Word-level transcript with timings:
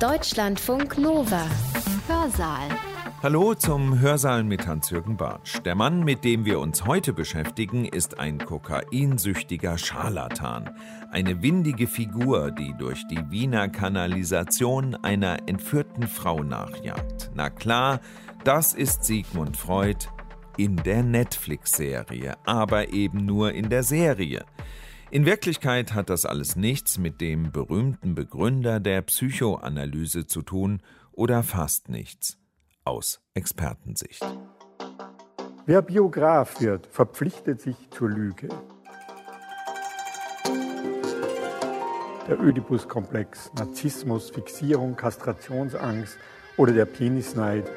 Deutschlandfunk 0.00 0.98
Nova. 0.98 1.46
Hörsaal. 2.08 2.68
Hallo 3.22 3.54
zum 3.54 4.00
Hörsaal 4.00 4.42
mit 4.42 4.66
Hans-Jürgen 4.66 5.16
Bartsch. 5.16 5.60
Der 5.64 5.76
Mann, 5.76 6.02
mit 6.02 6.24
dem 6.24 6.44
wir 6.44 6.58
uns 6.58 6.84
heute 6.84 7.12
beschäftigen, 7.12 7.84
ist 7.84 8.18
ein 8.18 8.38
kokainsüchtiger 8.38 9.78
Scharlatan. 9.78 10.70
Eine 11.12 11.42
windige 11.42 11.86
Figur, 11.86 12.50
die 12.50 12.74
durch 12.76 13.06
die 13.06 13.30
Wiener 13.30 13.68
Kanalisation 13.68 14.96
einer 14.96 15.48
entführten 15.48 16.08
Frau 16.08 16.42
nachjagt. 16.42 17.30
Na 17.34 17.48
klar, 17.48 18.00
das 18.42 18.74
ist 18.74 19.04
Sigmund 19.04 19.56
Freud 19.56 20.08
in 20.56 20.76
der 20.76 21.04
Netflix-Serie, 21.04 22.34
aber 22.44 22.92
eben 22.92 23.24
nur 23.24 23.52
in 23.52 23.68
der 23.68 23.84
Serie. 23.84 24.44
In 25.14 25.26
Wirklichkeit 25.26 25.94
hat 25.94 26.10
das 26.10 26.26
alles 26.26 26.56
nichts 26.56 26.98
mit 26.98 27.20
dem 27.20 27.52
berühmten 27.52 28.16
Begründer 28.16 28.80
der 28.80 29.00
Psychoanalyse 29.00 30.26
zu 30.26 30.42
tun 30.42 30.82
oder 31.12 31.44
fast 31.44 31.88
nichts 31.88 32.36
aus 32.82 33.20
Expertensicht. 33.32 34.26
Wer 35.66 35.82
Biograf 35.82 36.60
wird, 36.60 36.88
verpflichtet 36.88 37.60
sich 37.60 37.76
zur 37.90 38.10
Lüge. 38.10 38.48
Der 42.28 42.40
Ödipus-Komplex, 42.40 43.52
Narzissmus, 43.56 44.30
Fixierung, 44.30 44.96
Kastrationsangst 44.96 46.18
oder 46.56 46.72
der 46.72 46.86
Penisneid. 46.86 47.70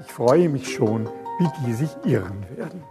Ich 0.00 0.12
freue 0.12 0.48
mich 0.48 0.74
schon, 0.74 1.06
wie 1.38 1.64
die 1.64 1.74
sich 1.74 1.90
irren 2.04 2.44
werden. 2.56 2.82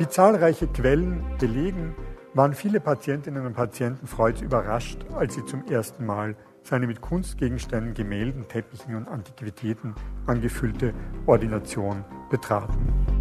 Wie 0.00 0.08
zahlreiche 0.08 0.66
Quellen 0.66 1.22
belegen, 1.38 1.94
waren 2.32 2.54
viele 2.54 2.80
Patientinnen 2.80 3.44
und 3.44 3.52
Patienten 3.52 4.06
Freuds 4.06 4.40
überrascht, 4.40 5.04
als 5.12 5.34
sie 5.34 5.44
zum 5.44 5.66
ersten 5.66 6.06
Mal 6.06 6.36
seine 6.62 6.86
mit 6.86 7.02
Kunstgegenständen, 7.02 7.92
Gemälden, 7.92 8.48
Teppichen 8.48 8.94
und 8.94 9.08
Antiquitäten 9.08 9.94
angefüllte 10.26 10.94
Ordination 11.26 12.02
betraten. 12.30 13.19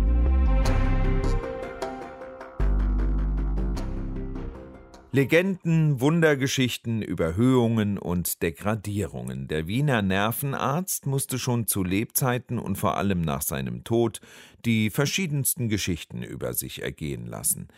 Legenden, 5.11 5.99
Wundergeschichten, 6.01 7.01
Überhöhungen 7.01 7.97
und 7.97 8.43
Degradierungen. 8.43 9.47
Der 9.47 9.65
Wiener 9.65 10.03
Nervenarzt 10.03 11.07
musste 11.07 11.39
schon 11.39 11.65
zu 11.65 11.83
Lebzeiten 11.83 12.59
und 12.59 12.75
vor 12.75 12.95
allem 12.95 13.21
nach 13.21 13.41
seinem 13.41 13.83
Tod 13.83 14.21
die 14.65 14.91
verschiedensten 14.91 15.67
Geschichten 15.67 16.21
über 16.21 16.53
sich 16.53 16.83
ergehen 16.83 17.25
lassen. 17.25 17.69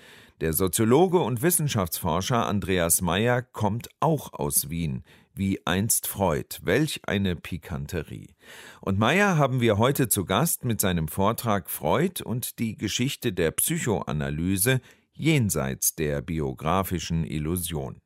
Der 0.42 0.52
Soziologe 0.52 1.20
und 1.20 1.42
Wissenschaftsforscher 1.42 2.46
Andreas 2.48 3.00
Meyer 3.00 3.42
kommt 3.42 3.88
auch 4.02 4.34
aus 4.34 4.70
Wien, 4.70 5.06
wie 5.34 5.66
einst 5.66 6.08
Freud. 6.08 6.58
Welch 6.64 7.00
eine 7.08 7.38
Pikanterie. 7.38 8.36
Und 8.82 9.00
Meyer 9.00 9.38
haben 9.38 9.62
wir 9.62 9.78
heute 9.78 10.10
zu 10.10 10.26
Gast 10.26 10.66
mit 10.66 10.82
seinem 10.82 11.08
Vortrag 11.08 11.70
Freud 11.70 12.22
und 12.22 12.60
die 12.60 12.76
Geschichte 12.76 13.32
der 13.32 13.52
Psychoanalyse 13.52 14.82
jenseits 15.22 15.94
der 15.96 16.22
biografischen 16.22 17.24
Illusion. 17.24 18.02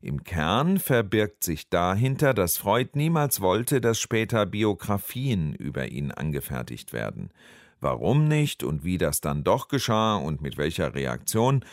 Im 0.00 0.22
Kern 0.22 0.78
verbirgt 0.78 1.42
sich 1.42 1.68
dahinter, 1.68 2.32
dass 2.32 2.56
Freud 2.56 2.90
niemals 2.94 3.40
wollte, 3.40 3.80
dass 3.80 3.98
später 3.98 4.46
Biografien 4.46 5.54
über 5.54 5.88
ihn 5.88 6.12
angefertigt 6.12 6.92
werden. 6.92 7.30
Warum 7.80 8.28
nicht 8.28 8.62
und 8.62 8.84
wie 8.84 8.98
das 8.98 9.20
dann 9.20 9.42
doch 9.42 9.66
geschah 9.66 10.16
und 10.16 10.40
mit 10.40 10.56
welcher 10.56 10.94
Reaktion, 10.94 11.64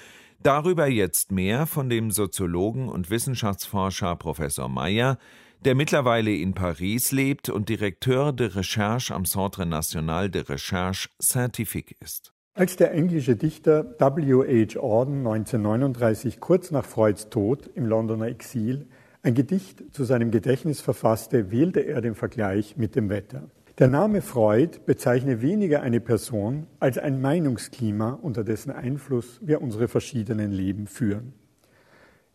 darüber 0.42 0.88
jetzt 0.88 1.32
mehr 1.32 1.68
von 1.68 1.88
dem 1.88 2.10
Soziologen 2.10 2.90
und 2.90 3.12
Wissenschaftsforscher 3.12 4.16
Professor 4.16 4.68
Meyer, 4.68 5.20
der 5.64 5.76
mittlerweile 5.76 6.34
in 6.34 6.56
Paris 6.56 7.12
lebt 7.12 7.50
und 7.50 7.70
Direkteur 7.70 8.34
de 8.34 8.48
Recherche 8.48 9.14
am 9.14 9.26
Centre 9.26 9.68
National 9.68 10.30
de 10.32 10.42
Recherche 10.42 11.10
Scientifique 11.22 11.96
ist. 12.00 12.35
Als 12.58 12.78
der 12.78 12.94
englische 12.94 13.36
Dichter 13.36 13.84
W. 14.00 14.66
H. 14.66 14.80
Auden 14.80 15.28
1939 15.28 16.40
kurz 16.40 16.72
nach 16.72 16.86
Freuds 16.86 17.30
Tod 17.30 17.70
im 17.76 17.86
Londoner 17.86 18.28
Exil 18.28 18.88
ein 19.24 19.34
Gedicht 19.34 19.94
zu 19.94 20.06
seinem 20.06 20.32
Gedächtnis 20.32 20.80
verfasste, 20.80 21.52
wählte 21.52 21.82
er 21.82 22.00
den 22.00 22.16
Vergleich 22.16 22.78
mit 22.78 22.96
dem 22.96 23.10
Wetter. 23.10 23.50
Der 23.78 23.90
Name 23.90 24.22
Freud 24.22 24.80
bezeichne 24.86 25.42
weniger 25.42 25.82
eine 25.82 26.00
Person 26.00 26.68
als 26.80 26.98
ein 26.98 27.20
Meinungsklima, 27.20 28.18
unter 28.22 28.46
dessen 28.46 28.72
Einfluss 28.72 29.42
wir 29.42 29.62
unsere 29.62 29.90
verschiedenen 29.90 30.54
Leben 30.54 30.88
führen. 30.88 31.34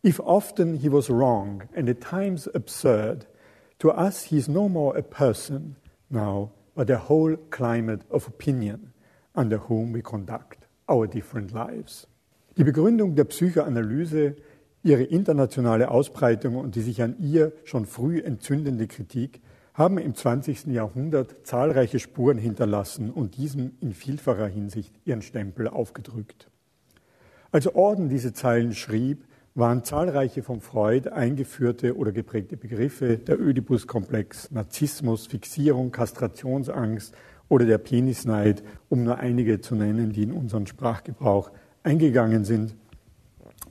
If 0.05 0.19
often 0.19 0.75
he 0.75 0.91
was 0.91 1.09
wrong 1.09 1.63
and 1.75 1.89
at 1.89 1.99
times 1.99 2.47
absurd, 2.47 3.27
to 3.79 3.89
us 3.89 4.25
he 4.25 4.37
is 4.37 4.47
no 4.47 4.69
more 4.69 4.95
a 4.95 5.01
person 5.01 5.77
now, 6.09 6.51
but 6.75 6.91
a 6.91 7.09
whole 7.09 7.37
climate 7.49 8.05
of 8.11 8.27
opinion 8.27 8.90
under 9.33 9.69
whom 9.69 9.93
we 9.93 10.01
conduct 10.01 10.67
our 10.89 11.07
different 11.07 11.51
lives. 11.51 12.07
Die 12.57 12.63
Begründung 12.63 13.15
der 13.15 13.23
Psychoanalyse, 13.25 14.35
ihre 14.83 15.03
internationale 15.03 15.89
Ausbreitung 15.89 16.57
und 16.57 16.75
die 16.75 16.81
sich 16.81 17.01
an 17.01 17.15
ihr 17.19 17.53
schon 17.63 17.85
früh 17.85 18.19
entzündende 18.19 18.87
Kritik 18.87 19.41
haben 19.73 19.97
im 19.97 20.15
20. 20.15 20.67
Jahrhundert 20.67 21.35
zahlreiche 21.43 21.99
Spuren 21.99 22.37
hinterlassen 22.37 23.09
und 23.09 23.37
diesem 23.37 23.73
in 23.79 23.93
vielfacher 23.93 24.47
Hinsicht 24.47 24.93
ihren 25.05 25.21
Stempel 25.21 25.67
aufgedrückt. 25.67 26.49
Als 27.51 27.67
Orden 27.73 28.09
diese 28.09 28.33
Zeilen 28.33 28.73
schrieb, 28.73 29.25
waren 29.53 29.83
zahlreiche 29.83 30.43
von 30.43 30.61
Freud 30.61 31.09
eingeführte 31.09 31.97
oder 31.97 32.11
geprägte 32.11 32.55
Begriffe, 32.55 33.17
der 33.17 33.39
Ödipus-Komplex, 33.39 34.51
Narzissmus, 34.51 35.27
Fixierung, 35.27 35.91
Kastrationsangst 35.91 37.13
oder 37.51 37.65
der 37.65 37.79
Penisneid, 37.79 38.63
um 38.87 39.03
nur 39.03 39.17
einige 39.17 39.59
zu 39.59 39.75
nennen, 39.75 40.13
die 40.13 40.23
in 40.23 40.31
unseren 40.31 40.67
Sprachgebrauch 40.67 41.51
eingegangen 41.83 42.45
sind, 42.45 42.75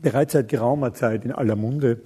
bereits 0.02 0.34
seit 0.34 0.48
geraumer 0.48 0.92
Zeit 0.92 1.24
in 1.24 1.32
aller 1.32 1.56
Munde 1.56 2.02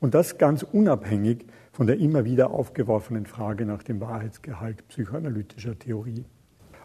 und 0.00 0.12
das 0.12 0.36
ganz 0.36 0.62
unabhängig 0.62 1.46
von 1.72 1.86
der 1.86 1.98
immer 1.98 2.26
wieder 2.26 2.50
aufgeworfenen 2.50 3.24
Frage 3.24 3.64
nach 3.64 3.82
dem 3.82 4.02
Wahrheitsgehalt 4.02 4.86
psychoanalytischer 4.88 5.78
Theorie. 5.78 6.26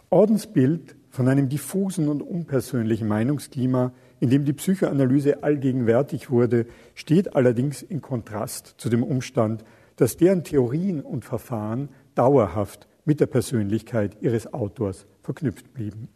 Ordensbild 0.08 0.96
von 1.10 1.28
einem 1.28 1.50
diffusen 1.50 2.08
und 2.08 2.22
unpersönlichen 2.22 3.08
Meinungsklima, 3.08 3.92
in 4.20 4.30
dem 4.30 4.46
die 4.46 4.54
Psychoanalyse 4.54 5.42
allgegenwärtig 5.42 6.30
wurde, 6.30 6.64
steht 6.94 7.36
allerdings 7.36 7.82
in 7.82 8.00
Kontrast 8.00 8.74
zu 8.78 8.88
dem 8.88 9.02
Umstand, 9.02 9.64
dass 9.96 10.16
deren 10.16 10.44
Theorien 10.44 11.02
und 11.02 11.26
Verfahren 11.26 11.90
dauerhaft 12.14 12.88
mit 13.10 13.18
der 13.18 13.26
Persönlichkeit 13.26 14.18
ihres 14.20 14.54
Autors 14.54 15.04
verknüpft 15.20 15.74
blieben. 15.74 16.06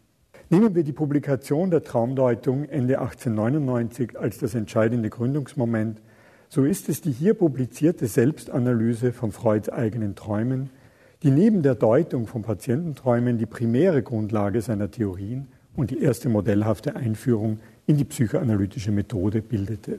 Nehmen 0.49 0.77
wir 0.77 0.85
die 0.85 0.93
Publikation 0.93 1.73
der 1.73 1.83
Traumdeutung 1.83 2.67
Ende 2.67 3.01
1899 3.01 4.17
als 4.17 4.39
das 4.39 4.55
entscheidende 4.55 5.11
Gründungsmoment, 5.11 6.01
so 6.49 6.65
ist 6.65 6.89
es 6.89 7.01
die 7.01 7.11
hier 7.11 7.35
publizierte 7.35 8.07
Selbstanalyse 8.07 9.13
von 9.13 9.33
Freuds 9.33 9.71
eigenen 9.71 10.15
Träumen, 10.15 10.71
die 11.25 11.33
neben 11.33 11.63
der 11.65 11.75
Deutung 11.75 12.29
von 12.29 12.43
Patiententräumen 12.43 13.39
die 13.39 13.47
primäre 13.47 14.05
Grundlage 14.05 14.63
seiner 14.63 14.89
Theorien 14.89 15.49
und 15.75 15.91
die 15.91 16.01
erste 16.01 16.29
modellhafte 16.29 16.95
Einführung 16.95 17.59
in 17.89 17.97
die 17.97 18.05
psychoanalytische 18.05 18.93
Methode 18.93 19.43
bildete. 19.43 19.99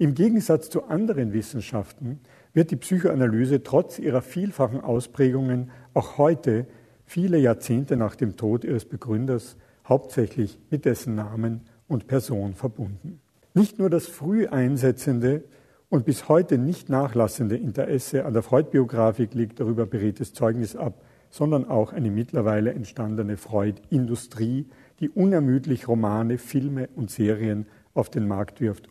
Im 0.00 0.14
Gegensatz 0.14 0.70
zu 0.70 0.86
anderen 0.86 1.32
Wissenschaften 1.34 2.18
wird 2.52 2.70
die 2.70 2.76
Psychoanalyse 2.76 3.62
trotz 3.62 3.98
ihrer 3.98 4.22
vielfachen 4.22 4.80
Ausprägungen 4.80 5.70
auch 5.94 6.18
heute, 6.18 6.66
viele 7.04 7.38
Jahrzehnte 7.38 7.96
nach 7.96 8.14
dem 8.14 8.36
Tod 8.36 8.64
ihres 8.64 8.84
Begründers, 8.84 9.56
hauptsächlich 9.88 10.58
mit 10.70 10.84
dessen 10.84 11.14
Namen 11.14 11.62
und 11.88 12.06
Person 12.06 12.54
verbunden. 12.54 13.20
Nicht 13.54 13.78
nur 13.78 13.90
das 13.90 14.06
früh 14.06 14.46
einsetzende 14.46 15.42
und 15.88 16.04
bis 16.04 16.28
heute 16.28 16.56
nicht 16.56 16.88
nachlassende 16.88 17.56
Interesse 17.56 18.24
an 18.24 18.32
der 18.32 18.42
Freud-Biografik 18.42 19.34
legt 19.34 19.58
darüber 19.58 19.86
beredtes 19.86 20.32
Zeugnis 20.32 20.76
ab, 20.76 21.02
sondern 21.30 21.68
auch 21.68 21.92
eine 21.92 22.10
mittlerweile 22.10 22.72
entstandene 22.72 23.36
Freud-Industrie, 23.36 24.66
die 25.00 25.08
unermüdlich 25.08 25.88
Romane, 25.88 26.38
Filme 26.38 26.88
und 26.94 27.10
Serien 27.10 27.66
auf 27.94 28.08
den 28.08 28.28
Markt 28.28 28.60
wirft. 28.60 28.88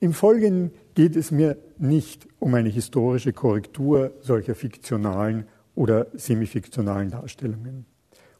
Im 0.00 0.12
Folgenden 0.12 0.72
geht 0.94 1.16
es 1.16 1.30
mir 1.30 1.56
nicht 1.78 2.26
um 2.38 2.54
eine 2.54 2.68
historische 2.68 3.32
Korrektur 3.32 4.12
solcher 4.20 4.54
fiktionalen 4.54 5.46
oder 5.78 6.08
semifiktionalen 6.12 7.08
Darstellungen. 7.08 7.86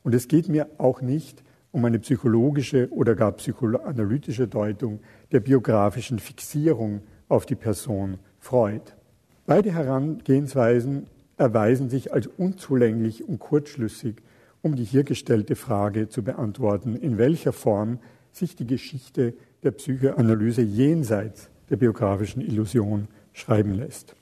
Und 0.02 0.12
es 0.12 0.26
geht 0.26 0.49
mir 0.49 0.67
auch 0.79 1.00
nicht 1.00 1.44
um 1.70 1.85
eine 1.85 2.00
psychologische 2.00 2.88
oder 2.90 3.14
gar 3.14 3.31
psychoanalytische 3.31 4.49
Deutung 4.49 4.99
der 5.31 5.38
biografischen 5.38 6.19
Fixierung 6.19 7.02
auf 7.29 7.46
die 7.46 7.55
Person 7.55 8.19
Freud. 8.40 8.82
Beide 9.46 9.73
Herangehensweisen 9.73 11.06
erweisen 11.37 11.88
sich 11.88 12.12
als 12.12 12.26
unzulänglich 12.26 13.29
und 13.29 13.38
kurzschlüssig, 13.38 14.17
um 14.61 14.75
die 14.75 14.82
hier 14.82 15.05
gestellte 15.05 15.55
Frage 15.55 16.08
zu 16.08 16.25
beantworten, 16.25 16.96
in 16.96 17.19
welcher 17.19 17.52
Form 17.52 18.00
sich 18.32 18.56
die 18.56 18.67
Geschichte 18.67 19.34
der 19.62 19.70
Psychoanalyse 19.70 20.62
jenseits 20.62 21.50
der 21.70 21.76
biografischen 21.76 22.43
Illusion 22.43 23.06
schreiben 23.32 23.75
lässt. 23.75 24.17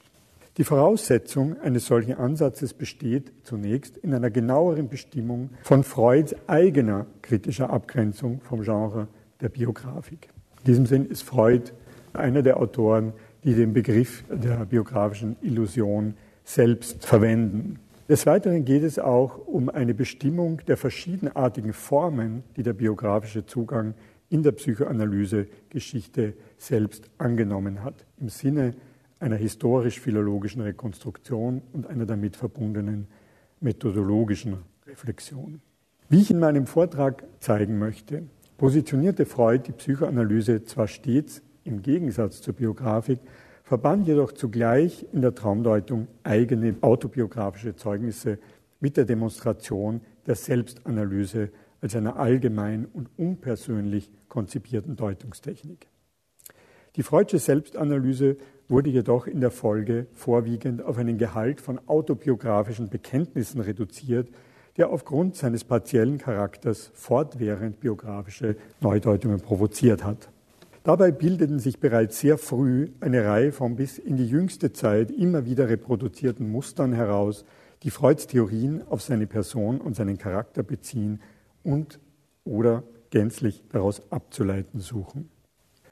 Die 0.56 0.64
Voraussetzung 0.64 1.60
eines 1.60 1.84
solchen 1.84 2.14
Ansatzes 2.14 2.72
besteht 2.72 3.30
zunächst 3.42 3.98
in 3.98 4.14
einer 4.14 4.30
genaueren 4.30 4.88
Bestimmung 4.88 5.50
von 5.62 5.84
Freuds 5.84 6.34
eigener 6.46 7.04
kritischer 7.20 7.68
Abgrenzung 7.68 8.40
vom 8.40 8.62
Genre 8.62 9.06
der 9.42 9.50
Biografik. 9.50 10.30
In 10.60 10.64
diesem 10.64 10.86
Sinn 10.86 11.04
ist 11.04 11.24
Freud 11.24 11.72
einer 12.14 12.40
der 12.40 12.56
Autoren, 12.58 13.12
die 13.44 13.52
den 13.52 13.74
Begriff 13.74 14.24
der 14.30 14.64
biografischen 14.64 15.36
Illusion 15.42 16.14
selbst 16.42 17.04
verwenden. 17.04 17.78
Des 18.08 18.24
Weiteren 18.24 18.64
geht 18.64 18.82
es 18.82 18.98
auch 18.98 19.46
um 19.46 19.68
eine 19.68 19.92
Bestimmung 19.92 20.62
der 20.66 20.78
verschiedenartigen 20.78 21.74
Formen, 21.74 22.44
die 22.56 22.62
der 22.62 22.72
biografische 22.72 23.44
Zugang 23.44 23.92
in 24.30 24.42
der 24.42 24.52
Psychoanalyse-Geschichte 24.52 26.32
selbst 26.56 27.10
angenommen 27.18 27.84
hat, 27.84 28.06
im 28.18 28.30
Sinne 28.30 28.74
einer 29.18 29.36
historisch-philologischen 29.36 30.62
Rekonstruktion 30.62 31.62
und 31.72 31.86
einer 31.86 32.06
damit 32.06 32.36
verbundenen 32.36 33.08
methodologischen 33.60 34.58
Reflexion. 34.86 35.60
Wie 36.08 36.20
ich 36.20 36.30
in 36.30 36.38
meinem 36.38 36.66
Vortrag 36.66 37.24
zeigen 37.40 37.78
möchte, 37.78 38.24
positionierte 38.58 39.26
Freud 39.26 39.64
die 39.66 39.72
Psychoanalyse 39.72 40.64
zwar 40.64 40.86
stets 40.86 41.42
im 41.64 41.82
Gegensatz 41.82 42.40
zur 42.40 42.54
Biografik, 42.54 43.18
verband 43.64 44.06
jedoch 44.06 44.32
zugleich 44.32 45.04
in 45.12 45.22
der 45.22 45.34
Traumdeutung 45.34 46.06
eigene 46.22 46.76
autobiografische 46.80 47.74
Zeugnisse 47.74 48.38
mit 48.78 48.96
der 48.96 49.04
Demonstration 49.04 50.00
der 50.26 50.36
Selbstanalyse 50.36 51.50
als 51.80 51.96
einer 51.96 52.16
allgemein 52.16 52.86
und 52.86 53.08
unpersönlich 53.16 54.12
konzipierten 54.28 54.96
Deutungstechnik. 54.96 55.88
Die 56.94 57.02
Freudsche 57.02 57.38
Selbstanalyse 57.38 58.36
wurde 58.68 58.90
jedoch 58.90 59.26
in 59.26 59.40
der 59.40 59.50
Folge 59.50 60.06
vorwiegend 60.12 60.82
auf 60.82 60.98
einen 60.98 61.18
Gehalt 61.18 61.60
von 61.60 61.80
autobiografischen 61.86 62.88
Bekenntnissen 62.88 63.60
reduziert, 63.60 64.28
der 64.76 64.90
aufgrund 64.90 65.36
seines 65.36 65.64
partiellen 65.64 66.18
Charakters 66.18 66.90
fortwährend 66.94 67.80
biografische 67.80 68.56
Neudeutungen 68.80 69.40
provoziert 69.40 70.04
hat. 70.04 70.28
Dabei 70.84 71.10
bildeten 71.10 71.58
sich 71.58 71.80
bereits 71.80 72.20
sehr 72.20 72.38
früh 72.38 72.90
eine 73.00 73.24
Reihe 73.24 73.52
von 73.52 73.74
bis 73.76 73.98
in 73.98 74.16
die 74.16 74.28
jüngste 74.28 74.72
Zeit 74.72 75.10
immer 75.10 75.44
wieder 75.44 75.68
reproduzierten 75.68 76.48
Mustern 76.48 76.92
heraus, 76.92 77.44
die 77.82 77.90
Freuds 77.90 78.26
Theorien 78.26 78.82
auf 78.88 79.02
seine 79.02 79.26
Person 79.26 79.80
und 79.80 79.96
seinen 79.96 80.18
Charakter 80.18 80.62
beziehen 80.62 81.20
und 81.64 81.98
oder 82.44 82.84
gänzlich 83.10 83.62
daraus 83.70 84.00
abzuleiten 84.12 84.80
suchen. 84.80 85.28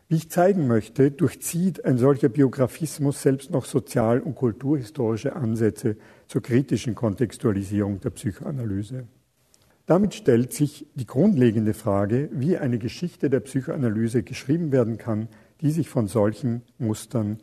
Wie 0.09 0.17
ich 0.17 0.31
zeigen 0.31 0.67
möchte, 0.67 1.11
durchzieht 1.11 1.85
ein 1.85 1.97
solcher 1.97 2.29
Biografismus 2.29 3.23
selbst 3.23 3.51
noch 3.51 3.65
sozial- 3.65 4.21
und 4.21 4.35
kulturhistorische 4.35 5.35
Ansätze 5.35 5.97
zur 6.29 6.43
kritischen 6.43 6.95
Kontextualisierung 6.95 8.01
der 8.01 8.11
Psychoanalyse. 8.11 9.07
Damit 9.87 10.15
stellt 10.15 10.53
sich 10.53 10.87
die 10.95 11.07
grundlegende 11.07 11.73
Frage, 11.73 12.29
wie 12.33 12.59
eine 12.59 12.79
Geschichte 12.79 13.31
der 13.31 13.41
Psychoanalyse 13.41 14.23
geschrieben 14.23 14.73
werden 14.73 14.99
kann, 14.99 15.29
die 15.63 15.71
sich 15.71 15.89
von 15.89 16.07
solchen 16.07 16.63
Mustern 16.79 17.39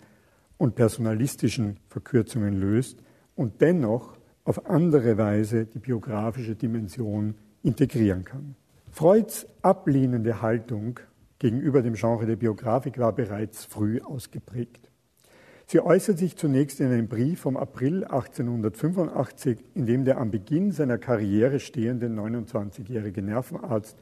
und 0.58 0.76
personalistischen 0.76 1.78
Verkürzungen 1.88 2.60
löst 2.60 3.00
und 3.36 3.62
dennoch 3.62 4.18
auf 4.44 4.68
andere 4.70 5.18
Weise 5.18 5.66
die 5.66 5.80
biografische 5.80 6.56
Dimension 6.56 7.36
integrieren 7.64 8.24
kann. 8.24 8.56
Freuds 8.92 9.48
ablehnende 9.62 10.42
Haltung 10.42 11.00
gegenüber 11.42 11.82
dem 11.82 11.96
Genre 11.96 12.28
der 12.28 12.36
Biografik 12.36 13.00
war 13.00 13.14
bereits 13.14 13.66
früh 13.66 14.00
ausgeprägt. 14.00 14.92
Sie 15.66 15.80
äußert 15.80 16.20
sich 16.20 16.38
zunächst 16.38 16.80
in 16.80 16.92
einem 16.92 17.08
Brief 17.08 17.42
vom 17.42 17.58
April 17.58 18.04
1885, 18.04 19.58
in 19.74 19.88
dem 19.88 20.06
der 20.06 20.20
am 20.20 20.30
Beginn 20.30 20.72
seiner 20.72 21.00
Karriere 21.00 21.60
stehende 21.60 22.08
29-jährige 22.08 23.24
Nervenarzt 23.24 23.98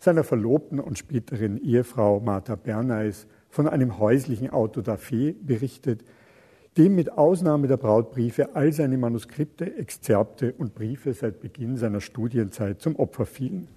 seiner 0.00 0.24
Verlobten 0.24 0.80
und 0.80 0.98
späteren 0.98 1.58
Ehefrau 1.58 2.18
Martha 2.18 2.56
Bernays 2.56 3.28
von 3.50 3.68
einem 3.68 4.00
häuslichen 4.00 4.50
Autodafé 4.50 5.36
berichtet, 5.40 6.04
dem 6.76 6.96
mit 6.96 7.12
Ausnahme 7.12 7.68
der 7.68 7.76
Brautbriefe 7.76 8.56
all 8.56 8.72
seine 8.72 8.98
Manuskripte, 8.98 9.76
Exzerpte 9.76 10.54
und 10.54 10.74
Briefe 10.74 11.12
seit 11.12 11.40
Beginn 11.40 11.76
seiner 11.76 12.00
Studienzeit 12.00 12.80
zum 12.80 12.96
Opfer 12.96 13.26
fielen. 13.26 13.68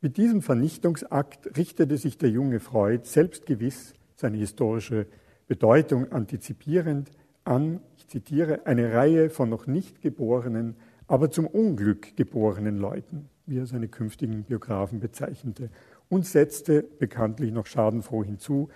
Mit 0.00 0.16
diesem 0.16 0.42
Vernichtungsakt 0.42 1.56
richtete 1.56 1.96
sich 1.96 2.18
der 2.18 2.30
junge 2.30 2.60
Freud 2.60 3.00
selbstgewiss 3.04 3.94
seine 4.14 4.36
historische 4.36 5.06
Bedeutung 5.48 6.12
antizipierend 6.12 7.10
an, 7.42 7.80
ich 7.96 8.06
zitiere, 8.06 8.64
eine 8.66 8.92
Reihe 8.92 9.28
von 9.28 9.48
noch 9.48 9.66
nicht 9.66 10.00
geborenen, 10.00 10.76
aber 11.08 11.32
zum 11.32 11.48
Unglück 11.48 12.16
geborenen 12.16 12.78
Leuten, 12.78 13.28
wie 13.46 13.58
er 13.58 13.66
seine 13.66 13.88
künftigen 13.88 14.44
Biografen 14.44 15.00
bezeichnete, 15.00 15.68
und 16.08 16.24
setzte 16.24 16.82
bekanntlich 16.82 17.50
noch 17.50 17.66
schadenfroh 17.66 18.22
hinzu, 18.22 18.68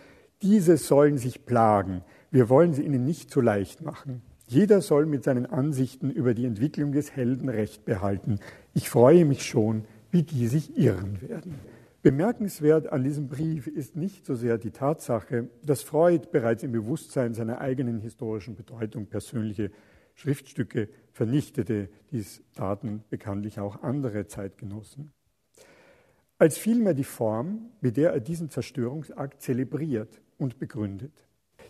diese 0.42 0.76
sollen 0.76 1.18
sich 1.18 1.46
plagen, 1.46 2.02
wir 2.32 2.48
wollen 2.48 2.72
sie 2.72 2.82
ihnen 2.82 3.04
nicht 3.04 3.30
zu 3.30 3.40
leicht 3.40 3.80
machen. 3.80 4.22
Jeder 4.48 4.80
soll 4.80 5.06
mit 5.06 5.22
seinen 5.22 5.46
Ansichten 5.46 6.10
über 6.10 6.34
die 6.34 6.46
Entwicklung 6.46 6.90
des 6.90 7.14
Helden 7.14 7.48
Recht 7.48 7.84
behalten. 7.84 8.40
Ich 8.74 8.90
freue 8.90 9.24
mich 9.24 9.46
schon, 9.46 9.84
wie 10.12 10.22
die 10.22 10.46
sich 10.46 10.78
irren 10.78 11.20
werden. 11.22 11.58
Bemerkenswert 12.02 12.92
an 12.92 13.02
diesem 13.02 13.28
Brief 13.28 13.66
ist 13.66 13.96
nicht 13.96 14.26
so 14.26 14.34
sehr 14.34 14.58
die 14.58 14.70
Tatsache, 14.70 15.48
dass 15.64 15.82
Freud 15.82 16.28
bereits 16.30 16.62
im 16.62 16.72
Bewusstsein 16.72 17.32
seiner 17.32 17.60
eigenen 17.60 18.00
historischen 18.00 18.54
Bedeutung 18.54 19.06
persönliche 19.06 19.70
Schriftstücke 20.14 20.88
vernichtete. 21.12 21.88
Dies 22.10 22.42
taten 22.54 23.02
bekanntlich 23.08 23.58
auch 23.58 23.82
andere 23.82 24.26
Zeitgenossen. 24.26 25.12
Als 26.38 26.58
vielmehr 26.58 26.94
die 26.94 27.04
Form, 27.04 27.70
mit 27.80 27.96
der 27.96 28.12
er 28.12 28.20
diesen 28.20 28.50
Zerstörungsakt 28.50 29.40
zelebriert 29.40 30.20
und 30.38 30.58
begründet. 30.58 31.12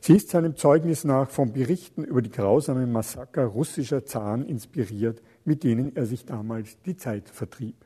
Sie 0.01 0.17
ist 0.17 0.31
seinem 0.31 0.57
Zeugnis 0.57 1.05
nach 1.05 1.31
von 1.31 1.53
Berichten 1.53 2.05
über 2.05 2.23
die 2.23 2.31
grausamen 2.31 2.91
Massaker 2.91 3.45
russischer 3.45 4.05
Zaren 4.05 4.47
inspiriert, 4.47 5.23
mit 5.45 5.63
denen 5.63 5.95
er 5.95 6.07
sich 6.07 6.25
damals 6.25 6.81
die 6.81 6.97
Zeit 6.97 7.29
vertrieb. 7.29 7.85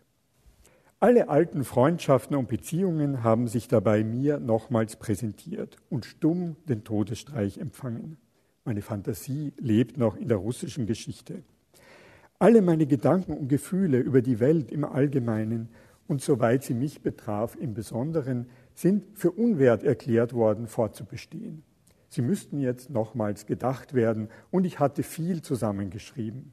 Alle 0.98 1.28
alten 1.28 1.64
Freundschaften 1.64 2.34
und 2.37 2.48
Beziehungen 2.48 3.22
haben 3.22 3.48
sich 3.48 3.69
dabei 3.69 4.02
mir 4.02 4.40
nochmals 4.40 4.96
präsentiert 4.96 5.76
und 5.90 6.06
stumm 6.06 6.56
den 6.70 6.84
Todesstreich 6.84 7.58
empfangen. 7.58 8.16
Meine 8.64 8.81
Fantasie 8.81 9.53
lebt 9.58 9.98
noch 9.98 10.17
in 10.17 10.29
der 10.29 10.38
russischen 10.38 10.86
Geschichte. 10.86 11.43
Alle 12.38 12.62
meine 12.62 12.86
Gedanken 12.86 13.34
und 13.34 13.48
Gefühle 13.48 13.98
über 13.98 14.22
die 14.22 14.41
Welt 14.41 14.70
im 14.70 14.84
Allgemeinen 14.86 15.69
und 16.08 16.22
soweit 16.22 16.65
sie 16.65 16.72
mich 16.72 17.03
betraf 17.03 17.56
im 17.56 17.74
Besonderen, 17.74 18.46
sind 18.72 19.05
für 19.19 19.32
unwert 19.32 19.82
erklärt 19.82 20.32
worden, 20.32 20.67
fortzubestehen. 20.67 21.62
Sie 22.08 22.22
müssten 22.22 22.58
jetzt 22.58 22.88
nochmals 22.88 23.44
gedacht 23.44 23.93
werden 23.93 24.31
und 24.50 24.65
ich 24.65 24.79
hatte 24.79 25.03
viel 25.03 25.43
zusammengeschrieben. 25.43 26.53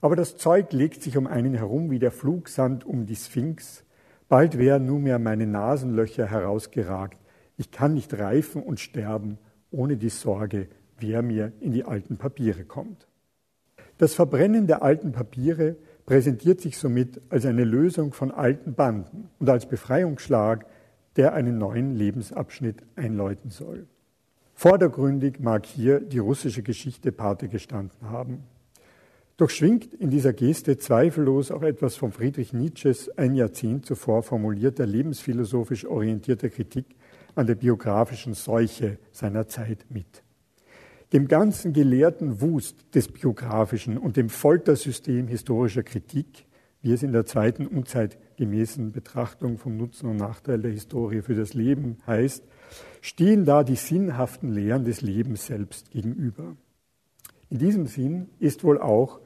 Aber 0.00 0.16
das 0.16 0.36
Zeug 0.36 0.72
legt 0.72 1.02
sich 1.02 1.16
um 1.16 1.26
einen 1.26 1.54
herum 1.54 1.90
wie 1.90 1.98
der 1.98 2.10
Flugsand 2.10 2.86
um 2.86 3.06
die 3.06 3.16
Sphinx. 3.16 3.84
Bald 4.28 4.56
wären 4.56 4.86
nunmehr 4.86 5.18
meine 5.18 5.46
Nasenlöcher 5.46 6.26
herausgeragt. 6.26 7.18
Ich 7.56 7.70
kann 7.70 7.94
nicht 7.94 8.18
reifen 8.18 8.62
und 8.62 8.80
sterben, 8.80 9.38
ohne 9.70 9.96
die 9.96 10.08
Sorge, 10.08 10.68
wer 10.98 11.22
mir 11.22 11.52
in 11.60 11.72
die 11.72 11.84
alten 11.84 12.16
Papiere 12.16 12.64
kommt. 12.64 13.06
Das 13.98 14.14
Verbrennen 14.14 14.66
der 14.66 14.82
alten 14.82 15.12
Papiere 15.12 15.76
präsentiert 16.06 16.60
sich 16.62 16.78
somit 16.78 17.20
als 17.28 17.44
eine 17.44 17.64
Lösung 17.64 18.14
von 18.14 18.30
alten 18.30 18.74
Banden 18.74 19.28
und 19.38 19.50
als 19.50 19.66
Befreiungsschlag, 19.66 20.64
der 21.16 21.34
einen 21.34 21.58
neuen 21.58 21.94
Lebensabschnitt 21.94 22.82
einläuten 22.96 23.50
soll. 23.50 23.86
Vordergründig 24.54 25.40
mag 25.40 25.66
hier 25.66 26.00
die 26.00 26.18
russische 26.18 26.62
Geschichte 26.62 27.12
Pate 27.12 27.48
gestanden 27.48 28.10
haben. 28.10 28.44
Doch 29.40 29.48
schwingt 29.48 29.94
in 29.94 30.10
dieser 30.10 30.34
Geste 30.34 30.76
zweifellos 30.76 31.50
auch 31.50 31.62
etwas 31.62 31.96
von 31.96 32.12
Friedrich 32.12 32.52
Nietzsches 32.52 33.08
ein 33.16 33.34
Jahrzehnt 33.34 33.86
zuvor 33.86 34.22
formulierter 34.22 34.84
lebensphilosophisch 34.84 35.86
orientierter 35.86 36.50
Kritik 36.50 36.84
an 37.34 37.46
der 37.46 37.54
biografischen 37.54 38.34
Seuche 38.34 38.98
seiner 39.12 39.48
Zeit 39.48 39.86
mit. 39.88 40.22
Dem 41.14 41.26
ganzen 41.26 41.72
gelehrten 41.72 42.42
Wust 42.42 42.94
des 42.94 43.08
biografischen 43.08 43.96
und 43.96 44.18
dem 44.18 44.28
Foltersystem 44.28 45.26
historischer 45.26 45.84
Kritik, 45.84 46.44
wie 46.82 46.92
es 46.92 47.02
in 47.02 47.12
der 47.12 47.24
zweiten 47.24 47.66
unzeitgemäßen 47.66 48.92
Betrachtung 48.92 49.56
vom 49.56 49.78
Nutzen 49.78 50.10
und 50.10 50.18
Nachteil 50.18 50.60
der 50.60 50.72
Historie 50.72 51.22
für 51.22 51.34
das 51.34 51.54
Leben 51.54 51.96
heißt, 52.06 52.44
stehen 53.00 53.46
da 53.46 53.64
die 53.64 53.76
sinnhaften 53.76 54.52
Lehren 54.52 54.84
des 54.84 55.00
Lebens 55.00 55.46
selbst 55.46 55.90
gegenüber. 55.90 56.56
In 57.48 57.56
diesem 57.56 57.86
Sinn 57.86 58.28
ist 58.38 58.64
wohl 58.64 58.78
auch 58.78 59.20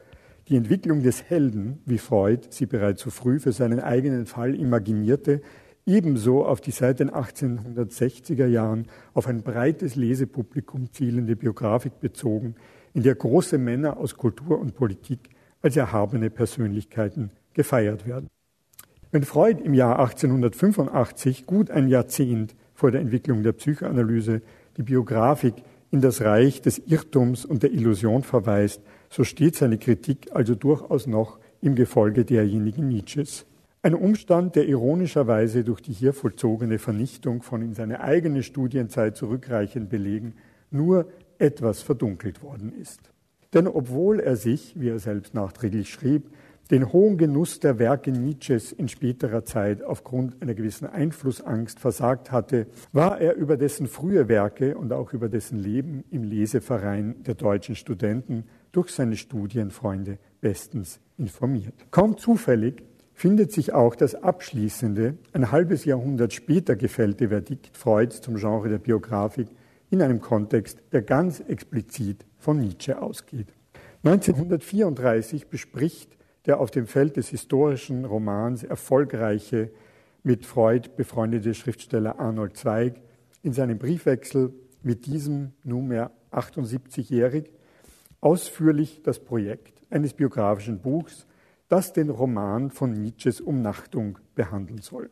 die 0.48 0.56
Entwicklung 0.56 1.02
des 1.02 1.22
Helden, 1.24 1.80
wie 1.86 1.98
Freud 1.98 2.48
sie 2.50 2.66
bereits 2.66 3.02
so 3.02 3.10
früh 3.10 3.40
für 3.40 3.52
seinen 3.52 3.80
eigenen 3.80 4.26
Fall 4.26 4.54
imaginierte, 4.54 5.40
ebenso 5.86 6.44
auf 6.44 6.60
die 6.60 6.70
seit 6.70 7.00
den 7.00 7.10
1860er 7.10 8.46
Jahren 8.46 8.86
auf 9.12 9.26
ein 9.26 9.42
breites 9.42 9.96
Lesepublikum 9.96 10.92
zielende 10.92 11.36
Biografik 11.36 12.00
bezogen, 12.00 12.54
in 12.92 13.02
der 13.02 13.14
große 13.14 13.58
Männer 13.58 13.96
aus 13.96 14.16
Kultur 14.16 14.58
und 14.58 14.74
Politik 14.74 15.30
als 15.62 15.76
erhabene 15.76 16.30
Persönlichkeiten 16.30 17.30
gefeiert 17.54 18.06
werden. 18.06 18.28
Wenn 19.10 19.24
Freud 19.24 19.62
im 19.62 19.74
Jahr 19.74 19.98
1885, 19.98 21.46
gut 21.46 21.70
ein 21.70 21.88
Jahrzehnt 21.88 22.54
vor 22.74 22.90
der 22.90 23.00
Entwicklung 23.00 23.42
der 23.42 23.52
Psychoanalyse, 23.52 24.42
die 24.76 24.82
Biografik 24.82 25.54
in 25.90 26.00
das 26.00 26.20
Reich 26.20 26.60
des 26.60 26.78
Irrtums 26.86 27.44
und 27.44 27.62
der 27.62 27.72
Illusion 27.72 28.24
verweist, 28.24 28.82
so 29.14 29.22
steht 29.22 29.54
seine 29.54 29.78
Kritik 29.78 30.26
also 30.32 30.56
durchaus 30.56 31.06
noch 31.06 31.38
im 31.60 31.76
Gefolge 31.76 32.24
derjenigen 32.24 32.88
Nietzsches. 32.88 33.46
Ein 33.80 33.94
Umstand, 33.94 34.56
der 34.56 34.66
ironischerweise 34.66 35.62
durch 35.62 35.82
die 35.82 35.92
hier 35.92 36.12
vollzogene 36.12 36.80
Vernichtung 36.80 37.42
von 37.42 37.62
in 37.62 37.74
seine 37.74 38.00
eigene 38.00 38.42
Studienzeit 38.42 39.16
zurückreichend 39.16 39.88
Belegen 39.88 40.34
nur 40.72 41.06
etwas 41.38 41.80
verdunkelt 41.80 42.42
worden 42.42 42.72
ist. 42.72 43.12
Denn 43.52 43.68
obwohl 43.68 44.18
er 44.18 44.34
sich, 44.34 44.80
wie 44.80 44.88
er 44.88 44.98
selbst 44.98 45.32
nachträglich 45.32 45.90
schrieb, 45.90 46.30
den 46.72 46.92
hohen 46.92 47.16
Genuss 47.16 47.60
der 47.60 47.78
Werke 47.78 48.10
Nietzsches 48.10 48.72
in 48.72 48.88
späterer 48.88 49.44
Zeit 49.44 49.84
aufgrund 49.84 50.42
einer 50.42 50.54
gewissen 50.54 50.86
Einflussangst 50.86 51.78
versagt 51.78 52.32
hatte, 52.32 52.66
war 52.92 53.20
er 53.20 53.36
über 53.36 53.56
dessen 53.56 53.86
frühe 53.86 54.28
Werke 54.28 54.76
und 54.76 54.92
auch 54.92 55.12
über 55.12 55.28
dessen 55.28 55.60
Leben 55.60 56.02
im 56.10 56.24
Leseverein 56.24 57.22
der 57.22 57.34
deutschen 57.34 57.76
Studenten 57.76 58.44
durch 58.76 58.90
seine 58.90 59.16
Studienfreunde 59.16 60.18
bestens 60.40 61.00
informiert. 61.16 61.74
Kaum 61.90 62.18
zufällig 62.18 62.82
findet 63.12 63.52
sich 63.52 63.72
auch 63.72 63.94
das 63.94 64.14
abschließende, 64.14 65.16
ein 65.32 65.52
halbes 65.52 65.84
Jahrhundert 65.84 66.32
später 66.32 66.76
gefällte 66.76 67.28
Verdikt 67.28 67.76
Freuds 67.76 68.20
zum 68.20 68.36
Genre 68.36 68.68
der 68.68 68.78
Biografik 68.78 69.48
in 69.90 70.02
einem 70.02 70.20
Kontext, 70.20 70.82
der 70.92 71.02
ganz 71.02 71.40
explizit 71.40 72.26
von 72.38 72.58
Nietzsche 72.58 73.00
ausgeht. 73.00 73.46
1934 74.02 75.46
bespricht 75.46 76.16
der 76.46 76.60
auf 76.60 76.70
dem 76.70 76.86
Feld 76.86 77.16
des 77.16 77.28
historischen 77.28 78.04
Romans 78.04 78.64
erfolgreiche, 78.64 79.70
mit 80.22 80.46
Freud 80.46 80.90
befreundete 80.96 81.54
Schriftsteller 81.54 82.18
Arnold 82.18 82.56
Zweig 82.56 83.00
in 83.42 83.52
seinem 83.52 83.78
Briefwechsel 83.78 84.52
mit 84.82 85.06
diesem 85.06 85.52
nunmehr 85.62 86.10
78-jährig 86.32 87.50
ausführlich 88.24 89.02
das 89.02 89.18
Projekt 89.18 89.82
eines 89.90 90.14
biografischen 90.14 90.80
Buchs 90.80 91.26
das 91.68 91.92
den 91.92 92.10
Roman 92.10 92.70
von 92.70 92.92
Nietzsches 92.92 93.40
Umnachtung 93.40 94.18
behandeln 94.34 94.80
soll. 94.80 95.10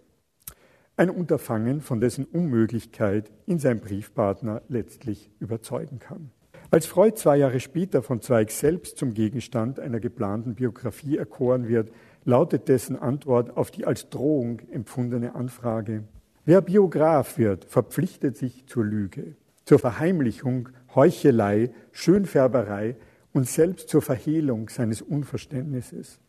Ein 0.97 1.11
Unterfangen, 1.11 1.81
von 1.81 2.00
dessen 2.00 2.25
Unmöglichkeit 2.25 3.33
ihn 3.47 3.59
sein 3.59 3.81
Briefpartner 3.81 4.62
letztlich 4.69 5.31
überzeugen 5.40 5.99
kann. 5.99 6.31
Als 6.71 6.87
Freud 6.87 7.16
zwei 7.16 7.37
Jahre 7.37 7.61
später 7.61 8.02
von 8.02 8.21
Zweig 8.21 8.50
selbst 8.50 8.97
zum 8.97 9.12
Gegenstand 9.12 9.81
einer 9.81 10.00
geplanten 10.00 10.54
Biografie 10.54 11.16
erkoren 11.16 11.69
wird, 11.69 11.90
lautet 12.25 12.69
dessen 12.69 12.97
Antwort 12.97 13.57
auf 13.57 13.71
die 13.71 13.85
als 13.85 14.09
Drohung 14.11 14.61
empfundene 14.71 15.35
Anfrage 15.35 16.04
Wer 16.45 16.61
Biograf 16.61 17.38
wird, 17.38 17.64
verpflichtet 17.66 18.37
sich 18.37 18.66
zur 18.66 18.85
Lüge, 18.85 19.37
zur 19.64 19.78
Verheimlichung, 19.78 20.71
Heuchelei, 20.94 21.70
Schönfärberei 21.92 22.96
und 23.32 23.49
selbst 23.49 23.88
zur 23.88 24.02
Verhehlung 24.02 24.68
seines 24.68 25.02
Unverständnisses. 25.02 26.20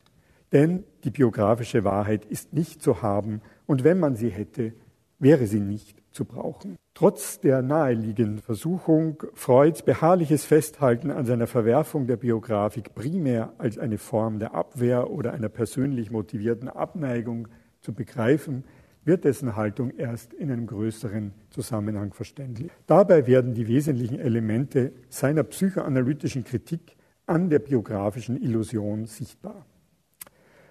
Denn 0.51 0.84
die 1.03 1.10
biografische 1.10 1.84
Wahrheit 1.84 2.25
ist 2.25 2.53
nicht 2.53 2.82
zu 2.82 3.01
haben 3.01 3.41
und 3.65 3.84
wenn 3.84 4.00
man 4.00 4.15
sie 4.15 4.29
hätte, 4.29 4.74
wäre 5.20 5.48
sie 5.48 5.60
nicht 5.60 6.03
zu 6.12 6.25
brauchen. 6.25 6.75
Trotz 6.93 7.39
der 7.39 7.63
naheliegenden 7.63 8.38
Versuchung, 8.38 9.24
Freuds 9.34 9.82
beharrliches 9.82 10.46
Festhalten 10.46 11.10
an 11.10 11.25
seiner 11.25 11.48
Verwerfung 11.48 12.05
der 12.05 12.17
Biografik 12.17 12.93
primär 12.93 13.53
als 13.58 13.79
eine 13.79 13.98
Form 13.98 14.38
der 14.38 14.53
Abwehr 14.53 15.10
oder 15.10 15.34
einer 15.34 15.50
persönlich 15.50 16.12
motivierten 16.12 16.70
Abneigung 16.70 17.48
zu 17.82 17.93
begreifen, 17.93 18.63
wird 19.05 19.25
dessen 19.25 19.55
Haltung 19.55 19.91
erst 19.98 20.33
in 20.33 20.51
einem 20.51 20.67
größeren 20.67 21.33
Zusammenhang 21.50 22.13
verständlich. 22.13 22.72
Dabei 22.88 23.27
werden 23.27 23.53
die 23.53 23.67
wesentlichen 23.67 24.19
Elemente 24.19 24.93
seiner 25.10 25.43
psychoanalytischen 25.43 26.43
Kritik 26.43 26.95
an 27.25 27.50
der 27.50 27.60
biografischen 27.60 28.41
Illusion 28.41 29.05
sichtbar. 29.05 29.65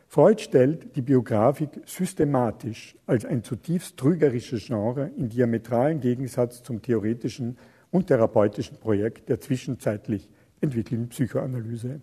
Freud 0.09 0.43
stellt 0.43 0.95
die 0.95 1.01
Biografik 1.01 1.71
systematisch 1.87 2.97
als 3.07 3.25
ein 3.25 3.43
zutiefst 3.43 3.97
trügerisches 3.97 4.67
Genre 4.67 5.11
in 5.17 5.31
diametralen 5.31 6.01
Gegensatz 6.01 6.63
zum 6.63 6.83
theoretischen 6.83 7.57
und 7.91 8.09
therapeutischen 8.09 8.79
Projekt 8.79 9.31
der 9.31 9.41
zwischenzeitlich 9.41 10.29
entwickelten 10.61 11.09
Psychoanalyse. 11.09 12.01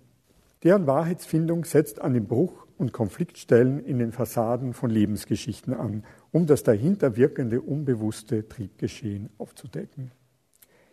Deren 0.64 0.88
Wahrheitsfindung 0.88 1.66
setzt 1.66 2.02
an 2.02 2.14
den 2.14 2.26
Bruch 2.26 2.68
und 2.78 2.94
Konfliktstellen 2.94 3.80
in 3.80 4.00
den 4.00 4.12
Fassaden 4.12 4.74
von 4.74 4.90
Lebensgeschichten 4.90 5.74
an, 5.74 6.04
um 6.32 6.46
das 6.46 6.64
dahinter 6.64 7.16
wirkende 7.16 7.62
unbewusste 7.62 8.48
Triebgeschehen 8.48 9.30
aufzudecken. 9.38 10.12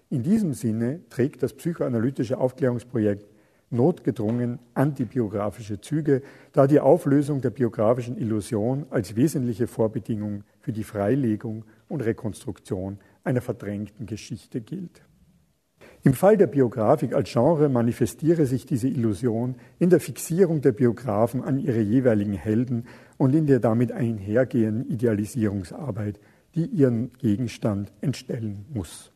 In 0.09 0.23
diesem 0.23 0.55
Sinne 0.55 1.01
trägt 1.09 1.43
das 1.43 1.53
psychoanalytische 1.53 2.39
Aufklärungsprojekt 2.39 3.27
notgedrungen 3.71 4.61
antibiografische 4.75 5.81
Züge, 5.81 6.23
da 6.53 6.67
die 6.67 6.81
Auflösung 6.81 7.41
der 7.41 7.51
biografischen 7.51 8.17
Illusion 8.17 8.87
als 8.91 9.17
wesentliche 9.17 9.67
Vorbedingung 9.67 10.45
für 10.61 10.73
die 10.73 10.85
Freilegung 10.85 11.65
und 11.89 12.03
Rekonstruktion 12.03 12.99
einer 13.25 13.41
verdrängten 13.41 14.07
Geschichte 14.07 14.61
gilt. 14.61 15.03
Im 16.05 16.15
Fall 16.15 16.37
der 16.37 16.47
Biografik 16.47 17.13
als 17.15 17.33
Genre 17.33 17.69
manifestiere 17.69 18.47
sich 18.47 18.65
diese 18.65 18.87
Illusion 18.87 19.57
in 19.81 19.91
der 19.91 19.99
Fixierung 19.99 20.61
der 20.61 20.71
Biografen 20.71 21.43
an 21.43 21.59
ihre 21.59 21.81
jeweiligen 21.81 22.35
Helden 22.35 22.85
und 23.19 23.35
in 23.35 23.47
der 23.47 23.61
damit 23.61 23.93
einhergehenden 23.93 24.89
Idealisierungsarbeit, 24.89 26.21
die 26.55 26.67
ihren 26.67 27.13
Gegenstand 27.19 27.93
entstellen 28.01 28.67
muss. 28.73 29.13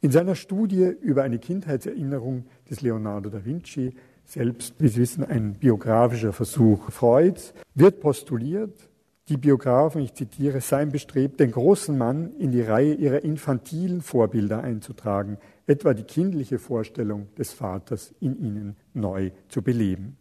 In 0.00 0.10
seiner 0.10 0.34
Studie 0.34 0.94
über 1.00 1.22
eine 1.22 1.38
Kindheitserinnerung 1.38 2.46
des 2.70 2.80
Leonardo 2.80 3.28
da 3.28 3.44
Vinci, 3.44 3.94
selbst, 4.24 4.74
wie 4.78 4.88
Sie 4.88 5.00
wissen, 5.00 5.24
ein 5.24 5.54
biografischer 5.54 6.32
Versuch 6.32 6.90
Freuds, 6.90 7.52
wird 7.74 8.00
postuliert, 8.00 8.88
die 9.28 9.36
Biografen, 9.36 10.00
ich 10.02 10.14
zitiere, 10.14 10.60
seien 10.60 10.90
bestrebt, 10.90 11.38
den 11.38 11.52
großen 11.52 11.96
Mann 11.96 12.32
in 12.38 12.50
die 12.50 12.62
Reihe 12.62 12.94
ihrer 12.94 13.22
infantilen 13.22 14.00
Vorbilder 14.00 14.62
einzutragen, 14.62 15.38
etwa 15.66 15.94
die 15.94 16.02
kindliche 16.02 16.58
Vorstellung 16.58 17.28
des 17.36 17.52
Vaters 17.52 18.12
in 18.20 18.38
ihnen 18.38 18.76
neu 18.92 19.30
zu 19.48 19.62
beleben. 19.62 20.16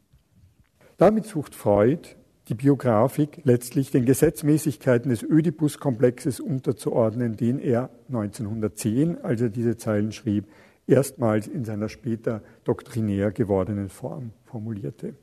Damit 0.98 1.26
sucht 1.26 1.56
Freud 1.56 2.16
die 2.50 2.56
Biografik 2.56 3.42
letztlich 3.44 3.92
den 3.92 4.06
Gesetzmäßigkeiten 4.06 5.12
des 5.12 5.22
Ödipus-Komplexes 5.22 6.40
unterzuordnen, 6.40 7.38
den 7.38 7.60
er 7.60 7.92
1910, 8.08 9.24
als 9.24 9.42
er 9.42 9.50
diese 9.50 9.78
Zeilen 9.78 10.12
schrieb, 10.12 10.46
erstmals 10.88 11.48
in 11.48 11.64
seiner 11.64 11.90
später 11.90 12.42
doktrinär 12.64 13.32
gewordenen 13.32 13.90
Form 13.90 14.32
formulierte. 14.46 15.14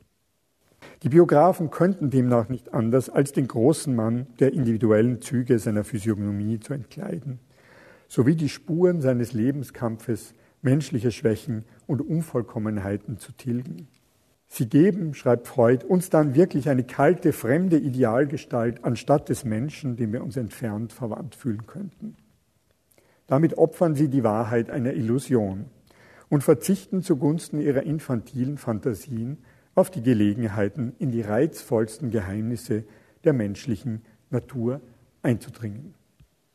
Die 1.03 1.09
Biografen 1.09 1.69
könnten 1.69 2.09
demnach 2.09 2.47
nicht 2.47 2.73
anders, 2.73 3.09
als 3.09 3.33
den 3.33 3.47
großen 3.47 3.93
Mann 3.93 4.27
der 4.39 4.53
individuellen 4.53 5.21
Züge 5.21 5.59
seiner 5.59 5.83
Physiognomie 5.83 6.59
zu 6.61 6.73
entkleiden, 6.73 7.39
sowie 8.07 8.35
die 8.35 8.47
Spuren 8.47 9.01
seines 9.01 9.33
Lebenskampfes, 9.33 10.33
menschliche 10.61 11.11
Schwächen 11.11 11.65
und 11.87 11.99
Unvollkommenheiten 11.99 13.17
zu 13.17 13.33
tilgen. 13.33 13.89
Sie 14.47 14.67
geben, 14.67 15.13
schreibt 15.13 15.47
Freud, 15.47 15.85
uns 15.85 16.09
dann 16.09 16.33
wirklich 16.33 16.69
eine 16.69 16.83
kalte, 16.83 17.33
fremde 17.33 17.77
Idealgestalt 17.77 18.83
anstatt 18.83 19.29
des 19.29 19.43
Menschen, 19.43 19.97
dem 19.97 20.13
wir 20.13 20.23
uns 20.23 20.37
entfernt 20.37 20.93
verwandt 20.93 21.35
fühlen 21.35 21.67
könnten. 21.67 22.15
Damit 23.27 23.57
opfern 23.57 23.95
sie 23.95 24.07
die 24.07 24.23
Wahrheit 24.23 24.69
einer 24.69 24.93
Illusion 24.93 25.65
und 26.29 26.43
verzichten 26.43 27.03
zugunsten 27.03 27.59
ihrer 27.59 27.83
infantilen 27.83 28.57
Fantasien 28.57 29.39
auf 29.75 29.91
die 29.91 30.01
Gelegenheiten, 30.01 30.95
in 30.97 31.11
die 31.11 31.21
reizvollsten 31.21 32.09
Geheimnisse 32.09 32.85
der 33.25 33.33
menschlichen 33.33 34.01
Natur 34.29 34.81
einzudringen. 35.21 35.93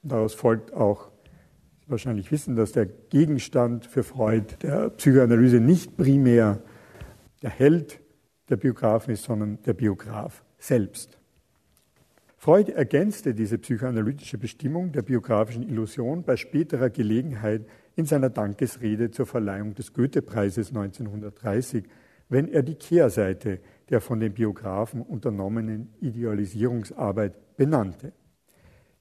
Daraus 0.02 0.34
folgt 0.34 0.72
auch, 0.72 1.10
Sie 1.84 1.90
wahrscheinlich 1.90 2.30
wissen, 2.30 2.54
dass 2.54 2.72
der 2.72 2.86
Gegenstand 2.86 3.86
für 3.86 4.04
Freud 4.04 4.54
der 4.62 4.90
Psychoanalyse 4.90 5.58
nicht 5.58 5.96
primär 5.96 6.62
der 7.42 7.50
Held 7.50 8.00
der 8.48 8.56
Biografen 8.56 9.12
ist, 9.12 9.24
sondern 9.24 9.62
der 9.62 9.74
Biograf 9.74 10.44
selbst. 10.58 11.18
Freud 12.36 12.72
ergänzte 12.72 13.34
diese 13.34 13.58
psychoanalytische 13.58 14.36
Bestimmung 14.36 14.90
der 14.90 15.02
biografischen 15.02 15.62
Illusion 15.62 16.24
bei 16.24 16.36
späterer 16.36 16.90
Gelegenheit 16.90 17.66
in 17.94 18.04
seiner 18.04 18.30
Dankesrede 18.30 19.10
zur 19.12 19.26
Verleihung 19.26 19.74
des 19.74 19.92
Goethe-Preises 19.92 20.70
1930, 20.70 21.84
wenn 22.28 22.48
er 22.48 22.62
die 22.62 22.74
Kehrseite 22.74 23.60
der 23.90 24.00
von 24.00 24.18
den 24.18 24.34
Biografen 24.34 25.02
unternommenen 25.02 25.92
Idealisierungsarbeit 26.00 27.56
benannte. 27.56 28.12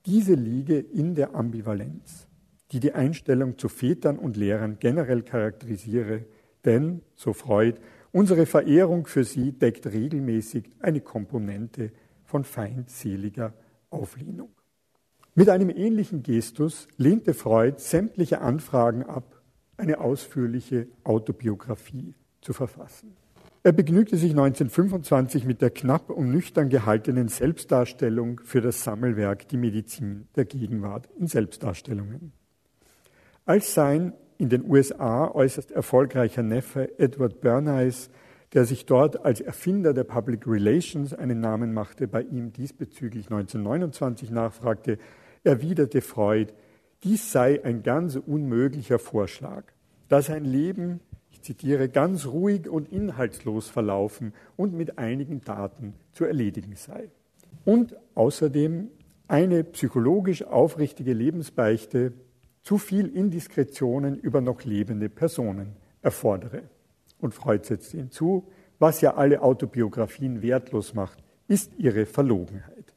Diese 0.05 0.33
liege 0.33 0.77
in 0.77 1.15
der 1.15 1.33
Ambivalenz, 1.33 2.27
die 2.71 2.79
die 2.79 2.93
Einstellung 2.93 3.57
zu 3.57 3.69
Vätern 3.69 4.17
und 4.19 4.37
Lehrern 4.37 4.77
generell 4.79 5.23
charakterisiere, 5.23 6.25
denn, 6.63 7.01
so 7.15 7.33
Freud, 7.33 7.79
unsere 8.11 8.45
Verehrung 8.45 9.07
für 9.07 9.23
sie 9.23 9.51
deckt 9.51 9.87
regelmäßig 9.87 10.71
eine 10.79 11.01
Komponente 11.01 11.91
von 12.25 12.43
feindseliger 12.43 13.53
Auflehnung. 13.89 14.49
Mit 15.33 15.49
einem 15.49 15.69
ähnlichen 15.69 16.23
Gestus 16.23 16.87
lehnte 16.97 17.33
Freud 17.33 17.79
sämtliche 17.79 18.41
Anfragen 18.41 19.03
ab, 19.03 19.41
eine 19.77 19.99
ausführliche 19.99 20.87
Autobiografie 21.03 22.13
zu 22.41 22.53
verfassen. 22.53 23.15
Er 23.63 23.73
begnügte 23.73 24.17
sich 24.17 24.31
1925 24.31 25.45
mit 25.45 25.61
der 25.61 25.69
knapp 25.69 26.09
und 26.09 26.31
nüchtern 26.31 26.69
gehaltenen 26.69 27.27
Selbstdarstellung 27.27 28.41
für 28.43 28.59
das 28.59 28.83
Sammelwerk 28.83 29.47
Die 29.49 29.57
Medizin 29.57 30.27
der 30.35 30.45
Gegenwart 30.45 31.07
in 31.19 31.27
Selbstdarstellungen. 31.27 32.33
Als 33.45 33.73
sein 33.73 34.13
in 34.41 34.49
den 34.49 34.67
USA 34.67 35.29
äußerst 35.29 35.69
erfolgreicher 35.69 36.41
Neffe 36.41 36.97
Edward 36.97 37.41
Bernays, 37.41 38.09
der 38.53 38.65
sich 38.65 38.87
dort 38.87 39.23
als 39.23 39.39
Erfinder 39.39 39.93
der 39.93 40.03
Public 40.03 40.47
Relations 40.47 41.13
einen 41.13 41.39
Namen 41.39 41.75
machte, 41.75 42.07
bei 42.07 42.23
ihm 42.23 42.51
diesbezüglich 42.51 43.25
1929 43.27 44.31
nachfragte, 44.31 44.97
erwiderte 45.43 46.01
Freud, 46.01 46.53
dies 47.03 47.31
sei 47.31 47.63
ein 47.63 47.83
ganz 47.83 48.15
unmöglicher 48.15 48.97
Vorschlag, 48.97 49.65
da 50.09 50.23
sein 50.23 50.43
Leben, 50.43 51.01
ich 51.29 51.43
zitiere, 51.43 51.87
ganz 51.87 52.25
ruhig 52.25 52.67
und 52.67 52.91
inhaltslos 52.91 53.69
verlaufen 53.69 54.33
und 54.57 54.73
mit 54.73 54.97
einigen 54.97 55.41
Daten 55.41 55.93
zu 56.13 56.25
erledigen 56.25 56.75
sei. 56.75 57.11
Und 57.63 57.95
außerdem 58.15 58.87
eine 59.27 59.63
psychologisch 59.65 60.43
aufrichtige 60.43 61.13
Lebensbeichte 61.13 62.13
zu 62.63 62.77
viel 62.77 63.07
Indiskretionen 63.07 64.17
über 64.17 64.41
noch 64.41 64.63
lebende 64.63 65.09
Personen 65.09 65.75
erfordere. 66.01 66.63
Und 67.19 67.33
Freud 67.33 67.65
setzte 67.65 67.97
hinzu, 67.97 68.47
was 68.79 69.01
ja 69.01 69.15
alle 69.15 69.41
Autobiografien 69.41 70.41
wertlos 70.41 70.93
macht, 70.93 71.23
ist 71.47 71.73
ihre 71.77 72.05
Verlogenheit. 72.05 72.93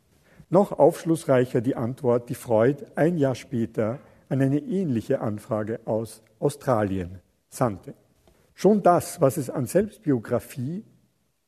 Noch 0.51 0.73
aufschlussreicher 0.73 1.61
die 1.61 1.77
Antwort, 1.77 2.29
die 2.29 2.35
Freud 2.35 2.85
ein 2.95 3.17
Jahr 3.17 3.35
später 3.35 3.99
an 4.29 4.41
eine 4.41 4.61
ähnliche 4.61 5.21
Anfrage 5.21 5.81
aus 5.85 6.23
Australien 6.39 7.21
sandte. 7.49 7.95
Schon 8.55 8.83
das, 8.83 9.21
was 9.21 9.37
es 9.37 9.51
an 9.51 9.67
Selbstbiografie, 9.67 10.85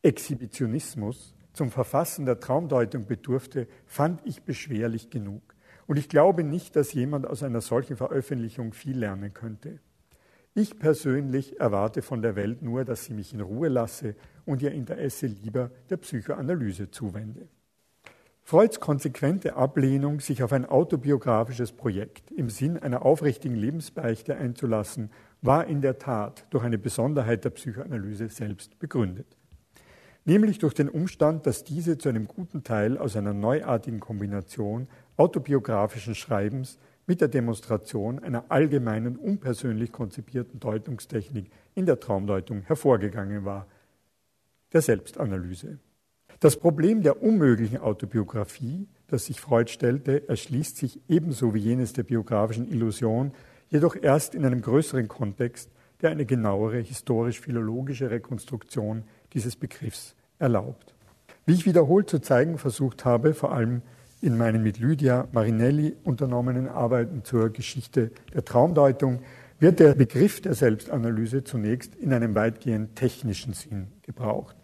Exhibitionismus 0.03 1.35
zum 1.53 1.71
Verfassen 1.71 2.27
der 2.27 2.41
Traumdeutung 2.41 3.07
bedurfte, 3.07 3.69
fand 3.87 4.21
ich 4.25 4.43
beschwerlich 4.43 5.09
genug. 5.09 5.46
Und 5.87 5.99
ich 5.99 6.09
glaube 6.09 6.45
nicht, 6.45 6.77
dass 6.77 6.93
jemand 6.93 7.27
aus 7.27 7.43
einer 7.43 7.61
solchen 7.61 7.97
Veröffentlichung 7.97 8.73
viel 8.73 8.99
lernen 8.99 9.33
könnte. 9.33 9.79
Ich 10.55 10.79
persönlich 10.79 11.61
erwarte 11.61 12.03
von 12.03 12.23
der 12.23 12.35
Welt 12.35 12.63
nur, 12.63 12.85
dass 12.85 13.05
sie 13.05 13.13
mich 13.13 13.35
in 13.35 13.41
Ruhe 13.41 13.69
lasse 13.69 14.17
und 14.47 14.63
ihr 14.63 14.73
Interesse 14.73 15.27
lieber 15.27 15.71
der 15.91 15.99
Psychoanalyse 15.99 16.91
zuwende. 16.91 17.49
Freuds 18.43 18.79
konsequente 18.79 19.57
Ablehnung, 19.57 20.21
sich 20.21 20.43
auf 20.43 20.53
ein 20.53 20.65
autobiografisches 20.65 21.73
Projekt 21.73 22.31
im 22.31 22.49
Sinn 22.49 22.79
einer 22.79 23.05
aufrichtigen 23.05 23.57
Lebensbeichte 23.57 24.37
einzulassen, 24.37 25.11
war 25.43 25.67
in 25.67 25.81
der 25.81 25.99
Tat 25.99 26.47
durch 26.51 26.65
eine 26.65 26.79
Besonderheit 26.79 27.45
der 27.45 27.51
Psychoanalyse 27.51 28.29
selbst 28.29 28.79
begründet. 28.79 29.37
Nämlich 30.25 30.59
durch 30.59 30.75
den 30.75 30.89
Umstand, 30.89 31.47
dass 31.47 31.65
diese 31.65 31.99
zu 31.99 32.09
einem 32.09 32.27
guten 32.27 32.65
Teil 32.65 32.99
aus 32.99 33.17
einer 33.17 33.35
neuartigen 33.35 34.01
Kombination 34.01 34.89
autobiografischen 35.17 36.15
Schreibens 36.15 36.79
mit 37.07 37.21
der 37.21 37.29
Demonstration 37.29 38.19
einer 38.19 38.45
allgemeinen, 38.49 39.17
unpersönlich 39.17 39.93
konzipierten 39.93 40.61
Deutungstechnik 40.61 41.51
in 41.75 41.87
der 41.87 42.01
Traumdeutung 42.01 42.63
hervorgegangen 42.63 43.45
war, 43.45 43.67
der 44.73 44.83
Selbstanalyse. 44.83 45.79
Das 46.41 46.57
Problem 46.59 47.03
der 47.03 47.23
unmöglichen 47.23 47.79
Autobiografie, 47.79 48.89
das 49.07 49.27
sich 49.27 49.41
Freud 49.41 49.71
stellte, 49.71 50.29
erschließt 50.29 50.77
sich 50.77 51.01
ebenso 51.09 51.55
wie 51.55 51.61
jenes 51.61 51.93
der 51.93 52.03
biografischen 52.03 52.71
Illusion, 52.71 53.33
jedoch 53.69 53.97
erst 54.01 54.35
in 54.35 54.45
einem 54.45 54.61
größeren 54.61 55.09
Kontext, 55.09 55.71
der 56.03 56.11
eine 56.11 56.27
genauere 56.27 56.79
historisch-philologische 56.79 58.11
Rekonstruktion 58.11 59.05
dieses 59.33 59.57
Begriffs 59.57 60.15
erlaubt. 60.39 60.95
Wie 61.47 61.55
ich 61.55 61.65
wiederholt 61.65 62.11
zu 62.11 62.19
zeigen 62.19 62.59
versucht 62.59 63.05
habe, 63.05 63.33
vor 63.33 63.53
allem 63.53 63.83
in 64.27 64.37
meinen 64.37 64.63
mit 64.63 64.79
Lydia 64.81 65.29
Marinelli 65.33 65.95
unternommenen 66.03 66.69
Arbeiten 66.69 67.23
zur 67.25 67.51
Geschichte 67.51 68.11
der 68.35 68.45
Traumdeutung, 68.45 69.21
wird 69.61 69.81
der 69.81 69.95
Begriff 69.95 70.43
der 70.43 70.55
Selbstanalyse 70.55 71.45
zunächst 71.45 71.95
in 71.95 72.13
einem 72.13 72.35
weitgehend 72.35 72.97
technischen 72.97 73.55
Sinn 73.55 73.87
gebraucht. 74.03 74.57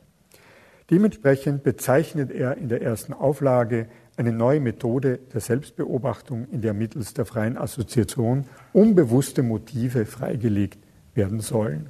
Dementsprechend 0.90 1.62
bezeichnet 1.62 2.30
er 2.30 2.58
in 2.58 2.68
der 2.68 2.82
ersten 2.82 3.14
Auflage 3.14 3.86
eine 4.16 4.32
neue 4.32 4.60
Methode 4.60 5.20
der 5.32 5.40
Selbstbeobachtung, 5.40 6.48
in 6.50 6.60
der 6.60 6.74
mittels 6.74 7.14
der 7.14 7.24
freien 7.24 7.56
Assoziation 7.56 8.44
unbewusste 8.72 9.42
Motive 9.42 10.04
freigelegt 10.04 10.78
werden 11.14 11.40
sollen. 11.40 11.86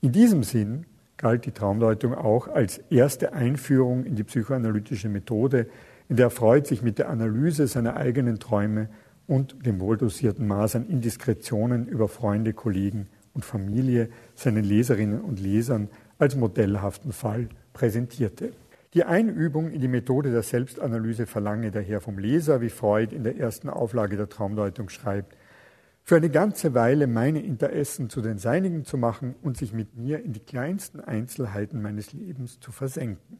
In 0.00 0.10
diesem 0.10 0.42
Sinn 0.42 0.86
galt 1.18 1.44
die 1.46 1.52
Traumdeutung 1.52 2.14
auch 2.14 2.48
als 2.48 2.78
erste 2.90 3.32
Einführung 3.32 4.04
in 4.04 4.16
die 4.16 4.24
psychoanalytische 4.24 5.08
Methode, 5.08 5.68
in 6.08 6.16
der 6.16 6.30
Freud 6.30 6.66
sich 6.66 6.82
mit 6.82 6.98
der 6.98 7.08
Analyse 7.08 7.66
seiner 7.66 7.96
eigenen 7.96 8.38
Träume 8.38 8.88
und 9.26 9.64
dem 9.64 9.80
wohldosierten 9.80 10.46
Maß 10.46 10.76
an 10.76 10.88
Indiskretionen 10.88 11.86
über 11.86 12.08
Freunde, 12.08 12.52
Kollegen 12.52 13.08
und 13.34 13.44
Familie 13.44 14.08
seinen 14.34 14.64
Leserinnen 14.64 15.20
und 15.20 15.40
Lesern 15.40 15.88
als 16.18 16.36
modellhaften 16.36 17.12
Fall 17.12 17.48
präsentierte. 17.72 18.52
Die 18.94 19.04
Einübung 19.04 19.70
in 19.70 19.80
die 19.80 19.88
Methode 19.88 20.30
der 20.30 20.42
Selbstanalyse 20.42 21.26
verlange 21.26 21.70
daher 21.70 22.02
vom 22.02 22.18
Leser, 22.18 22.60
wie 22.60 22.68
Freud 22.68 23.14
in 23.16 23.24
der 23.24 23.38
ersten 23.38 23.70
Auflage 23.70 24.18
der 24.18 24.28
Traumdeutung 24.28 24.90
schreibt, 24.90 25.34
für 26.04 26.16
eine 26.16 26.30
ganze 26.30 26.74
Weile 26.74 27.06
meine 27.06 27.40
Interessen 27.40 28.10
zu 28.10 28.20
den 28.20 28.36
seinigen 28.36 28.84
zu 28.84 28.98
machen 28.98 29.34
und 29.42 29.56
sich 29.56 29.72
mit 29.72 29.96
mir 29.96 30.22
in 30.22 30.32
die 30.32 30.40
kleinsten 30.40 31.00
Einzelheiten 31.00 31.80
meines 31.80 32.12
Lebens 32.12 32.60
zu 32.60 32.72
versenken. 32.72 33.38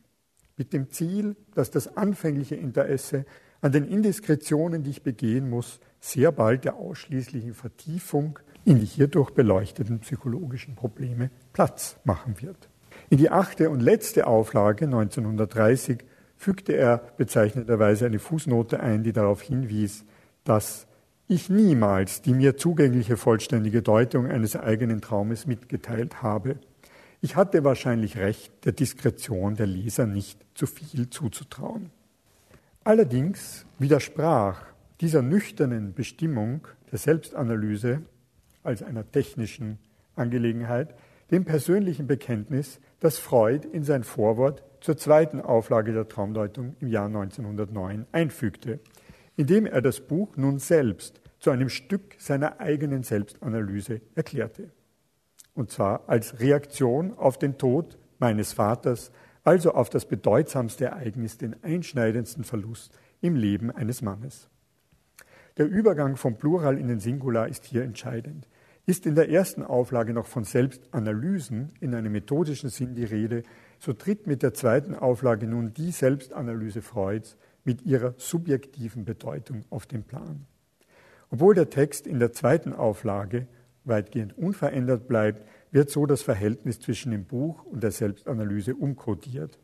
Mit 0.63 0.73
dem 0.73 0.91
Ziel, 0.91 1.35
dass 1.57 1.73
das 1.73 1.97
anfängliche 1.97 2.55
Interesse 2.55 3.25
an 3.63 3.73
den 3.73 3.85
Indiskretionen, 3.85 4.85
die 4.85 4.91
ich 4.91 5.03
begehen 5.03 5.51
muss, 5.51 5.81
sehr 5.99 6.31
bald 6.31 6.65
der 6.65 6.77
ausschließlichen 6.77 7.53
Vertiefung 7.53 8.39
in 8.65 8.79
die 8.79 8.87
hierdurch 8.87 9.31
beleuchteten 9.31 9.99
psychologischen 9.99 10.77
Probleme 10.77 11.33
Platz 11.53 11.97
machen 12.05 12.41
wird. 12.41 12.69
In 13.11 13.19
die 13.19 13.29
achte 13.29 13.71
und 13.71 13.81
letzte 13.81 14.29
Auflage 14.29 14.85
1930 14.85 16.05
fügte 16.37 16.75
er 16.75 16.99
bezeichnenderweise 17.17 18.07
eine 18.07 18.21
Fußnote 18.21 18.79
ein, 18.79 19.03
die 19.03 19.13
darauf 19.13 19.43
hinwies, 19.43 20.05
dass 20.45 20.87
ich 21.27 21.51
niemals 21.51 22.23
die 22.23 22.35
mir 22.35 22.57
zugängliche 22.57 23.17
vollständige 23.17 23.83
Deutung 23.83 24.29
eines 24.29 24.55
eigenen 24.55 25.01
Traumes 25.01 25.45
mitgeteilt 25.45 26.23
habe. 26.23 26.61
Ich 27.25 27.37
hatte 27.37 27.63
wahrscheinlich 27.63 28.19
recht, 28.19 28.53
der 28.65 28.73
Diskretion 28.73 29.55
der 29.55 29.69
Leser 29.69 30.07
nicht 30.07 30.45
zu 30.55 30.67
viel 30.67 31.09
zuzutrauen. 31.09 31.91
Allerdings 32.83 33.65
widersprach 33.79 34.67
dieser 35.01 35.23
nüchternen 35.23 35.95
Bestimmung 35.95 36.67
der 36.91 36.99
Selbstanalyse 36.99 38.03
als 38.65 38.83
einer 38.83 39.09
technischen 39.09 39.79
Angelegenheit 40.17 40.97
dem 41.31 41.45
persönlichen 41.45 42.09
Bekenntnis, 42.09 42.81
das 42.99 43.19
Freud 43.19 43.69
in 43.73 43.85
sein 43.85 44.03
Vorwort 44.03 44.65
zur 44.81 44.97
zweiten 44.97 45.41
Auflage 45.41 45.93
der 45.93 46.09
Traumdeutung 46.09 46.75
im 46.81 46.89
Jahr 46.89 47.07
1909 47.07 48.05
einfügte, 48.11 48.81
indem 49.37 49.67
er 49.67 49.81
das 49.81 50.01
Buch 50.01 50.37
nun 50.37 50.59
selbst 50.59 51.21
zu 51.39 51.51
einem 51.51 51.69
Stück 51.69 52.17
seiner 52.19 52.59
eigenen 52.59 53.05
Selbstanalyse 53.05 54.01
erklärte. 54.17 54.71
Und 55.55 55.71
zwar 55.71 56.09
als 56.09 56.41
Reaktion 56.41 57.17
auf 57.17 57.39
den 57.39 57.59
Tod 57.59 57.99
meines 58.19 58.53
Vaters, 58.53 59.11
also 59.45 59.73
auf 59.73 59.91
das 59.91 60.07
bedeutsamste 60.07 60.87
Ereignis, 60.87 61.37
den 61.37 61.57
einschneidendsten 61.63 62.45
Verlust 62.45 62.97
im 63.21 63.37
Leben 63.37 63.71
eines 63.71 64.03
Mannes. 64.03 64.49
Der 65.59 65.69
Übergang 65.69 66.17
vom 66.17 66.37
Plural 66.37 66.79
in 66.79 66.89
den 66.89 67.01
Singular 67.01 67.49
ist 67.49 67.65
hier 67.65 67.83
entscheidend. 67.83 68.49
Ist 68.87 69.07
in 69.07 69.15
der 69.15 69.31
ersten 69.31 69.63
Auflage 69.63 70.13
noch 70.13 70.27
von 70.27 70.45
Selbstanalysen 70.45 71.73
in 71.81 71.95
einem 71.95 72.13
methodischen 72.13 72.71
Sinn 72.71 72.95
die 72.95 73.05
Rede, 73.05 73.43
so 73.79 73.93
tritt 73.93 74.27
mit 74.27 74.43
der 74.43 74.55
zweiten 74.55 74.95
Auflage 74.95 75.47
nun 75.47 75.75
die 75.75 75.93
Selbstanalyse 75.93 76.83
Freuds 76.83 77.37
mit 77.65 77.83
ihrer 77.83 78.15
subjektiven 78.17 79.05
Bedeutung 79.05 79.65
auf 79.71 79.87
den 79.87 80.03
Plan. 80.03 80.47
Obwohl 81.31 81.55
der 81.55 81.71
Text 81.71 82.07
in 82.07 82.19
der 82.19 82.33
zweiten 82.33 82.73
Auflage 82.73 83.47
weitgehend 83.85 84.37
unverändert 84.37 85.09
bleibt, 85.09 85.47
wird 85.71 85.91
so 85.91 86.07
das 86.07 86.23
Verhältnis 86.23 86.81
zwischen 86.81 87.13
dem 87.13 87.25
Buch 87.25 87.65
und 87.65 87.83
der 87.83 87.91
Selbstanalyse 87.91 88.75
umkodiert. 88.75 89.59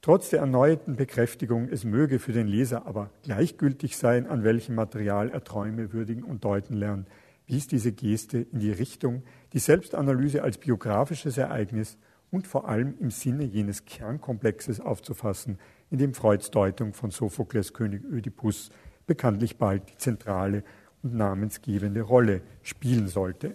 Trotz 0.00 0.30
der 0.30 0.40
erneuerten 0.40 0.96
Bekräftigung, 0.96 1.68
es 1.70 1.84
möge 1.84 2.18
für 2.18 2.32
den 2.32 2.46
Leser 2.46 2.86
aber 2.86 3.10
gleichgültig 3.22 3.96
sein, 3.96 4.26
an 4.26 4.44
welchem 4.44 4.74
Material 4.74 5.30
er 5.30 5.44
Träume 5.44 5.92
würdigen 5.92 6.24
und 6.24 6.44
deuten 6.44 6.74
lernt, 6.74 7.08
wies 7.46 7.66
diese 7.66 7.92
Geste 7.92 8.38
in 8.38 8.58
die 8.58 8.72
Richtung, 8.72 9.22
die 9.52 9.58
Selbstanalyse 9.58 10.42
als 10.42 10.58
biografisches 10.58 11.38
Ereignis 11.38 11.96
und 12.30 12.46
vor 12.46 12.68
allem 12.68 12.96
im 12.98 13.10
Sinne 13.10 13.44
jenes 13.44 13.84
Kernkomplexes 13.84 14.80
aufzufassen, 14.80 15.58
in 15.90 15.98
dem 15.98 16.14
Freuds 16.14 16.50
Deutung 16.50 16.92
von 16.92 17.10
Sophokles 17.10 17.72
König 17.72 18.04
Ödipus 18.04 18.70
bekanntlich 19.06 19.56
bald 19.56 19.88
die 19.88 19.96
zentrale 19.96 20.64
und 21.04 21.14
namensgebende 21.14 22.02
Rolle 22.02 22.40
spielen 22.62 23.08
sollte. 23.08 23.54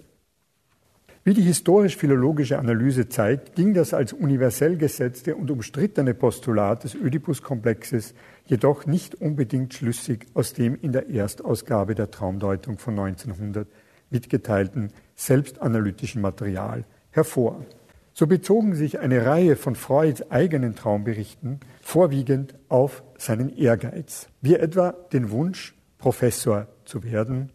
Wie 1.25 1.33
die 1.33 1.41
historisch-philologische 1.41 2.57
Analyse 2.57 3.09
zeigt, 3.09 3.53
ging 3.55 3.73
das 3.73 3.93
als 3.93 4.13
universell 4.13 4.77
gesetzte 4.77 5.35
und 5.35 5.51
umstrittene 5.51 6.13
Postulat 6.13 6.85
des 6.85 6.95
Ödipus-Komplexes 6.95 8.13
jedoch 8.45 8.85
nicht 8.85 9.15
unbedingt 9.15 9.73
schlüssig 9.73 10.27
aus 10.33 10.53
dem 10.53 10.79
in 10.81 10.93
der 10.93 11.09
Erstausgabe 11.09 11.93
der 11.93 12.09
Traumdeutung 12.09 12.77
von 12.77 12.97
1900 12.97 13.67
mitgeteilten 14.09 14.93
selbstanalytischen 15.15 16.21
Material 16.21 16.85
hervor. 17.11 17.65
So 18.13 18.25
bezogen 18.25 18.73
sich 18.73 18.99
eine 18.99 19.25
Reihe 19.25 19.55
von 19.55 19.75
Freuds 19.75 20.31
eigenen 20.31 20.75
Traumberichten 20.75 21.59
vorwiegend 21.81 22.55
auf 22.69 23.03
seinen 23.17 23.49
Ehrgeiz, 23.49 24.29
wie 24.41 24.55
etwa 24.55 24.91
den 25.11 25.31
Wunsch, 25.31 25.75
Professor 25.97 26.67
zu 26.89 27.03
werden, 27.03 27.51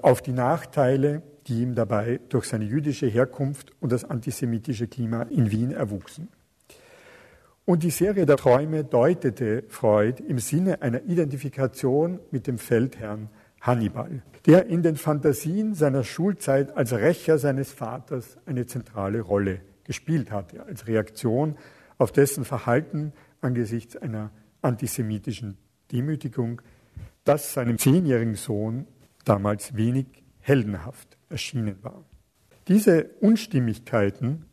auf 0.00 0.22
die 0.22 0.32
Nachteile, 0.32 1.22
die 1.46 1.62
ihm 1.62 1.74
dabei 1.74 2.20
durch 2.28 2.46
seine 2.46 2.64
jüdische 2.64 3.06
Herkunft 3.06 3.72
und 3.80 3.90
das 3.90 4.04
antisemitische 4.04 4.86
Klima 4.86 5.22
in 5.22 5.50
Wien 5.50 5.72
erwuchsen. 5.72 6.28
Und 7.64 7.82
die 7.82 7.90
Serie 7.90 8.26
der 8.26 8.36
Träume 8.36 8.84
deutete 8.84 9.64
Freud 9.68 10.22
im 10.22 10.38
Sinne 10.38 10.82
einer 10.82 11.02
Identifikation 11.02 12.20
mit 12.30 12.46
dem 12.46 12.58
Feldherrn 12.58 13.28
Hannibal, 13.60 14.22
der 14.44 14.66
in 14.66 14.82
den 14.82 14.96
Fantasien 14.96 15.74
seiner 15.74 16.04
Schulzeit 16.04 16.76
als 16.76 16.92
Rächer 16.92 17.38
seines 17.38 17.72
Vaters 17.72 18.36
eine 18.46 18.66
zentrale 18.66 19.20
Rolle 19.20 19.62
gespielt 19.82 20.30
hatte, 20.30 20.64
als 20.64 20.86
Reaktion 20.86 21.56
auf 21.98 22.12
dessen 22.12 22.44
Verhalten 22.44 23.12
angesichts 23.40 23.96
einer 23.96 24.30
antisemitischen 24.62 25.56
Demütigung, 25.90 26.62
das 27.26 27.52
seinem 27.52 27.76
zehnjährigen 27.76 28.36
Sohn 28.36 28.86
damals 29.24 29.76
wenig 29.76 30.06
heldenhaft 30.38 31.18
erschienen 31.28 31.76
war. 31.82 32.04
Diese 32.68 33.10
Unstimmigkeiten 33.20 34.46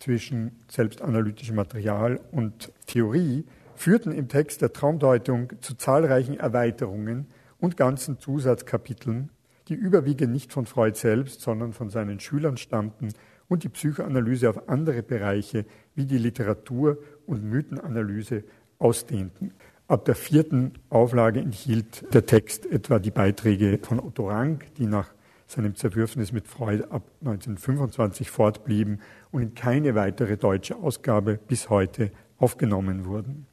zwischen 0.00 0.58
selbstanalytischem 0.68 1.54
Material 1.54 2.20
und 2.32 2.72
Theorie 2.86 3.44
führten 3.74 4.12
im 4.12 4.28
Text 4.28 4.62
der 4.62 4.72
Traumdeutung 4.72 5.52
zu 5.60 5.74
zahlreichen 5.74 6.38
Erweiterungen 6.38 7.26
und 7.58 7.76
ganzen 7.76 8.18
Zusatzkapiteln, 8.18 9.30
die 9.68 9.74
überwiegend 9.74 10.32
nicht 10.32 10.52
von 10.52 10.64
Freud 10.64 10.98
selbst, 10.98 11.42
sondern 11.42 11.74
von 11.74 11.90
seinen 11.90 12.18
Schülern 12.18 12.56
stammten 12.56 13.12
und 13.48 13.62
die 13.62 13.68
Psychoanalyse 13.68 14.48
auf 14.48 14.68
andere 14.68 15.02
Bereiche 15.02 15.66
wie 15.94 16.06
die 16.06 16.18
Literatur 16.18 16.98
und 17.26 17.44
Mythenanalyse 17.44 18.44
ausdehnten. 18.78 19.52
Ab 19.88 20.04
der 20.04 20.16
vierten 20.16 20.72
Auflage 20.90 21.40
enthielt 21.40 22.12
der 22.12 22.26
Text 22.26 22.66
etwa 22.66 22.98
die 22.98 23.12
Beiträge 23.12 23.78
von 23.82 24.00
Otto 24.00 24.28
Rank, 24.28 24.74
die 24.74 24.86
nach 24.86 25.14
seinem 25.46 25.76
Zerwürfnis 25.76 26.32
mit 26.32 26.48
Freud 26.48 26.84
ab 26.90 27.04
1925 27.20 28.30
fortblieben 28.30 29.00
und 29.30 29.42
in 29.42 29.54
keine 29.54 29.94
weitere 29.94 30.36
deutsche 30.36 30.74
Ausgabe 30.74 31.38
bis 31.46 31.70
heute 31.70 32.10
aufgenommen 32.36 33.04
wurden. 33.04 33.46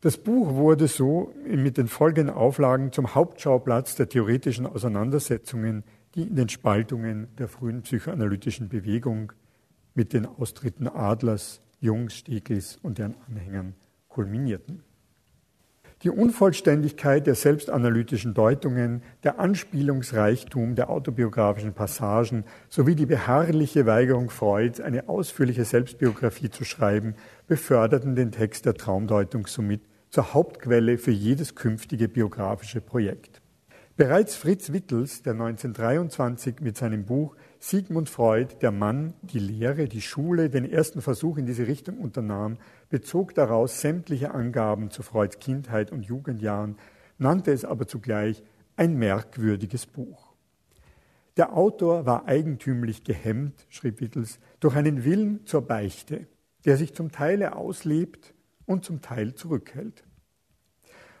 Das 0.00 0.16
Buch 0.16 0.54
wurde 0.54 0.88
so 0.88 1.34
mit 1.44 1.76
den 1.76 1.88
folgenden 1.88 2.34
Auflagen 2.34 2.90
zum 2.90 3.14
Hauptschauplatz 3.14 3.96
der 3.96 4.08
theoretischen 4.08 4.66
Auseinandersetzungen 4.66 5.84
die 6.14 6.22
in 6.22 6.34
den 6.34 6.48
Spaltungen 6.48 7.28
der 7.38 7.48
frühen 7.48 7.82
psychoanalytischen 7.82 8.68
Bewegung 8.68 9.32
mit 9.94 10.12
den 10.12 10.26
Austritten 10.26 10.88
Adlers, 10.88 11.60
Jungs, 11.80 12.14
Steglis 12.14 12.78
und 12.82 12.98
deren 12.98 13.14
Anhängern 13.28 13.74
kulminierten. 14.08 14.82
Die 16.02 16.08
Unvollständigkeit 16.08 17.26
der 17.26 17.34
selbstanalytischen 17.34 18.32
Deutungen, 18.32 19.02
der 19.22 19.38
Anspielungsreichtum 19.38 20.74
der 20.74 20.88
autobiografischen 20.88 21.74
Passagen 21.74 22.44
sowie 22.70 22.94
die 22.94 23.04
beharrliche 23.04 23.84
Weigerung 23.84 24.30
Freuds, 24.30 24.80
eine 24.80 25.10
ausführliche 25.10 25.66
Selbstbiografie 25.66 26.48
zu 26.48 26.64
schreiben, 26.64 27.16
beförderten 27.48 28.14
den 28.14 28.32
Text 28.32 28.64
der 28.64 28.74
Traumdeutung 28.74 29.46
somit 29.46 29.82
zur 30.08 30.32
Hauptquelle 30.32 30.96
für 30.96 31.10
jedes 31.10 31.54
künftige 31.54 32.08
biografische 32.08 32.80
Projekt. 32.80 33.42
Bereits 34.00 34.34
Fritz 34.34 34.72
Wittels, 34.72 35.22
der 35.22 35.34
1923 35.34 36.60
mit 36.62 36.78
seinem 36.78 37.04
Buch 37.04 37.36
Sigmund 37.58 38.08
Freud, 38.08 38.54
der 38.62 38.72
Mann, 38.72 39.12
die 39.20 39.38
Lehre, 39.38 39.88
die 39.88 40.00
Schule, 40.00 40.48
den 40.48 40.64
ersten 40.64 41.02
Versuch 41.02 41.36
in 41.36 41.44
diese 41.44 41.66
Richtung 41.66 41.98
unternahm, 41.98 42.56
bezog 42.90 43.34
daraus 43.34 43.80
sämtliche 43.80 44.34
Angaben 44.34 44.90
zu 44.90 45.02
Freuds 45.02 45.38
Kindheit 45.38 45.92
und 45.92 46.04
Jugendjahren, 46.04 46.76
nannte 47.16 47.52
es 47.52 47.64
aber 47.64 47.86
zugleich 47.86 48.42
ein 48.76 48.96
merkwürdiges 48.96 49.86
Buch. 49.86 50.34
Der 51.36 51.56
Autor 51.56 52.04
war 52.04 52.26
eigentümlich 52.26 53.04
gehemmt, 53.04 53.66
schrieb 53.70 54.00
Wittels, 54.00 54.40
durch 54.58 54.76
einen 54.76 55.04
Willen 55.04 55.46
zur 55.46 55.62
Beichte, 55.62 56.26
der 56.64 56.76
sich 56.76 56.94
zum 56.94 57.12
Teile 57.12 57.56
auslebt 57.56 58.34
und 58.66 58.84
zum 58.84 59.00
Teil 59.00 59.34
zurückhält. 59.34 60.04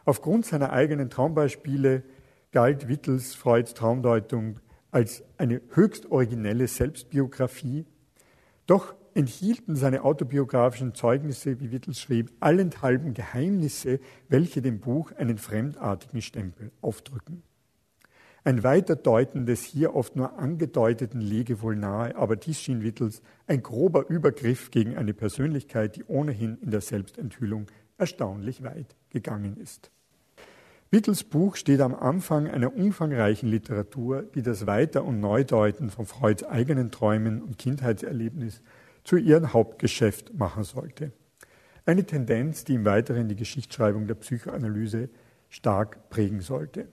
Aufgrund 0.04 0.44
seiner 0.46 0.72
eigenen 0.72 1.08
Traumbeispiele 1.08 2.02
galt 2.50 2.88
Wittels 2.88 3.34
Freuds 3.34 3.74
Traumdeutung 3.74 4.58
als 4.90 5.22
eine 5.38 5.60
höchst 5.70 6.10
originelle 6.10 6.66
Selbstbiografie. 6.66 7.86
Doch 8.66 8.94
enthielten 9.14 9.76
seine 9.76 10.04
autobiografischen 10.04 10.94
Zeugnisse, 10.94 11.60
wie 11.60 11.70
Wittels 11.70 12.00
schrieb, 12.00 12.32
allenthalben 12.40 13.14
Geheimnisse, 13.14 14.00
welche 14.28 14.62
dem 14.62 14.80
Buch 14.80 15.12
einen 15.12 15.38
fremdartigen 15.38 16.22
Stempel 16.22 16.70
aufdrücken. 16.80 17.42
Ein 18.42 18.64
weiter 18.64 18.96
Deuten 18.96 19.44
des 19.44 19.64
hier 19.64 19.94
oft 19.94 20.16
nur 20.16 20.38
angedeuteten 20.38 21.20
lege 21.20 21.60
wohl 21.60 21.76
nahe, 21.76 22.16
aber 22.16 22.36
dies 22.36 22.58
schien 22.58 22.82
Wittels 22.82 23.20
ein 23.46 23.62
grober 23.62 24.08
Übergriff 24.08 24.70
gegen 24.70 24.96
eine 24.96 25.12
Persönlichkeit, 25.12 25.96
die 25.96 26.04
ohnehin 26.04 26.56
in 26.62 26.70
der 26.70 26.80
Selbstenthüllung 26.80 27.66
erstaunlich 27.98 28.62
weit 28.62 28.96
gegangen 29.10 29.58
ist. 29.58 29.90
Wittels 30.90 31.22
Buch 31.22 31.54
steht 31.54 31.80
am 31.82 31.94
Anfang 31.94 32.48
einer 32.48 32.74
umfangreichen 32.74 33.48
Literatur, 33.48 34.22
die 34.22 34.42
das 34.42 34.66
Weiter- 34.66 35.04
und 35.04 35.20
Neudeuten 35.20 35.90
von 35.90 36.06
Freuds 36.06 36.42
eigenen 36.42 36.90
Träumen 36.90 37.42
und 37.42 37.58
Kindheitserlebnis 37.58 38.62
zu 39.10 39.16
ihrem 39.16 39.52
Hauptgeschäft 39.52 40.38
machen 40.38 40.62
sollte. 40.62 41.10
Eine 41.84 42.04
Tendenz, 42.04 42.62
die 42.62 42.76
im 42.76 42.84
Weiteren 42.84 43.26
die 43.26 43.34
Geschichtsschreibung 43.34 44.06
der 44.06 44.14
Psychoanalyse 44.14 45.08
stark 45.48 46.10
prägen 46.10 46.42
sollte. 46.42 46.86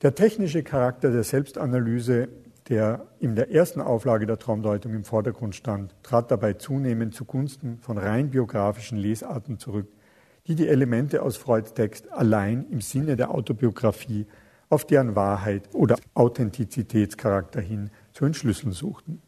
Der 0.00 0.14
technische 0.14 0.62
Charakter 0.62 1.10
der 1.10 1.24
Selbstanalyse, 1.24 2.30
der 2.70 3.06
in 3.20 3.36
der 3.36 3.50
ersten 3.50 3.82
Auflage 3.82 4.24
der 4.24 4.38
Traumdeutung 4.38 4.94
im 4.94 5.04
Vordergrund 5.04 5.54
stand, 5.54 5.94
trat 6.02 6.30
dabei 6.30 6.54
zunehmend 6.54 7.14
zugunsten 7.14 7.80
von 7.80 7.98
rein 7.98 8.30
biografischen 8.30 8.96
Lesarten 8.96 9.58
zurück, 9.58 9.92
die 10.46 10.54
die 10.54 10.68
Elemente 10.68 11.20
aus 11.20 11.36
Freuds 11.36 11.74
Text 11.74 12.10
allein 12.10 12.64
im 12.70 12.80
Sinne 12.80 13.14
der 13.16 13.30
Autobiografie 13.30 14.26
auf 14.70 14.86
deren 14.86 15.16
Wahrheit 15.16 15.68
oder 15.74 15.96
Authentizitätscharakter 16.14 17.60
hin 17.60 17.90
zu 18.14 18.24
entschlüsseln 18.24 18.72
suchten. 18.72 19.20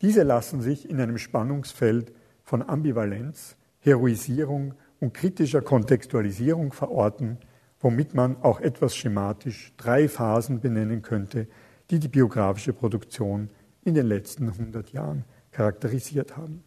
Diese 0.00 0.22
lassen 0.22 0.60
sich 0.60 0.88
in 0.88 1.00
einem 1.00 1.18
Spannungsfeld 1.18 2.12
von 2.42 2.62
Ambivalenz, 2.62 3.56
Heroisierung 3.80 4.74
und 5.00 5.14
kritischer 5.14 5.60
Kontextualisierung 5.60 6.72
verorten, 6.72 7.38
womit 7.80 8.14
man 8.14 8.36
auch 8.42 8.60
etwas 8.60 8.96
schematisch 8.96 9.72
drei 9.76 10.08
Phasen 10.08 10.60
benennen 10.60 11.02
könnte, 11.02 11.48
die 11.90 11.98
die 11.98 12.08
biografische 12.08 12.72
Produktion 12.72 13.50
in 13.84 13.94
den 13.94 14.06
letzten 14.06 14.48
100 14.48 14.92
Jahren 14.92 15.24
charakterisiert 15.50 16.36
haben. 16.36 16.62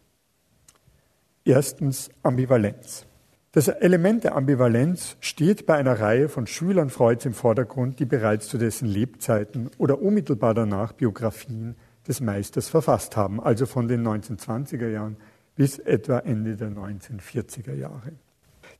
Erstens 1.44 2.10
Ambivalenz. 2.22 3.06
Das 3.52 3.68
Element 3.68 4.24
der 4.24 4.34
Ambivalenz 4.34 5.16
steht 5.20 5.66
bei 5.66 5.74
einer 5.74 6.00
Reihe 6.00 6.28
von 6.28 6.46
Schülern 6.46 6.88
Freuds 6.88 7.26
im 7.26 7.34
Vordergrund, 7.34 7.98
die 7.98 8.06
bereits 8.06 8.48
zu 8.48 8.56
dessen 8.56 8.88
Lebzeiten 8.88 9.70
oder 9.76 10.00
unmittelbar 10.00 10.54
danach 10.54 10.92
Biografien 10.92 11.76
des 12.06 12.20
Meisters 12.20 12.68
verfasst 12.68 13.16
haben, 13.16 13.40
also 13.40 13.66
von 13.66 13.88
den 13.88 14.06
1920er 14.06 14.88
Jahren 14.88 15.16
bis 15.54 15.78
etwa 15.78 16.18
Ende 16.18 16.56
der 16.56 16.70
1940er 16.70 17.74
Jahre. 17.74 18.12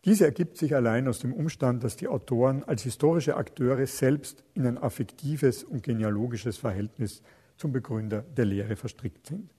Diese 0.05 0.25
ergibt 0.25 0.57
sich 0.57 0.75
allein 0.75 1.07
aus 1.07 1.21
dem 1.21 1.33
Umstand, 1.33 1.85
dass 1.85 1.97
die 1.97 2.09
Autoren 2.09 2.65
als 2.65 2.83
historische 2.83 3.37
Akteure 3.37 3.87
selbst 3.87 4.43
in 4.55 4.67
ein 4.67 4.79
affektives 4.79 5.63
und 5.63 5.83
genealogisches 5.83 6.57
Verhältnis 6.57 7.23
zum 7.57 7.73
Begründer 7.73 8.23
der 8.37 8.47
Lehre 8.47 8.77
verstrickt 8.77 9.27
sind. 9.27 9.51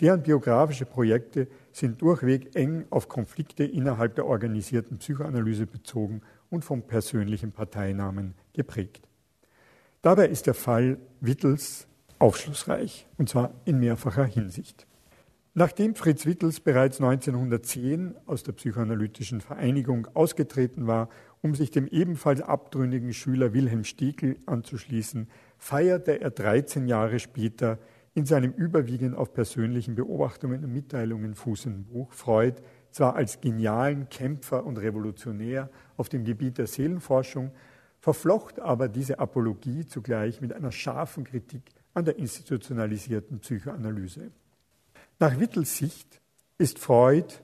Deren 0.00 0.22
biografische 0.22 0.86
Projekte 0.86 1.48
sind 1.72 2.00
durchweg 2.00 2.54
eng 2.54 2.86
auf 2.90 3.08
Konflikte 3.08 3.64
innerhalb 3.64 4.14
der 4.14 4.26
organisierten 4.26 4.98
Psychoanalyse 4.98 5.66
bezogen 5.66 6.22
und 6.50 6.64
vom 6.64 6.82
persönlichen 6.82 7.52
Parteinamen 7.52 8.34
geprägt. 8.52 9.08
Dabei 10.00 10.28
ist 10.28 10.46
der 10.46 10.54
Fall 10.54 10.98
Wittels 11.20 11.86
aufschlussreich, 12.22 13.08
und 13.18 13.28
zwar 13.28 13.52
in 13.64 13.80
mehrfacher 13.80 14.24
Hinsicht. 14.24 14.86
Nachdem 15.54 15.96
Fritz 15.96 16.24
Wittels 16.24 16.60
bereits 16.60 17.00
1910 17.00 18.14
aus 18.26 18.44
der 18.44 18.52
psychoanalytischen 18.52 19.40
Vereinigung 19.40 20.06
ausgetreten 20.14 20.86
war, 20.86 21.08
um 21.42 21.56
sich 21.56 21.72
dem 21.72 21.88
ebenfalls 21.88 22.40
abtrünnigen 22.40 23.12
Schüler 23.12 23.52
Wilhelm 23.52 23.82
Stegel 23.82 24.36
anzuschließen, 24.46 25.28
feierte 25.58 26.20
er 26.20 26.30
13 26.30 26.86
Jahre 26.86 27.18
später 27.18 27.80
in 28.14 28.24
seinem 28.24 28.52
überwiegend 28.52 29.16
auf 29.16 29.34
persönlichen 29.34 29.96
Beobachtungen 29.96 30.64
und 30.64 30.72
Mitteilungen 30.72 31.34
fußenden 31.34 31.86
Buch 31.86 32.12
Freud 32.12 32.62
zwar 32.92 33.16
als 33.16 33.40
genialen 33.40 34.08
Kämpfer 34.10 34.64
und 34.64 34.78
Revolutionär 34.78 35.70
auf 35.96 36.08
dem 36.08 36.22
Gebiet 36.22 36.58
der 36.58 36.68
Seelenforschung, 36.68 37.50
verflocht 37.98 38.60
aber 38.60 38.88
diese 38.88 39.18
Apologie 39.18 39.86
zugleich 39.86 40.40
mit 40.40 40.52
einer 40.52 40.70
scharfen 40.70 41.24
Kritik 41.24 41.62
an 41.94 42.04
der 42.04 42.18
institutionalisierten 42.18 43.40
Psychoanalyse. 43.40 44.30
Nach 45.18 45.38
Wittels 45.38 45.76
Sicht 45.76 46.20
ist 46.58 46.78
Freud 46.78 47.34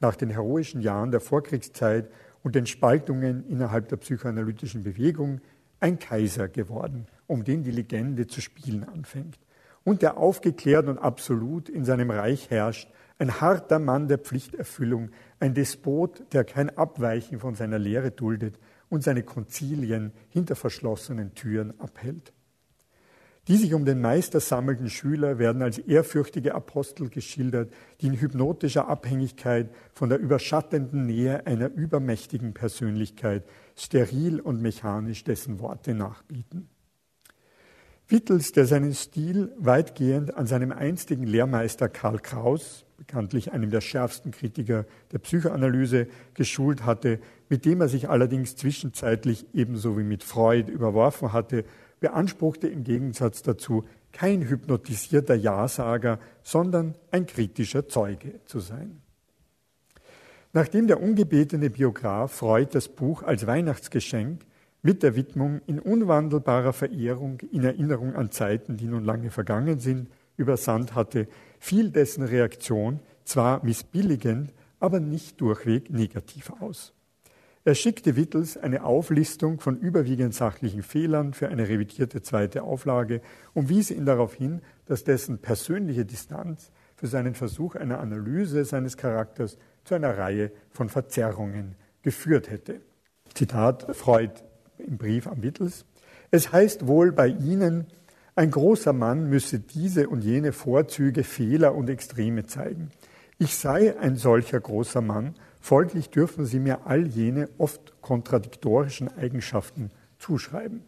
nach 0.00 0.16
den 0.16 0.30
heroischen 0.30 0.80
Jahren 0.80 1.10
der 1.10 1.20
Vorkriegszeit 1.20 2.10
und 2.42 2.54
den 2.54 2.66
Spaltungen 2.66 3.46
innerhalb 3.48 3.88
der 3.88 3.96
psychoanalytischen 3.96 4.84
Bewegung 4.84 5.40
ein 5.80 5.98
Kaiser 5.98 6.48
geworden, 6.48 7.06
um 7.26 7.44
den 7.44 7.62
die 7.62 7.70
Legende 7.70 8.26
zu 8.26 8.40
spielen 8.40 8.84
anfängt 8.84 9.38
und 9.84 10.02
der 10.02 10.18
aufgeklärt 10.18 10.86
und 10.86 10.98
absolut 10.98 11.68
in 11.68 11.84
seinem 11.84 12.10
Reich 12.10 12.50
herrscht, 12.50 12.90
ein 13.18 13.40
harter 13.40 13.78
Mann 13.78 14.06
der 14.06 14.18
Pflichterfüllung, 14.18 15.10
ein 15.40 15.54
Despot, 15.54 16.22
der 16.32 16.44
kein 16.44 16.76
Abweichen 16.76 17.40
von 17.40 17.54
seiner 17.54 17.78
Lehre 17.78 18.10
duldet 18.10 18.58
und 18.90 19.02
seine 19.02 19.22
Konzilien 19.22 20.12
hinter 20.28 20.56
verschlossenen 20.56 21.34
Türen 21.34 21.78
abhält. 21.80 22.32
Die 23.48 23.56
sich 23.56 23.72
um 23.72 23.86
den 23.86 24.02
Meister 24.02 24.40
sammelnden 24.40 24.90
Schüler 24.90 25.38
werden 25.38 25.62
als 25.62 25.78
ehrfürchtige 25.78 26.54
Apostel 26.54 27.08
geschildert, 27.08 27.72
die 28.00 28.08
in 28.08 28.20
hypnotischer 28.20 28.88
Abhängigkeit 28.88 29.70
von 29.94 30.10
der 30.10 30.18
überschattenden 30.18 31.06
Nähe 31.06 31.46
einer 31.46 31.70
übermächtigen 31.70 32.52
Persönlichkeit 32.52 33.44
steril 33.74 34.40
und 34.40 34.60
mechanisch 34.60 35.24
dessen 35.24 35.60
Worte 35.60 35.94
nachbieten. 35.94 36.68
Wittels, 38.06 38.52
der 38.52 38.66
seinen 38.66 38.94
Stil 38.94 39.52
weitgehend 39.58 40.34
an 40.36 40.46
seinem 40.46 40.72
einstigen 40.72 41.26
Lehrmeister 41.26 41.88
Karl 41.88 42.18
Kraus, 42.18 42.84
bekanntlich 42.98 43.52
einem 43.52 43.70
der 43.70 43.80
schärfsten 43.80 44.30
Kritiker 44.30 44.84
der 45.12 45.18
Psychoanalyse, 45.20 46.08
geschult 46.34 46.84
hatte, 46.84 47.18
mit 47.48 47.64
dem 47.64 47.80
er 47.80 47.88
sich 47.88 48.10
allerdings 48.10 48.56
zwischenzeitlich 48.56 49.46
ebenso 49.54 49.98
wie 49.98 50.04
mit 50.04 50.22
Freud 50.22 50.70
überworfen 50.70 51.32
hatte, 51.32 51.64
beanspruchte 52.00 52.68
im 52.68 52.84
Gegensatz 52.84 53.42
dazu, 53.42 53.84
kein 54.12 54.48
hypnotisierter 54.48 55.34
Ja-Sager, 55.34 56.18
sondern 56.42 56.94
ein 57.10 57.26
kritischer 57.26 57.88
Zeuge 57.88 58.40
zu 58.44 58.60
sein. 58.60 59.02
Nachdem 60.52 60.86
der 60.86 61.02
ungebetene 61.02 61.70
Biograf 61.70 62.32
Freud 62.32 62.70
das 62.72 62.88
Buch 62.88 63.22
als 63.22 63.46
Weihnachtsgeschenk 63.46 64.44
mit 64.82 65.02
der 65.02 65.14
Widmung 65.14 65.60
in 65.66 65.78
unwandelbarer 65.78 66.72
Verehrung 66.72 67.40
in 67.52 67.64
Erinnerung 67.64 68.14
an 68.14 68.30
Zeiten, 68.30 68.76
die 68.76 68.86
nun 68.86 69.04
lange 69.04 69.30
vergangen 69.30 69.78
sind, 69.78 70.08
übersandt 70.36 70.94
hatte, 70.94 71.28
fiel 71.58 71.90
dessen 71.90 72.22
Reaktion 72.22 73.00
zwar 73.24 73.62
missbilligend, 73.64 74.54
aber 74.80 75.00
nicht 75.00 75.40
durchweg 75.40 75.90
negativ 75.90 76.52
aus. 76.60 76.94
Er 77.68 77.74
schickte 77.74 78.16
Wittels 78.16 78.56
eine 78.56 78.82
Auflistung 78.82 79.60
von 79.60 79.76
überwiegend 79.76 80.32
sachlichen 80.34 80.82
Fehlern 80.82 81.34
für 81.34 81.50
eine 81.50 81.68
revidierte 81.68 82.22
zweite 82.22 82.62
Auflage 82.62 83.20
und 83.52 83.68
wies 83.68 83.90
ihn 83.90 84.06
darauf 84.06 84.32
hin, 84.32 84.62
dass 84.86 85.04
dessen 85.04 85.36
persönliche 85.36 86.06
Distanz 86.06 86.70
für 86.96 87.08
seinen 87.08 87.34
Versuch 87.34 87.74
einer 87.74 88.00
Analyse 88.00 88.64
seines 88.64 88.96
Charakters 88.96 89.58
zu 89.84 89.94
einer 89.94 90.16
Reihe 90.16 90.50
von 90.70 90.88
Verzerrungen 90.88 91.74
geführt 92.00 92.48
hätte. 92.48 92.80
Zitat 93.34 93.94
Freud 93.94 94.32
im 94.78 94.96
Brief 94.96 95.26
an 95.26 95.42
Wittels. 95.42 95.84
Es 96.30 96.50
heißt 96.50 96.86
wohl 96.86 97.12
bei 97.12 97.26
Ihnen, 97.28 97.86
ein 98.34 98.50
großer 98.50 98.94
Mann 98.94 99.28
müsse 99.28 99.58
diese 99.58 100.08
und 100.08 100.24
jene 100.24 100.52
Vorzüge, 100.52 101.22
Fehler 101.22 101.74
und 101.74 101.90
Extreme 101.90 102.46
zeigen. 102.46 102.88
Ich 103.36 103.56
sei 103.56 103.94
ein 103.98 104.16
solcher 104.16 104.58
großer 104.58 105.02
Mann, 105.02 105.34
folglich 105.68 106.08
dürfen 106.08 106.46
Sie 106.46 106.60
mir 106.60 106.86
all 106.86 107.06
jene 107.06 107.50
oft 107.58 108.00
kontradiktorischen 108.00 109.14
Eigenschaften 109.18 109.90
zuschreiben. 110.18 110.82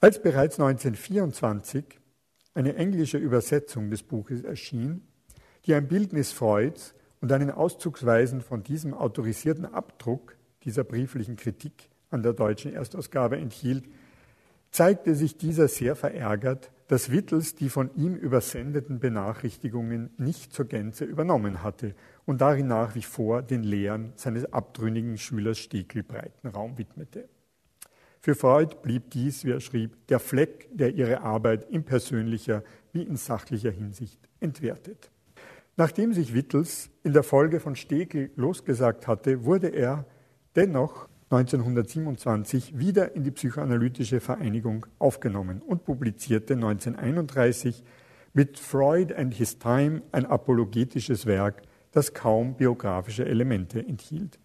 Als 0.00 0.22
bereits 0.22 0.58
1924 0.58 2.00
eine 2.54 2.76
englische 2.76 3.18
Übersetzung 3.18 3.90
des 3.90 4.02
Buches 4.02 4.42
erschien, 4.42 5.02
die 5.66 5.74
ein 5.74 5.86
Bildnis 5.86 6.32
Freuds 6.32 6.94
und 7.20 7.30
einen 7.30 7.50
auszugsweisen 7.50 8.40
von 8.40 8.62
diesem 8.62 8.94
autorisierten 8.94 9.66
Abdruck 9.66 10.38
dieser 10.62 10.84
brieflichen 10.84 11.36
Kritik 11.36 11.90
an 12.08 12.22
der 12.22 12.32
deutschen 12.32 12.72
Erstausgabe 12.72 13.36
enthielt, 13.36 13.84
zeigte 14.70 15.14
sich 15.14 15.36
dieser 15.36 15.68
sehr 15.68 15.94
verärgert, 15.94 16.70
dass 16.88 17.10
Wittels 17.10 17.54
die 17.54 17.68
von 17.68 17.94
ihm 17.96 18.14
übersendeten 18.14 18.98
Benachrichtigungen 18.98 20.08
nicht 20.16 20.54
zur 20.54 20.64
Gänze 20.64 21.04
übernommen 21.04 21.62
hatte 21.62 21.94
und 22.26 22.40
darin 22.40 22.68
nach 22.68 22.94
wie 22.94 23.02
vor 23.02 23.42
den 23.42 23.62
Lehren 23.62 24.12
seines 24.16 24.52
abtrünnigen 24.52 25.18
Schülers 25.18 25.58
Stekel 25.58 26.02
breiten 26.02 26.48
Raum 26.48 26.78
widmete. 26.78 27.28
Für 28.20 28.34
Freud 28.34 28.76
blieb 28.82 29.10
dies, 29.10 29.44
wie 29.44 29.50
er 29.50 29.60
schrieb, 29.60 30.06
der 30.06 30.18
Fleck, 30.18 30.68
der 30.72 30.94
ihre 30.94 31.20
Arbeit 31.20 31.68
in 31.70 31.84
persönlicher 31.84 32.62
wie 32.92 33.02
in 33.02 33.16
sachlicher 33.16 33.70
Hinsicht 33.70 34.18
entwertet. 34.40 35.10
Nachdem 35.76 36.14
sich 36.14 36.32
Wittels 36.32 36.88
in 37.02 37.12
der 37.12 37.22
Folge 37.22 37.60
von 37.60 37.76
Stekel 37.76 38.30
losgesagt 38.36 39.08
hatte, 39.08 39.44
wurde 39.44 39.68
er 39.68 40.06
dennoch 40.56 41.08
1927 41.30 42.78
wieder 42.78 43.14
in 43.16 43.24
die 43.24 43.30
Psychoanalytische 43.30 44.20
Vereinigung 44.20 44.86
aufgenommen 44.98 45.60
und 45.60 45.84
publizierte 45.84 46.54
1931 46.54 47.82
mit 48.34 48.58
Freud 48.58 49.14
and 49.14 49.34
His 49.34 49.58
Time 49.58 50.02
ein 50.12 50.26
apologetisches 50.26 51.26
Werk, 51.26 51.62
das 51.94 52.12
kaum 52.12 52.54
biografische 52.54 53.24
Elemente 53.24 53.78
enthielt. 53.78 54.38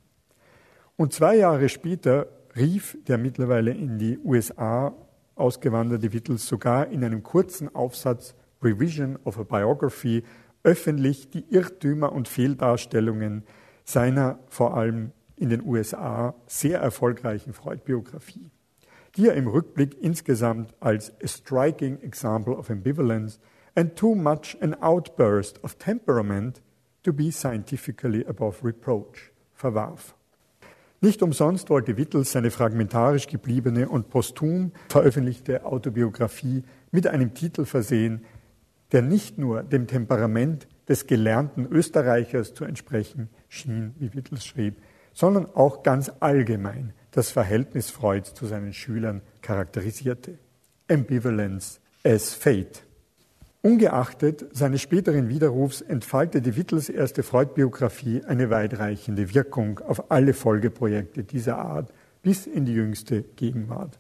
Und 0.96 1.14
zwei 1.14 1.36
Jahre 1.38 1.68
später 1.70 2.28
rief 2.56 2.98
der 3.08 3.18
mittlerweile 3.18 3.72
in 3.72 3.98
die 3.98 4.20
USA 4.20 4.94
ausgewanderte 5.36 6.14
Wittels 6.14 6.48
sogar 6.48 6.88
in 6.88 7.04
einem 7.04 7.24
kurzen 7.24 7.74
Aufsatz 7.74 8.36
Revision 8.62 9.18
of 9.24 9.40
a 9.40 9.44
Biography 9.44 10.24
öffentlich 10.64 11.30
die 11.30 11.46
Irrtümer 11.50 12.12
und 12.12 12.28
Fehldarstellungen 12.28 13.44
seiner 13.86 14.40
vor 14.50 14.76
allem 14.76 15.12
in 15.38 15.50
den 15.50 15.66
USA 15.66 16.36
sehr 16.46 16.80
erfolgreichen 16.80 17.54
Freud-Biografie, 17.54 18.52
die 19.16 19.28
er 19.28 19.36
im 19.36 19.48
Rückblick 19.48 19.98
insgesamt 20.02 20.74
als 20.82 21.14
a 21.24 21.28
striking 21.28 22.00
example 22.02 22.54
of 22.54 22.70
ambivalence 22.70 23.40
and 23.76 23.96
too 23.96 24.14
much 24.14 24.58
an 24.62 24.76
outburst 24.76 25.64
of 25.64 25.76
temperament 25.76 26.62
to 27.04 27.14
be 27.14 27.32
scientifically 27.32 28.26
above 28.26 28.64
reproach 28.64 29.32
verwarf. 29.54 30.16
Nicht 31.02 31.24
umsonst 31.24 31.70
wollte 31.70 31.96
Wittels 31.96 32.34
seine 32.34 32.52
fragmentarisch 32.52 33.28
gebliebene 33.28 33.88
und 33.88 34.10
posthum 34.10 34.74
veröffentlichte 34.90 35.66
Autobiografie 35.66 36.64
mit 36.92 37.08
einem 37.08 37.34
Titel 37.34 37.64
versehen, 37.64 38.26
der 38.92 39.02
nicht 39.02 39.38
nur 39.38 39.64
dem 39.64 39.88
Temperament 39.88 40.68
des 40.90 41.08
gelernten 41.08 41.66
Österreichers 41.66 42.54
zu 42.54 42.66
entsprechen 42.66 43.30
schien, 43.48 43.94
wie 44.00 44.14
Wittels 44.14 44.46
schrieb, 44.46 44.82
sondern 45.14 45.46
auch 45.54 45.84
ganz 45.84 46.12
allgemein 46.20 46.94
das 47.12 47.32
Verhältnis 47.32 47.90
Freuds 47.90 48.34
zu 48.34 48.46
seinen 48.46 48.74
Schülern 48.74 49.22
charakterisierte. 49.42 50.38
Ambivalence 50.90 51.80
as 52.04 52.34
Fate. 52.34 52.84
Ungeachtet 53.62 54.46
seines 54.54 54.82
späteren 54.82 55.28
Widerrufs 55.28 55.82
entfaltete 55.82 56.56
Wittels 56.56 56.88
erste 56.88 57.24
Freud-Biografie 57.24 58.24
eine 58.24 58.50
weitreichende 58.50 59.34
Wirkung 59.36 59.80
auf 59.80 60.10
alle 60.10 60.34
Folgeprojekte 60.34 61.26
dieser 61.26 61.58
Art 61.58 61.92
bis 62.22 62.48
in 62.48 62.64
die 62.64 62.74
jüngste 62.74 63.24
Gegenwart. 63.36 64.00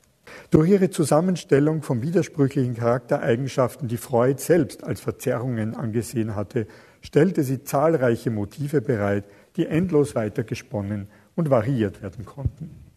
Durch 0.50 0.70
ihre 0.70 0.90
Zusammenstellung 0.92 1.82
von 1.82 2.02
widersprüchlichen 2.02 2.76
Charaktereigenschaften, 2.76 3.90
die 3.90 3.98
Freud 3.98 4.42
selbst 4.42 4.86
als 4.86 5.02
Verzerrungen 5.02 5.76
angesehen 5.76 6.36
hatte, 6.36 6.66
stellte 7.02 7.44
sie 7.44 7.62
zahlreiche 7.62 8.32
Motive 8.32 8.80
bereit, 8.80 9.26
die 9.58 9.66
endlos 9.66 10.16
weitergesponnen 10.16 11.10
und 11.36 11.50
variiert 11.50 12.02
werden 12.02 12.26
konnten. 12.26 12.89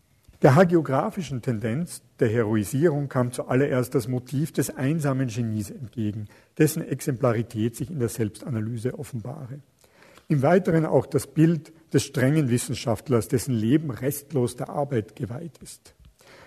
Der 0.42 0.56
hagiografischen 0.56 1.40
Tendenz 1.40 2.02
der 2.18 2.26
Heroisierung 2.28 3.08
kam 3.08 3.30
zuallererst 3.30 3.94
das 3.94 4.08
Motiv 4.08 4.50
des 4.50 4.76
einsamen 4.76 5.28
Genies 5.28 5.70
entgegen, 5.70 6.26
dessen 6.58 6.84
Exemplarität 6.84 7.76
sich 7.76 7.92
in 7.92 8.00
der 8.00 8.08
Selbstanalyse 8.08 8.98
offenbare. 8.98 9.60
Im 10.26 10.42
Weiteren 10.42 10.84
auch 10.84 11.06
das 11.06 11.28
Bild 11.28 11.72
des 11.92 12.02
strengen 12.02 12.50
Wissenschaftlers, 12.50 13.28
dessen 13.28 13.54
Leben 13.54 13.92
restlos 13.92 14.56
der 14.56 14.68
Arbeit 14.68 15.14
geweiht 15.14 15.58
ist. 15.62 15.94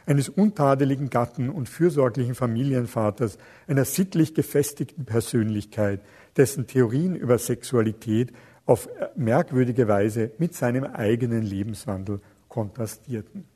Eines 0.05 0.27
untadeligen 0.27 1.09
Gatten 1.09 1.49
und 1.49 1.69
fürsorglichen 1.69 2.35
Familienvaters, 2.35 3.37
einer 3.65 3.85
sittlich 3.85 4.33
gefestigten 4.33 5.05
Persönlichkeit, 5.05 6.01
dessen 6.35 6.67
Theorien 6.67 7.15
über 7.15 7.37
Sexualität 7.37 8.33
auf 8.65 8.89
merkwürdige 9.15 9.87
Weise 9.87 10.31
mit 10.37 10.53
seinem 10.53 10.83
eigenen 10.83 11.43
Lebenswandel 11.43 12.19
kontrastierten. 12.49 13.54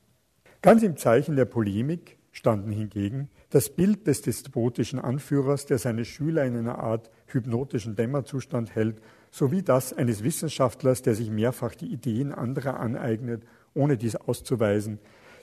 Ganz 0.61 0.83
im 0.83 0.97
Zeichen 0.97 1.37
der 1.37 1.45
Polemik 1.45 2.17
standen 2.33 2.73
hingegen 2.73 3.29
das 3.49 3.69
Bild 3.69 4.07
des 4.07 4.21
despotischen 4.21 4.99
Anführers, 4.99 5.65
der 5.65 5.79
seine 5.79 6.03
Schüler 6.03 6.45
in 6.45 6.57
einer 6.57 6.79
Art 6.79 7.09
hypnotischen 7.27 7.95
Dämmerzustand 7.95 8.75
hält, 8.75 9.01
sowie 9.31 9.63
das 9.63 9.93
eines 9.93 10.23
Wissenschaftlers, 10.23 11.01
der 11.01 11.15
sich 11.15 11.31
mehrfach 11.31 11.75
die 11.75 11.91
Ideen 11.91 12.33
anderer 12.33 12.79
aneignet, 12.79 13.43
ohne 13.73 13.97
dies 13.97 14.17
auszuweisen. 14.17 14.99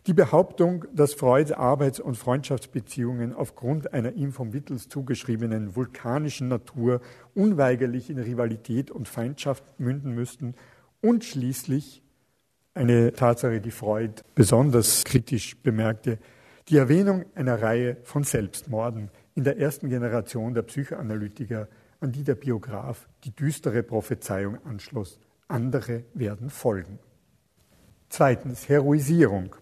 Die 0.07 0.13
Behauptung, 0.13 0.85
dass 0.95 1.15
Freuds 1.15 1.51
Arbeits- 1.51 1.99
und 1.99 2.17
Freundschaftsbeziehungen 2.17 3.33
aufgrund 3.33 3.93
einer 3.93 4.13
ihm 4.13 4.33
vom 4.33 4.53
Wittels 4.53 4.89
zugeschriebenen 4.89 5.75
vulkanischen 5.75 6.47
Natur 6.47 7.01
unweigerlich 7.35 8.11
in 8.11 8.19
Rivalität 8.19 8.93
und 8.93 9.09
Feindschaft 9.09 9.65
münden 9.81 10.15
müssten 10.15 10.55
und 11.01 11.25
schließlich 11.25 12.03
eine 12.77 13.13
Tatsache, 13.13 13.61
die 13.61 13.71
Freud 13.71 14.23
besonders 14.35 15.05
kritisch 15.05 15.57
bemerkte, 15.57 16.19
die 16.69 16.77
Erwähnung 16.77 17.25
einer 17.35 17.63
Reihe 17.63 17.97
von 18.03 18.23
Selbstmorden 18.23 19.11
in 19.35 19.45
der 19.45 19.59
ersten 19.59 19.89
Generation 19.89 20.53
der 20.53 20.63
Psychoanalytiker, 20.63 21.69
an 22.01 22.13
die 22.13 22.23
der 22.23 22.35
Biograf 22.35 23.09
die 23.25 23.35
düstere 23.35 23.83
Prophezeiung 23.83 24.59
anschloss. 24.65 25.19
Andere 25.49 26.05
werden 26.13 26.51
folgen. 26.51 26.99
Zweitens, 28.11 28.69
Heroisierung. 28.69 29.57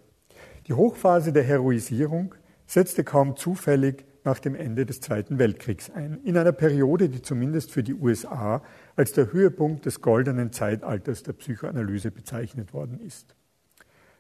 Die 0.67 0.73
Hochphase 0.73 1.33
der 1.33 1.45
Heroisierung 1.45 2.35
setzte 2.67 3.05
kaum 3.05 3.37
zufällig 3.37 4.05
nach 4.25 4.41
dem 4.41 4.55
Ende 4.55 4.87
des 4.87 5.01
Zweiten 5.01 5.39
Weltkriegs 5.39 5.91
ein, 5.91 6.19
in 6.25 6.37
einer 6.37 6.53
Periode, 6.53 7.09
die 7.09 7.23
zumindest 7.23 7.71
für 7.71 7.83
die 7.83 7.95
USA 7.95 8.63
als 8.97 9.13
der 9.13 9.33
Höhepunkt 9.33 9.87
des 9.87 10.01
goldenen 10.01 10.53
Zeitalters 10.53 11.23
der 11.23 11.33
Psychoanalyse 11.33 12.11
bezeichnet 12.11 12.73
worden 12.73 13.01
ist. 13.01 13.35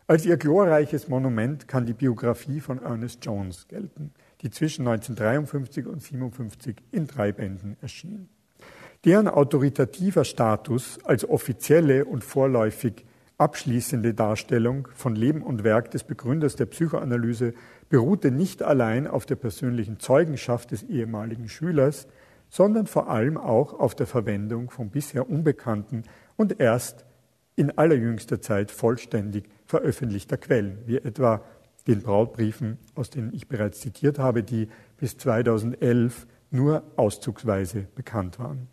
Als 0.06 0.26
ihr 0.26 0.36
glorreiches 0.36 1.08
Monument 1.08 1.66
kann 1.66 1.86
die 1.86 1.94
Biografie 1.94 2.60
von 2.60 2.82
Ernest 2.82 3.24
Jones 3.24 3.68
gelten, 3.68 4.12
die 4.42 4.50
zwischen 4.50 4.86
1953 4.86 5.86
und 5.86 5.94
1957 5.94 6.76
in 6.90 7.06
drei 7.06 7.32
Bänden 7.32 7.76
erschien. 7.80 8.28
Deren 9.04 9.28
autoritativer 9.28 10.24
Status 10.24 10.98
als 11.04 11.28
offizielle 11.28 12.04
und 12.04 12.22
vorläufig 12.22 13.06
abschließende 13.38 14.14
Darstellung 14.14 14.88
von 14.94 15.16
Leben 15.16 15.42
und 15.42 15.64
Werk 15.64 15.90
des 15.90 16.04
Begründers 16.04 16.56
der 16.56 16.66
Psychoanalyse 16.66 17.54
beruhte 17.88 18.30
nicht 18.30 18.62
allein 18.62 19.06
auf 19.06 19.26
der 19.26 19.36
persönlichen 19.36 19.98
Zeugenschaft 19.98 20.70
des 20.70 20.82
ehemaligen 20.84 21.48
Schülers, 21.48 22.06
sondern 22.54 22.86
vor 22.86 23.10
allem 23.10 23.36
auch 23.36 23.72
auf 23.80 23.96
der 23.96 24.06
Verwendung 24.06 24.70
von 24.70 24.88
bisher 24.88 25.28
unbekannten 25.28 26.04
und 26.36 26.60
erst 26.60 27.04
in 27.56 27.76
allerjüngster 27.76 28.40
Zeit 28.40 28.70
vollständig 28.70 29.48
veröffentlichter 29.66 30.36
Quellen, 30.36 30.78
wie 30.86 30.98
etwa 30.98 31.42
den 31.88 32.02
Brautbriefen, 32.02 32.78
aus 32.94 33.10
denen 33.10 33.34
ich 33.34 33.48
bereits 33.48 33.80
zitiert 33.80 34.20
habe, 34.20 34.44
die 34.44 34.68
bis 34.98 35.18
2011 35.18 36.28
nur 36.52 36.84
auszugsweise 36.94 37.88
bekannt 37.96 38.38
waren. 38.38 38.68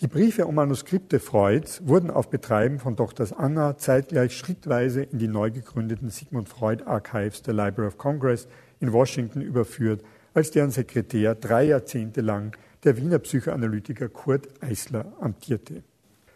Die 0.00 0.08
Briefe 0.08 0.46
und 0.46 0.54
Manuskripte 0.54 1.20
Freuds 1.20 1.86
wurden 1.86 2.10
auf 2.10 2.30
Betreiben 2.30 2.78
von 2.78 2.96
Dr. 2.96 3.26
Anna 3.38 3.76
zeitgleich 3.76 4.34
schrittweise 4.34 5.02
in 5.02 5.18
die 5.18 5.28
neu 5.28 5.50
gegründeten 5.50 6.08
Sigmund 6.08 6.48
Freud 6.48 6.84
Archives 6.86 7.42
der 7.42 7.52
Library 7.52 7.88
of 7.88 7.98
Congress 7.98 8.48
in 8.80 8.90
Washington 8.90 9.42
überführt, 9.42 10.02
als 10.32 10.50
deren 10.50 10.70
Sekretär 10.70 11.34
drei 11.34 11.64
Jahrzehnte 11.64 12.22
lang 12.22 12.56
der 12.84 12.96
Wiener 12.96 13.20
Psychoanalytiker 13.20 14.08
Kurt 14.08 14.60
Eisler 14.60 15.12
amtierte. 15.20 15.84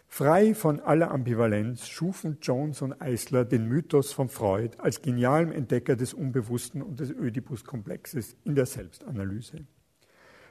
Frei 0.07 0.55
von 0.55 0.79
aller 0.79 1.11
Ambivalenz 1.11 1.89
schufen 1.89 2.37
Jones 2.41 2.81
und 2.81 3.01
Eisler 3.01 3.43
den 3.43 3.67
Mythos 3.67 4.13
von 4.13 4.29
Freud 4.29 4.77
als 4.77 5.01
genialem 5.01 5.51
Entdecker 5.51 5.97
des 5.97 6.13
Unbewussten 6.13 6.81
und 6.81 7.01
des 7.01 7.13
Oedipus-Komplexes 7.13 8.37
in 8.45 8.55
der 8.55 8.65
Selbstanalyse. 8.65 9.65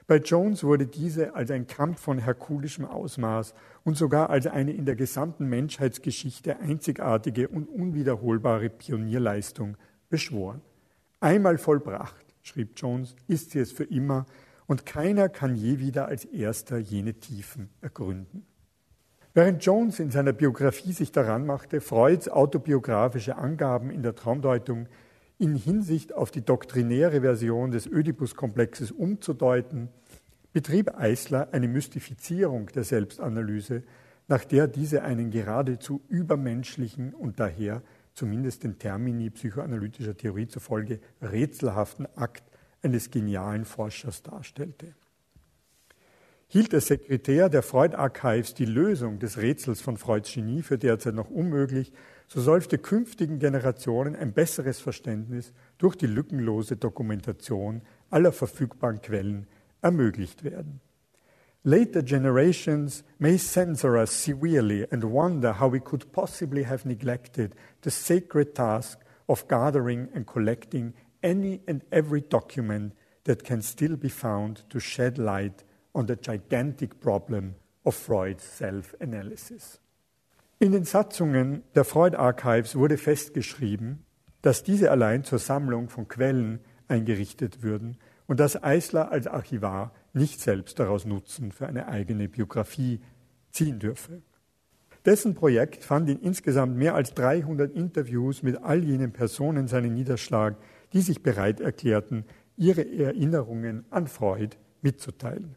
Bei 0.06 0.18
Jones 0.18 0.62
wurde 0.62 0.86
diese 0.86 1.34
als 1.34 1.50
ein 1.50 1.66
Kampf 1.66 2.00
von 2.00 2.18
herkulischem 2.18 2.84
Ausmaß 2.84 3.54
und 3.82 3.96
sogar 3.96 4.28
als 4.28 4.46
eine 4.46 4.72
in 4.72 4.84
der 4.84 4.96
gesamten 4.96 5.46
Menschheitsgeschichte 5.46 6.60
einzigartige 6.60 7.48
und 7.48 7.68
unwiederholbare 7.70 8.68
Pionierleistung 8.68 9.78
beschworen. 10.10 10.60
Einmal 11.20 11.56
vollbracht, 11.56 12.26
schrieb 12.42 12.72
Jones, 12.76 13.16
ist 13.26 13.52
sie 13.52 13.60
es 13.60 13.72
für 13.72 13.84
immer 13.84 14.26
und 14.66 14.86
keiner 14.86 15.28
kann 15.28 15.54
je 15.54 15.78
wieder 15.78 16.06
als 16.06 16.24
erster 16.24 16.78
jene 16.78 17.14
Tiefen 17.14 17.70
ergründen. 17.80 18.46
Während 19.34 19.64
Jones 19.64 20.00
in 20.00 20.10
seiner 20.10 20.32
Biografie 20.32 20.92
sich 20.92 21.12
daran 21.12 21.44
machte, 21.44 21.80
Freuds 21.80 22.28
autobiografische 22.28 23.36
Angaben 23.36 23.90
in 23.90 24.02
der 24.02 24.14
Traumdeutung 24.14 24.88
in 25.38 25.54
Hinsicht 25.54 26.14
auf 26.14 26.30
die 26.30 26.40
doktrinäre 26.40 27.20
Version 27.20 27.70
des 27.70 27.86
Oedipus-Komplexes 27.86 28.92
umzudeuten, 28.92 29.90
betrieb 30.54 30.96
Eisler 30.96 31.48
eine 31.52 31.68
Mystifizierung 31.68 32.68
der 32.68 32.84
Selbstanalyse, 32.84 33.82
nach 34.26 34.44
der 34.44 34.66
diese 34.68 35.02
einen 35.02 35.30
geradezu 35.30 36.00
übermenschlichen 36.08 37.12
und 37.12 37.38
daher 37.38 37.82
zumindest 38.14 38.64
den 38.64 38.78
Termini 38.78 39.28
psychoanalytischer 39.28 40.16
Theorie 40.16 40.48
zufolge 40.48 41.00
rätselhaften 41.20 42.08
Akt 42.16 42.42
eines 42.86 43.10
genialen 43.10 43.64
Forschers 43.64 44.22
darstellte. 44.22 44.94
Hielt 46.48 46.72
der 46.72 46.80
Sekretär 46.80 47.48
der 47.48 47.62
Freud 47.62 47.96
Archives 47.96 48.54
die 48.54 48.66
Lösung 48.66 49.18
des 49.18 49.38
Rätsels 49.38 49.80
von 49.80 49.96
Freuds 49.96 50.32
Genie 50.32 50.62
für 50.62 50.78
derzeit 50.78 51.14
noch 51.14 51.28
unmöglich, 51.28 51.92
so 52.28 52.40
sollte 52.40 52.78
künftigen 52.78 53.40
Generationen 53.40 54.14
ein 54.14 54.32
besseres 54.32 54.78
Verständnis 54.78 55.52
durch 55.78 55.96
die 55.96 56.06
lückenlose 56.06 56.76
Dokumentation 56.76 57.82
aller 58.10 58.30
verfügbaren 58.30 59.02
Quellen 59.02 59.48
ermöglicht 59.82 60.44
werden. 60.44 60.80
Later 61.64 62.04
generations 62.04 63.02
may 63.18 63.36
censor 63.38 63.96
us 63.96 64.12
severely 64.24 64.86
and 64.92 65.02
wonder 65.02 65.58
how 65.58 65.72
we 65.72 65.80
could 65.80 66.12
possibly 66.12 66.64
have 66.64 66.86
neglected 66.86 67.56
the 67.82 67.90
sacred 67.90 68.54
task 68.54 69.00
of 69.26 69.48
gathering 69.48 70.08
and 70.14 70.26
collecting 70.26 70.94
any 71.22 71.60
and 71.66 71.82
every 71.90 72.20
document 72.22 72.94
that 73.24 73.44
can 73.44 73.62
still 73.62 73.96
be 73.96 74.08
found 74.08 74.68
to 74.70 74.80
shed 74.80 75.18
light 75.18 75.64
on 75.92 76.06
the 76.06 76.16
gigantic 76.16 77.00
problem 77.00 77.54
of 77.84 77.94
Freud's 77.94 78.44
self-analysis. 78.58 79.80
In 80.58 80.72
den 80.72 80.84
Satzungen 80.84 81.62
der 81.74 81.84
Freud 81.84 82.16
Archives 82.16 82.76
wurde 82.76 82.96
festgeschrieben, 82.96 84.04
dass 84.42 84.62
diese 84.62 84.90
allein 84.90 85.24
zur 85.24 85.38
Sammlung 85.38 85.88
von 85.88 86.08
Quellen 86.08 86.60
eingerichtet 86.88 87.62
würden 87.62 87.98
und 88.26 88.40
dass 88.40 88.62
Eisler 88.62 89.10
als 89.10 89.26
Archivar 89.26 89.92
nicht 90.12 90.40
selbst 90.40 90.78
daraus 90.78 91.04
Nutzen 91.04 91.52
für 91.52 91.66
eine 91.66 91.88
eigene 91.88 92.28
Biografie 92.28 93.00
ziehen 93.50 93.78
dürfe. 93.78 94.22
Dessen 95.04 95.34
Projekt 95.34 95.84
fand 95.84 96.08
in 96.08 96.20
insgesamt 96.20 96.76
mehr 96.76 96.94
als 96.94 97.14
300 97.14 97.72
Interviews 97.74 98.42
mit 98.42 98.62
all 98.62 98.82
jenen 98.82 99.12
Personen 99.12 99.68
seinen 99.68 99.94
Niederschlag, 99.94 100.56
die 100.92 101.00
sich 101.00 101.22
bereit 101.22 101.60
erklärten, 101.60 102.24
ihre 102.56 102.82
Erinnerungen 102.82 103.84
an 103.90 104.06
Freud 104.06 104.56
mitzuteilen. 104.82 105.56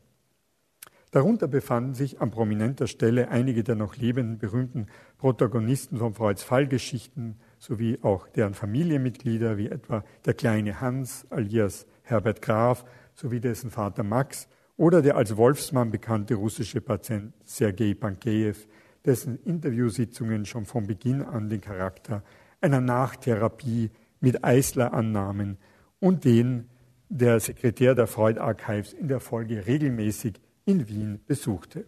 Darunter 1.12 1.48
befanden 1.48 1.96
sich 1.96 2.22
an 2.22 2.30
prominenter 2.30 2.86
Stelle 2.86 3.30
einige 3.30 3.64
der 3.64 3.76
noch 3.76 3.96
lebenden 3.96 4.38
berühmten 4.38 4.86
Protagonisten 5.18 5.98
von 5.98 6.14
Freuds 6.14 6.44
Fallgeschichten 6.44 7.40
sowie 7.58 7.98
auch 8.04 8.28
deren 8.28 8.54
Familienmitglieder, 8.54 9.58
wie 9.58 9.70
etwa 9.70 10.04
der 10.26 10.36
kleine 10.36 10.82
Hans 10.82 11.26
alias 11.32 11.88
Herbert 12.04 12.44
Graf 12.44 12.86
sowie 13.16 13.40
dessen 13.40 13.72
Vater 13.72 14.04
Max 14.04 14.48
oder 14.78 15.02
der 15.02 15.18
als 15.18 15.36
Wolfsmann 15.36 15.90
bekannte 15.90 16.36
russische 16.36 16.80
Patient 16.80 17.34
Sergei 17.44 17.96
Pankejew, 17.96 18.56
dessen 19.04 19.40
Interviewsitzungen 19.44 20.46
schon 20.46 20.66
von 20.66 20.86
Beginn 20.86 21.24
an 21.24 21.50
den 21.50 21.62
Charakter 21.62 22.24
einer 22.62 22.82
Nachtherapie 22.82 23.90
mit 24.20 24.44
Eisler 24.44 24.94
annahmen 24.94 25.58
und 26.00 26.26
den 26.26 26.70
der 27.10 27.40
Sekretär 27.40 27.96
der 27.96 28.08
Freud 28.08 28.40
Archives 28.40 28.94
in 28.94 29.08
der 29.08 29.20
Folge 29.20 29.66
regelmäßig 29.66 30.40
in 30.66 30.88
Wien 30.88 31.20
besuchte. 31.26 31.86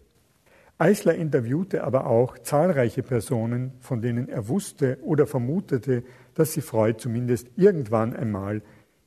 Eisler 0.78 1.14
interviewte 1.14 1.84
aber 1.84 2.06
auch 2.06 2.38
zahlreiche 2.38 3.04
Personen, 3.04 3.72
von 3.78 4.02
denen 4.02 4.28
er 4.28 4.48
wusste 4.48 4.98
oder 5.02 5.28
vermutete, 5.28 6.02
dass 6.34 6.54
sie 6.54 6.60
Freud 6.60 6.98
zumindest 6.98 7.48
irgendwann 7.56 8.16
einmal 8.16 8.62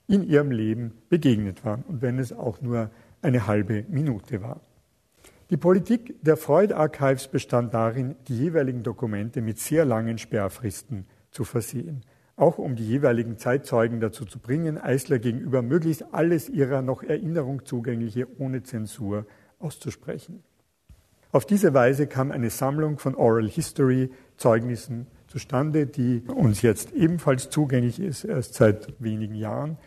in 0.07 0.23
ihrem 0.23 0.51
Leben 0.51 0.93
begegnet 1.09 1.65
waren, 1.65 1.83
und 1.83 2.01
wenn 2.01 2.19
es 2.19 2.31
auch 2.31 2.61
nur 2.61 2.91
eine 3.21 3.47
halbe 3.47 3.83
Minute 3.89 4.41
war. 4.41 4.61
Die 5.49 5.57
Politik 5.57 6.15
der 6.21 6.37
Freud 6.37 6.73
Archives 6.73 7.27
bestand 7.27 7.73
darin, 7.73 8.15
die 8.27 8.37
jeweiligen 8.37 8.83
Dokumente 8.83 9.41
mit 9.41 9.59
sehr 9.59 9.83
langen 9.83 10.17
Sperrfristen 10.17 11.05
zu 11.31 11.43
versehen, 11.43 12.01
auch 12.35 12.57
um 12.57 12.75
die 12.75 12.85
jeweiligen 12.85 13.37
Zeitzeugen 13.37 13.99
dazu 13.99 14.25
zu 14.25 14.39
bringen, 14.39 14.77
Eisler 14.77 15.19
gegenüber 15.19 15.61
möglichst 15.61 16.13
alles 16.13 16.49
ihrer 16.49 16.81
noch 16.81 17.01
Erinnerung 17.03 17.65
zugängliche 17.65 18.27
ohne 18.39 18.63
Zensur 18.63 19.25
auszusprechen. 19.59 20.43
Auf 21.31 21.45
diese 21.45 21.73
Weise 21.73 22.07
kam 22.07 22.31
eine 22.31 22.49
Sammlung 22.49 22.97
von 22.97 23.15
Oral 23.15 23.47
History 23.47 24.09
Zeugnissen 24.37 25.07
zustande, 25.27 25.85
die 25.85 26.23
uns 26.33 26.61
jetzt 26.61 26.93
ebenfalls 26.93 27.49
zugänglich 27.49 27.99
ist, 27.99 28.23
erst 28.23 28.53
seit 28.53 28.93
wenigen 29.01 29.35
Jahren, 29.35 29.77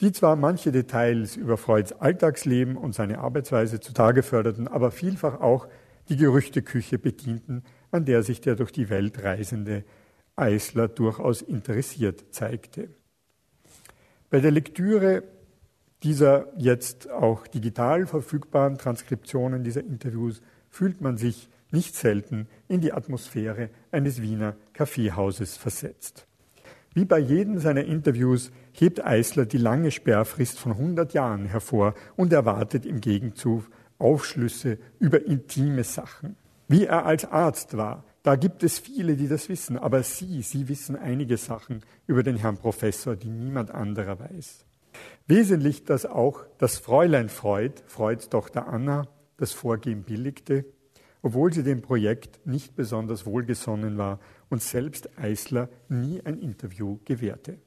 die 0.00 0.12
zwar 0.12 0.36
manche 0.36 0.72
Details 0.72 1.36
über 1.36 1.56
Freuds 1.56 1.92
Alltagsleben 1.92 2.76
und 2.76 2.94
seine 2.94 3.18
Arbeitsweise 3.18 3.80
zutage 3.80 4.22
förderten, 4.22 4.68
aber 4.68 4.90
vielfach 4.90 5.40
auch 5.40 5.68
die 6.08 6.16
Gerüchteküche 6.16 6.98
bedienten, 6.98 7.62
an 7.90 8.04
der 8.04 8.22
sich 8.22 8.40
der 8.40 8.56
durch 8.56 8.72
die 8.72 8.90
Welt 8.90 9.22
reisende 9.22 9.84
Eisler 10.36 10.88
durchaus 10.88 11.42
interessiert 11.42 12.24
zeigte. 12.30 12.88
Bei 14.30 14.40
der 14.40 14.50
Lektüre 14.50 15.24
dieser 16.02 16.46
jetzt 16.56 17.10
auch 17.10 17.46
digital 17.46 18.06
verfügbaren 18.06 18.78
Transkriptionen 18.78 19.64
dieser 19.64 19.82
Interviews 19.82 20.40
fühlt 20.70 21.00
man 21.00 21.18
sich 21.18 21.48
nicht 21.70 21.94
selten 21.94 22.48
in 22.68 22.80
die 22.80 22.92
Atmosphäre 22.92 23.70
eines 23.90 24.22
Wiener 24.22 24.56
Kaffeehauses 24.72 25.56
versetzt. 25.56 26.26
Wie 26.94 27.04
bei 27.04 27.18
jedem 27.18 27.58
seiner 27.58 27.84
Interviews 27.84 28.50
hebt 28.72 29.04
Eisler 29.04 29.46
die 29.46 29.58
lange 29.58 29.90
Sperrfrist 29.90 30.58
von 30.58 30.72
100 30.72 31.12
Jahren 31.12 31.46
hervor 31.46 31.94
und 32.16 32.32
erwartet 32.32 32.84
im 32.84 33.00
Gegenzug 33.00 33.64
Aufschlüsse 33.98 34.78
über 34.98 35.24
intime 35.24 35.84
Sachen. 35.84 36.36
Wie 36.66 36.86
er 36.86 37.04
als 37.04 37.24
Arzt 37.26 37.76
war, 37.76 38.04
da 38.22 38.36
gibt 38.36 38.62
es 38.62 38.78
viele, 38.78 39.16
die 39.16 39.28
das 39.28 39.48
wissen, 39.48 39.78
aber 39.78 40.02
Sie, 40.02 40.42
Sie 40.42 40.68
wissen 40.68 40.96
einige 40.96 41.36
Sachen 41.36 41.82
über 42.06 42.22
den 42.22 42.36
Herrn 42.36 42.58
Professor, 42.58 43.16
die 43.16 43.30
niemand 43.30 43.70
anderer 43.70 44.18
weiß. 44.20 44.64
Wesentlich, 45.26 45.84
dass 45.84 46.06
auch 46.06 46.44
das 46.58 46.78
Fräulein 46.78 47.28
Freud, 47.28 47.82
Freuds 47.86 48.28
Tochter 48.28 48.66
Anna, 48.68 49.08
das 49.36 49.52
Vorgehen 49.52 50.02
billigte, 50.02 50.64
obwohl 51.22 51.52
sie 51.52 51.62
dem 51.62 51.82
Projekt 51.82 52.46
nicht 52.46 52.76
besonders 52.76 53.26
wohlgesonnen 53.26 53.98
war 53.98 54.20
und 54.48 54.62
selbst 54.62 55.18
Eisler 55.18 55.68
nie 55.88 56.20
ein 56.24 56.38
Interview 56.38 56.98
gewährte. 57.04 57.58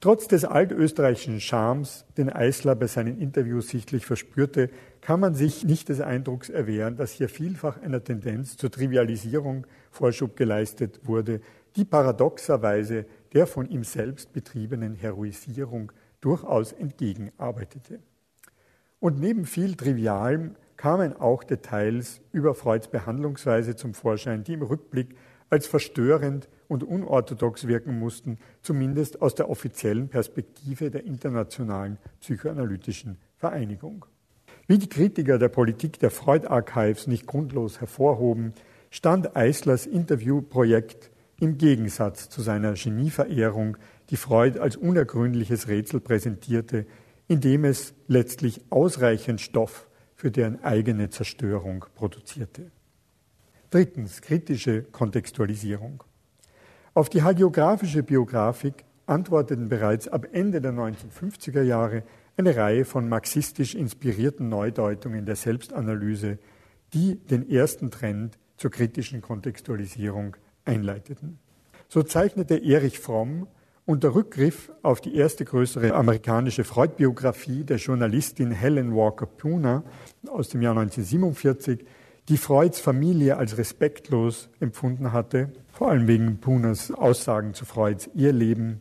Trotz 0.00 0.28
des 0.28 0.44
altösterreichischen 0.44 1.40
Charmes, 1.40 2.04
den 2.18 2.30
Eisler 2.30 2.74
bei 2.74 2.86
seinen 2.86 3.18
Interviews 3.18 3.68
sichtlich 3.68 4.04
verspürte, 4.04 4.70
kann 5.06 5.20
man 5.20 5.36
sich 5.36 5.62
nicht 5.62 5.88
des 5.88 6.00
Eindrucks 6.00 6.48
erwehren, 6.48 6.96
dass 6.96 7.12
hier 7.12 7.28
vielfach 7.28 7.80
einer 7.80 8.02
Tendenz 8.02 8.56
zur 8.56 8.72
Trivialisierung 8.72 9.64
Vorschub 9.92 10.34
geleistet 10.34 10.98
wurde, 11.04 11.40
die 11.76 11.84
paradoxerweise 11.84 13.06
der 13.32 13.46
von 13.46 13.68
ihm 13.70 13.84
selbst 13.84 14.32
betriebenen 14.32 14.96
Heroisierung 14.96 15.92
durchaus 16.20 16.72
entgegenarbeitete. 16.72 18.00
Und 18.98 19.20
neben 19.20 19.44
viel 19.44 19.76
Trivialem 19.76 20.56
kamen 20.76 21.14
auch 21.14 21.44
Details 21.44 22.20
über 22.32 22.56
Freuds 22.56 22.88
Behandlungsweise 22.88 23.76
zum 23.76 23.94
Vorschein, 23.94 24.42
die 24.42 24.54
im 24.54 24.62
Rückblick 24.62 25.14
als 25.50 25.68
verstörend 25.68 26.48
und 26.66 26.82
unorthodox 26.82 27.68
wirken 27.68 27.96
mussten, 28.00 28.38
zumindest 28.60 29.22
aus 29.22 29.36
der 29.36 29.50
offiziellen 29.50 30.08
Perspektive 30.08 30.90
der 30.90 31.04
Internationalen 31.04 31.98
Psychoanalytischen 32.18 33.18
Vereinigung. 33.36 34.04
Wie 34.68 34.78
die 34.78 34.88
Kritiker 34.88 35.38
der 35.38 35.48
Politik 35.48 36.00
der 36.00 36.10
Freud 36.10 36.48
Archives 36.48 37.06
nicht 37.06 37.26
grundlos 37.26 37.80
hervorhoben, 37.80 38.52
stand 38.90 39.36
Eislers 39.36 39.86
Interviewprojekt 39.86 41.10
im 41.38 41.56
Gegensatz 41.56 42.28
zu 42.28 42.42
seiner 42.42 42.72
Genieverehrung, 42.72 43.76
die 44.10 44.16
Freud 44.16 44.58
als 44.58 44.76
unergründliches 44.76 45.68
Rätsel 45.68 46.00
präsentierte, 46.00 46.84
indem 47.28 47.64
es 47.64 47.94
letztlich 48.08 48.64
ausreichend 48.70 49.40
Stoff 49.40 49.86
für 50.16 50.32
deren 50.32 50.64
eigene 50.64 51.10
Zerstörung 51.10 51.84
produzierte. 51.94 52.72
Drittens, 53.70 54.20
kritische 54.20 54.82
Kontextualisierung. 54.82 56.02
Auf 56.92 57.08
die 57.08 57.22
hagiografische 57.22 58.02
Biografik 58.02 58.84
antworteten 59.06 59.68
bereits 59.68 60.08
ab 60.08 60.26
Ende 60.32 60.60
der 60.60 60.72
1950er 60.72 61.62
Jahre 61.62 62.02
eine 62.36 62.56
Reihe 62.56 62.84
von 62.84 63.08
marxistisch 63.08 63.74
inspirierten 63.74 64.48
Neudeutungen 64.48 65.24
der 65.24 65.36
Selbstanalyse, 65.36 66.38
die 66.92 67.16
den 67.16 67.48
ersten 67.50 67.90
Trend 67.90 68.38
zur 68.56 68.70
kritischen 68.70 69.20
Kontextualisierung 69.22 70.36
einleiteten. 70.64 71.38
So 71.88 72.02
zeichnete 72.02 72.56
Erich 72.56 72.98
Fromm 72.98 73.46
unter 73.84 74.14
Rückgriff 74.14 74.72
auf 74.82 75.00
die 75.00 75.14
erste 75.14 75.44
größere 75.44 75.94
amerikanische 75.94 76.64
Freud-Biografie 76.64 77.64
der 77.64 77.76
Journalistin 77.76 78.50
Helen 78.50 78.94
Walker 78.94 79.26
Puna 79.26 79.84
aus 80.26 80.48
dem 80.48 80.62
Jahr 80.62 80.76
1947 80.76 81.84
die 82.28 82.36
Freuds 82.36 82.80
Familie 82.80 83.36
als 83.36 83.56
respektlos 83.56 84.48
empfunden 84.58 85.12
hatte, 85.12 85.52
vor 85.70 85.90
allem 85.90 86.08
wegen 86.08 86.38
Punas 86.38 86.90
Aussagen 86.90 87.54
zu 87.54 87.64
Freuds 87.64 88.10
Irrleben. 88.14 88.80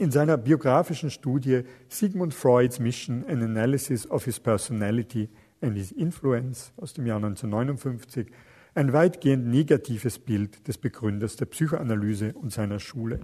In 0.00 0.12
seiner 0.12 0.36
biografischen 0.36 1.10
Studie 1.10 1.64
Sigmund 1.88 2.32
Freud's 2.32 2.78
Mission, 2.78 3.24
an 3.28 3.42
Analysis 3.42 4.08
of 4.08 4.26
His 4.26 4.38
Personality 4.38 5.28
and 5.60 5.76
His 5.76 5.90
Influence 5.90 6.72
aus 6.76 6.94
dem 6.94 7.04
Jahr 7.04 7.16
1959 7.16 8.28
ein 8.76 8.92
weitgehend 8.92 9.48
negatives 9.48 10.20
Bild 10.20 10.68
des 10.68 10.78
Begründers 10.78 11.34
der 11.34 11.46
Psychoanalyse 11.46 12.32
und 12.34 12.52
seiner 12.52 12.78
Schule, 12.78 13.22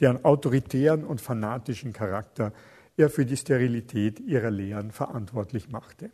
deren 0.00 0.24
autoritären 0.24 1.04
und 1.04 1.20
fanatischen 1.20 1.92
Charakter 1.92 2.54
er 2.96 3.10
für 3.10 3.26
die 3.26 3.36
Sterilität 3.36 4.18
ihrer 4.18 4.50
Lehren 4.50 4.92
verantwortlich 4.92 5.68
machte. 5.68 6.08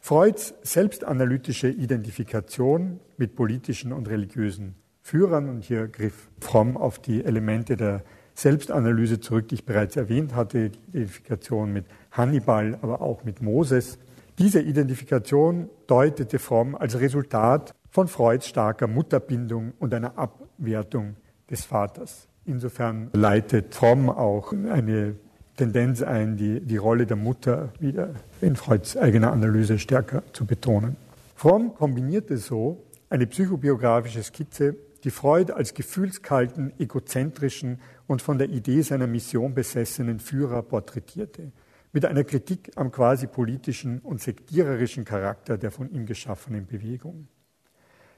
Freuds 0.00 0.52
selbstanalytische 0.64 1.70
Identifikation 1.70 3.00
mit 3.16 3.34
politischen 3.34 3.94
und 3.94 4.06
religiösen 4.10 4.74
Führern, 5.00 5.48
und 5.48 5.64
hier 5.64 5.88
griff 5.88 6.28
Fromm 6.40 6.76
auf 6.76 6.98
die 6.98 7.24
Elemente 7.24 7.78
der 7.78 8.04
Selbstanalyse 8.36 9.18
zurück, 9.18 9.48
die 9.48 9.56
ich 9.56 9.64
bereits 9.64 9.96
erwähnt 9.96 10.34
hatte, 10.34 10.70
die 10.70 10.78
Identifikation 10.90 11.72
mit 11.72 11.86
Hannibal, 12.12 12.78
aber 12.82 13.00
auch 13.00 13.24
mit 13.24 13.40
Moses. 13.40 13.98
Diese 14.38 14.60
Identifikation 14.60 15.70
deutete 15.86 16.38
Fromm 16.38 16.74
als 16.74 17.00
Resultat 17.00 17.74
von 17.90 18.08
Freuds 18.08 18.46
starker 18.46 18.86
Mutterbindung 18.86 19.72
und 19.78 19.94
einer 19.94 20.18
Abwertung 20.18 21.16
des 21.50 21.64
Vaters. 21.64 22.28
Insofern 22.44 23.10
leitet 23.14 23.74
Fromm 23.74 24.10
auch 24.10 24.52
eine 24.52 25.16
Tendenz 25.56 26.02
ein, 26.02 26.36
die, 26.36 26.60
die 26.60 26.76
Rolle 26.76 27.06
der 27.06 27.16
Mutter 27.16 27.70
wieder 27.80 28.10
in 28.42 28.54
Freuds 28.56 28.98
eigener 28.98 29.32
Analyse 29.32 29.78
stärker 29.78 30.22
zu 30.34 30.44
betonen. 30.44 30.96
Fromm 31.34 31.74
kombinierte 31.74 32.36
so 32.36 32.84
eine 33.08 33.26
psychobiografische 33.26 34.22
Skizze, 34.22 34.76
die 35.06 35.12
Freud 35.12 35.52
als 35.52 35.72
gefühlskalten, 35.72 36.72
egozentrischen 36.80 37.80
und 38.08 38.22
von 38.22 38.38
der 38.38 38.48
Idee 38.48 38.82
seiner 38.82 39.06
Mission 39.06 39.54
besessenen 39.54 40.18
Führer 40.18 40.62
porträtierte, 40.62 41.52
mit 41.92 42.04
einer 42.04 42.24
Kritik 42.24 42.72
am 42.74 42.90
quasi 42.90 43.28
politischen 43.28 44.00
und 44.00 44.20
sektiererischen 44.20 45.04
Charakter 45.04 45.58
der 45.58 45.70
von 45.70 45.92
ihm 45.92 46.06
geschaffenen 46.06 46.66
Bewegung. 46.66 47.28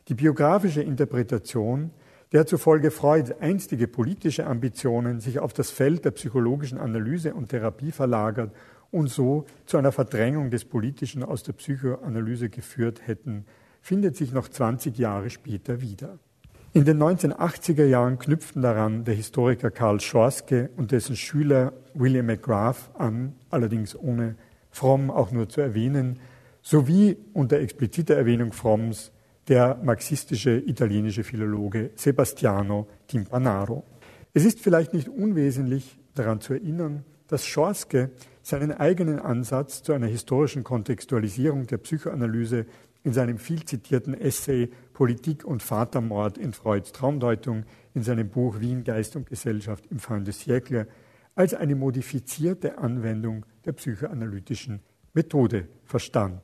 Die 0.08 0.14
biografische 0.14 0.80
Interpretation 0.80 1.90
der 2.32 2.46
zufolge 2.46 2.90
Freud 2.90 3.34
einstige 3.38 3.86
politische 3.86 4.46
Ambitionen 4.46 5.20
sich 5.20 5.40
auf 5.40 5.52
das 5.52 5.70
Feld 5.70 6.06
der 6.06 6.12
psychologischen 6.12 6.78
Analyse 6.78 7.34
und 7.34 7.50
Therapie 7.50 7.92
verlagert 7.92 8.56
und 8.90 9.10
so 9.10 9.44
zu 9.66 9.76
einer 9.76 9.92
Verdrängung 9.92 10.50
des 10.50 10.64
Politischen 10.64 11.22
aus 11.22 11.42
der 11.42 11.52
Psychoanalyse 11.52 12.48
geführt 12.48 13.06
hätten, 13.06 13.44
findet 13.82 14.16
sich 14.16 14.32
noch 14.32 14.48
20 14.48 14.96
Jahre 14.96 15.28
später 15.28 15.82
wieder. 15.82 16.18
In 16.78 16.84
den 16.84 17.02
1980er 17.02 17.86
Jahren 17.86 18.20
knüpften 18.20 18.62
daran 18.62 19.02
der 19.02 19.14
Historiker 19.16 19.72
Karl 19.72 19.98
Schorske 19.98 20.70
und 20.76 20.92
dessen 20.92 21.16
Schüler 21.16 21.72
William 21.92 22.26
McGrath 22.26 22.92
an, 22.96 23.34
allerdings 23.50 23.96
ohne 23.96 24.36
Fromm 24.70 25.10
auch 25.10 25.32
nur 25.32 25.48
zu 25.48 25.60
erwähnen, 25.60 26.20
sowie 26.62 27.16
unter 27.32 27.58
expliziter 27.58 28.14
Erwähnung 28.14 28.52
Fromms 28.52 29.10
der 29.48 29.80
marxistische 29.82 30.56
italienische 30.56 31.24
Philologe 31.24 31.90
Sebastiano 31.96 32.86
Timpanaro. 33.08 33.82
Es 34.32 34.44
ist 34.44 34.60
vielleicht 34.60 34.94
nicht 34.94 35.08
unwesentlich 35.08 35.98
daran 36.14 36.40
zu 36.40 36.52
erinnern, 36.52 37.02
dass 37.26 37.44
Schorske 37.44 38.10
seinen 38.42 38.70
eigenen 38.70 39.18
Ansatz 39.18 39.82
zu 39.82 39.94
einer 39.94 40.06
historischen 40.06 40.62
Kontextualisierung 40.62 41.66
der 41.66 41.78
Psychoanalyse 41.78 42.66
in 43.08 43.14
seinem 43.14 43.38
viel 43.38 43.64
zitierten 43.64 44.12
Essay 44.12 44.70
Politik 44.92 45.42
und 45.42 45.62
Vatermord 45.62 46.36
in 46.36 46.52
Freuds 46.52 46.92
Traumdeutung, 46.92 47.64
in 47.94 48.02
seinem 48.02 48.28
Buch 48.28 48.60
Wien, 48.60 48.84
Geist 48.84 49.16
und 49.16 49.26
Gesellschaft 49.26 49.86
im 49.86 49.98
Fin 49.98 50.26
de 50.26 50.34
siècle, 50.34 50.86
als 51.34 51.54
eine 51.54 51.74
modifizierte 51.74 52.76
Anwendung 52.76 53.46
der 53.64 53.72
psychoanalytischen 53.72 54.80
Methode 55.14 55.68
verstand. 55.84 56.42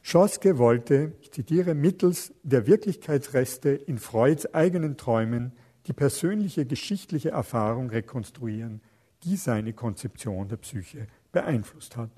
Schoske 0.00 0.58
wollte, 0.58 1.14
ich 1.20 1.32
zitiere, 1.32 1.74
mittels 1.74 2.32
der 2.44 2.68
Wirklichkeitsreste 2.68 3.70
in 3.70 3.98
Freuds 3.98 4.54
eigenen 4.54 4.96
Träumen 4.96 5.50
die 5.88 5.92
persönliche 5.92 6.66
geschichtliche 6.66 7.30
Erfahrung 7.30 7.90
rekonstruieren, 7.90 8.80
die 9.24 9.34
seine 9.34 9.72
Konzeption 9.72 10.46
der 10.46 10.58
Psyche 10.58 11.08
beeinflusst 11.32 11.96
hat. 11.96 12.10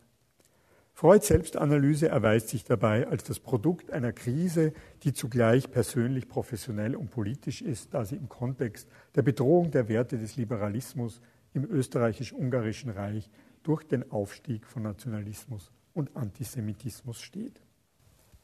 Freuds 0.98 1.26
Selbstanalyse 1.26 2.08
erweist 2.08 2.48
sich 2.48 2.64
dabei 2.64 3.06
als 3.06 3.22
das 3.22 3.38
Produkt 3.38 3.90
einer 3.90 4.14
Krise, 4.14 4.72
die 5.02 5.12
zugleich 5.12 5.70
persönlich, 5.70 6.26
professionell 6.26 6.96
und 6.96 7.10
politisch 7.10 7.60
ist, 7.60 7.92
da 7.92 8.06
sie 8.06 8.16
im 8.16 8.30
Kontext 8.30 8.88
der 9.14 9.20
Bedrohung 9.20 9.70
der 9.70 9.90
Werte 9.90 10.16
des 10.16 10.36
Liberalismus 10.36 11.20
im 11.52 11.70
österreichisch-ungarischen 11.70 12.88
Reich 12.88 13.28
durch 13.62 13.84
den 13.84 14.10
Aufstieg 14.10 14.66
von 14.66 14.84
Nationalismus 14.84 15.70
und 15.92 16.16
Antisemitismus 16.16 17.20
steht. 17.20 17.60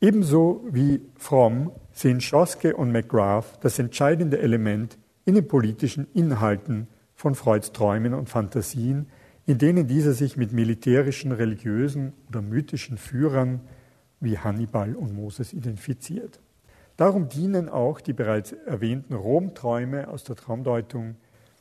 Ebenso 0.02 0.62
wie 0.70 1.00
Fromm 1.16 1.72
sehen 1.90 2.20
Schoske 2.20 2.76
und 2.76 2.92
McGrath 2.92 3.64
das 3.64 3.78
entscheidende 3.78 4.38
Element 4.40 4.98
in 5.24 5.36
den 5.36 5.48
politischen 5.48 6.06
Inhalten 6.12 6.88
von 7.14 7.34
Freuds 7.34 7.72
Träumen 7.72 8.12
und 8.12 8.28
Fantasien, 8.28 9.06
in 9.46 9.58
denen 9.58 9.86
dieser 9.86 10.12
sich 10.12 10.36
mit 10.36 10.52
militärischen, 10.52 11.32
religiösen 11.32 12.12
oder 12.28 12.42
mythischen 12.42 12.96
Führern 12.96 13.60
wie 14.20 14.38
Hannibal 14.38 14.94
und 14.94 15.14
Moses 15.14 15.52
identifiziert. 15.52 16.40
Darum 16.96 17.28
dienen 17.28 17.68
auch 17.68 18.00
die 18.00 18.12
bereits 18.12 18.52
erwähnten 18.52 19.14
Romträume 19.14 20.08
aus 20.08 20.24
der 20.24 20.36
Traumdeutung, 20.36 21.16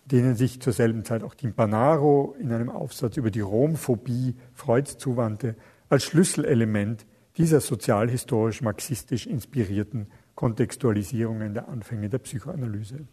denen 0.06 0.36
sich 0.36 0.62
zur 0.62 0.74
selben 0.74 1.06
Zeit 1.06 1.24
auch 1.24 1.34
Timpanaro 1.34 2.36
in 2.40 2.52
einem 2.52 2.70
Aufsatz 2.70 3.18
über 3.18 3.32
die 3.32 3.40
Romphobie 3.42 4.36
Freuds 4.54 4.98
zuwandte, 4.98 5.56
als 5.90 6.04
Schlüsselelement 6.04 7.06
dieser 7.38 7.62
sozialhistorisch-marxistisch 7.62 9.26
inspirierten 9.26 10.08
Kontextualisierungen 10.36 11.54
der 11.54 11.70
Anfänge 11.70 12.10
der 12.10 12.20
Psychoanalyse. 12.20 13.08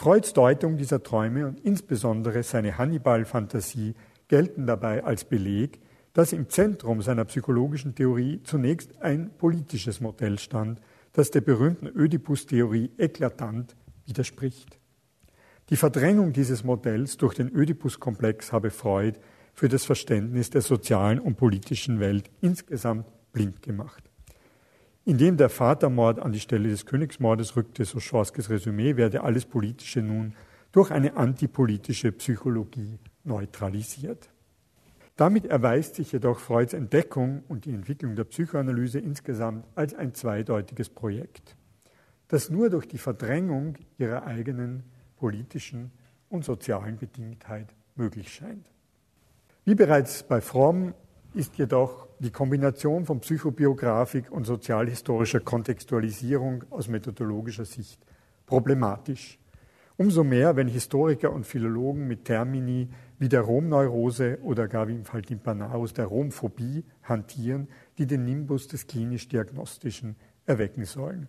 Freuds 0.00 0.32
Deutung 0.32 0.78
dieser 0.78 1.02
Träume 1.02 1.46
und 1.46 1.60
insbesondere 1.60 2.42
seine 2.42 2.78
Hannibal-Fantasie 2.78 3.92
gelten 4.28 4.66
dabei 4.66 5.04
als 5.04 5.24
Beleg, 5.24 5.78
dass 6.14 6.32
im 6.32 6.48
Zentrum 6.48 7.02
seiner 7.02 7.26
psychologischen 7.26 7.94
Theorie 7.94 8.40
zunächst 8.42 9.02
ein 9.02 9.30
politisches 9.36 10.00
Modell 10.00 10.38
stand, 10.38 10.80
das 11.12 11.30
der 11.30 11.42
berühmten 11.42 11.86
Ödipus-Theorie 11.86 12.92
eklatant 12.96 13.76
widerspricht. 14.06 14.78
Die 15.68 15.76
Verdrängung 15.76 16.32
dieses 16.32 16.64
Modells 16.64 17.18
durch 17.18 17.34
den 17.34 17.54
Ödipus-Komplex 17.54 18.52
habe 18.52 18.70
Freud 18.70 19.18
für 19.52 19.68
das 19.68 19.84
Verständnis 19.84 20.48
der 20.48 20.62
sozialen 20.62 21.20
und 21.20 21.36
politischen 21.36 22.00
Welt 22.00 22.30
insgesamt 22.40 23.04
blind 23.34 23.60
gemacht. 23.60 24.09
Indem 25.10 25.36
der 25.36 25.48
Vatermord 25.48 26.20
an 26.20 26.30
die 26.30 26.38
Stelle 26.38 26.68
des 26.68 26.86
Königsmordes 26.86 27.56
rückte, 27.56 27.84
so 27.84 27.98
Schorskes 27.98 28.48
Resümee, 28.48 28.96
werde 28.96 29.24
alles 29.24 29.44
Politische 29.44 30.02
nun 30.02 30.36
durch 30.70 30.92
eine 30.92 31.16
antipolitische 31.16 32.12
Psychologie 32.12 32.96
neutralisiert. 33.24 34.30
Damit 35.16 35.46
erweist 35.46 35.96
sich 35.96 36.12
jedoch 36.12 36.38
Freuds 36.38 36.74
Entdeckung 36.74 37.42
und 37.48 37.64
die 37.64 37.74
Entwicklung 37.74 38.14
der 38.14 38.22
Psychoanalyse 38.22 39.00
insgesamt 39.00 39.66
als 39.74 39.94
ein 39.94 40.14
zweideutiges 40.14 40.88
Projekt, 40.88 41.56
das 42.28 42.48
nur 42.48 42.70
durch 42.70 42.86
die 42.86 42.98
Verdrängung 42.98 43.78
ihrer 43.98 44.28
eigenen 44.28 44.84
politischen 45.16 45.90
und 46.28 46.44
sozialen 46.44 46.98
Bedingtheit 46.98 47.66
möglich 47.96 48.32
scheint. 48.32 48.70
Wie 49.64 49.74
bereits 49.74 50.22
bei 50.22 50.40
Fromm 50.40 50.94
ist 51.34 51.58
jedoch 51.58 52.06
die 52.20 52.30
Kombination 52.30 53.06
von 53.06 53.20
Psychobiografik 53.20 54.30
und 54.30 54.44
sozialhistorischer 54.44 55.40
Kontextualisierung 55.40 56.64
aus 56.70 56.88
methodologischer 56.88 57.64
Sicht 57.64 57.98
problematisch. 58.44 59.38
Umso 59.96 60.22
mehr, 60.22 60.54
wenn 60.56 60.68
Historiker 60.68 61.32
und 61.32 61.46
Philologen 61.46 62.06
mit 62.06 62.26
Termini 62.26 62.88
wie 63.18 63.28
der 63.28 63.40
Romneurose 63.40 64.38
oder 64.42 64.68
gar 64.68 64.88
wie 64.88 64.94
im 64.94 65.04
Fall 65.04 65.22
Timpanaus 65.22 65.94
der 65.94 66.06
Romphobie 66.06 66.84
hantieren, 67.02 67.68
die 67.98 68.06
den 68.06 68.24
Nimbus 68.24 68.68
des 68.68 68.86
klinisch-diagnostischen 68.86 70.16
erwecken 70.46 70.84
sollen. 70.84 71.28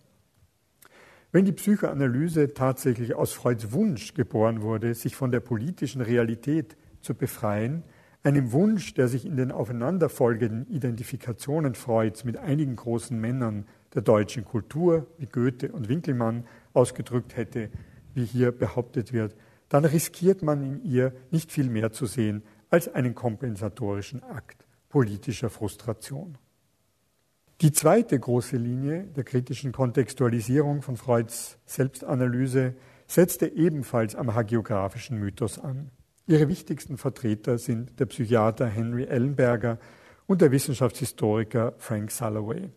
Wenn 1.31 1.45
die 1.45 1.53
Psychoanalyse 1.53 2.53
tatsächlich 2.53 3.15
aus 3.15 3.31
Freuds 3.31 3.71
Wunsch 3.71 4.13
geboren 4.13 4.61
wurde, 4.61 4.93
sich 4.93 5.15
von 5.15 5.31
der 5.31 5.39
politischen 5.39 6.01
Realität 6.01 6.75
zu 6.99 7.13
befreien, 7.13 7.83
einem 8.23 8.51
Wunsch, 8.51 8.93
der 8.93 9.07
sich 9.07 9.25
in 9.25 9.35
den 9.35 9.51
aufeinanderfolgenden 9.51 10.67
Identifikationen 10.67 11.75
Freuds 11.75 12.23
mit 12.23 12.37
einigen 12.37 12.75
großen 12.75 13.19
Männern 13.19 13.65
der 13.93 14.01
deutschen 14.01 14.45
Kultur, 14.45 15.07
wie 15.17 15.25
Goethe 15.25 15.71
und 15.71 15.89
Winkelmann, 15.89 16.45
ausgedrückt 16.73 17.35
hätte, 17.35 17.69
wie 18.13 18.25
hier 18.25 18.51
behauptet 18.51 19.13
wird, 19.13 19.35
dann 19.69 19.85
riskiert 19.85 20.43
man 20.43 20.61
in 20.61 20.83
ihr 20.83 21.13
nicht 21.31 21.51
viel 21.51 21.69
mehr 21.69 21.91
zu 21.91 22.05
sehen 22.05 22.43
als 22.69 22.93
einen 22.93 23.15
kompensatorischen 23.15 24.23
Akt 24.23 24.65
politischer 24.91 25.49
Frustration. 25.49 26.37
Die 27.61 27.71
zweite 27.71 28.19
große 28.19 28.57
Linie 28.57 29.05
der 29.15 29.23
kritischen 29.23 29.71
Kontextualisierung 29.71 30.81
von 30.81 30.97
Freuds 30.97 31.57
Selbstanalyse 31.65 32.75
setzte 33.07 33.47
ebenfalls 33.47 34.15
am 34.15 34.35
hagiografischen 34.35 35.17
Mythos 35.17 35.57
an. 35.59 35.91
Ihre 36.27 36.47
wichtigsten 36.47 36.97
Vertreter 36.97 37.57
sind 37.57 37.99
der 37.99 38.05
Psychiater 38.05 38.67
Henry 38.67 39.05
Ellenberger 39.05 39.79
und 40.27 40.41
der 40.41 40.51
Wissenschaftshistoriker 40.51 41.73
Frank 41.77 42.11
Salloway. 42.11 42.69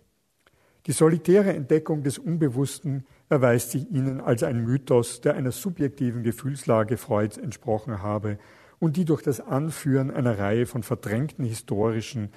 Die 0.86 0.92
solitäre 0.92 1.54
Entdeckung 1.54 2.02
des 2.02 2.18
Unbewussten 2.18 3.06
erweist 3.28 3.70
sich 3.70 3.90
ihnen 3.90 4.20
als 4.20 4.42
ein 4.42 4.64
Mythos, 4.64 5.20
der 5.20 5.34
einer 5.34 5.52
subjektiven 5.52 6.22
Gefühlslage 6.22 6.96
Freuds 6.96 7.38
entsprochen 7.38 8.02
habe 8.02 8.38
und 8.78 8.96
die 8.96 9.04
durch 9.04 9.22
das 9.22 9.40
Anführen 9.40 10.10
einer 10.10 10.38
Reihe 10.38 10.66
von 10.66 10.82
verdrängten 10.82 11.44
historischen 11.44 12.30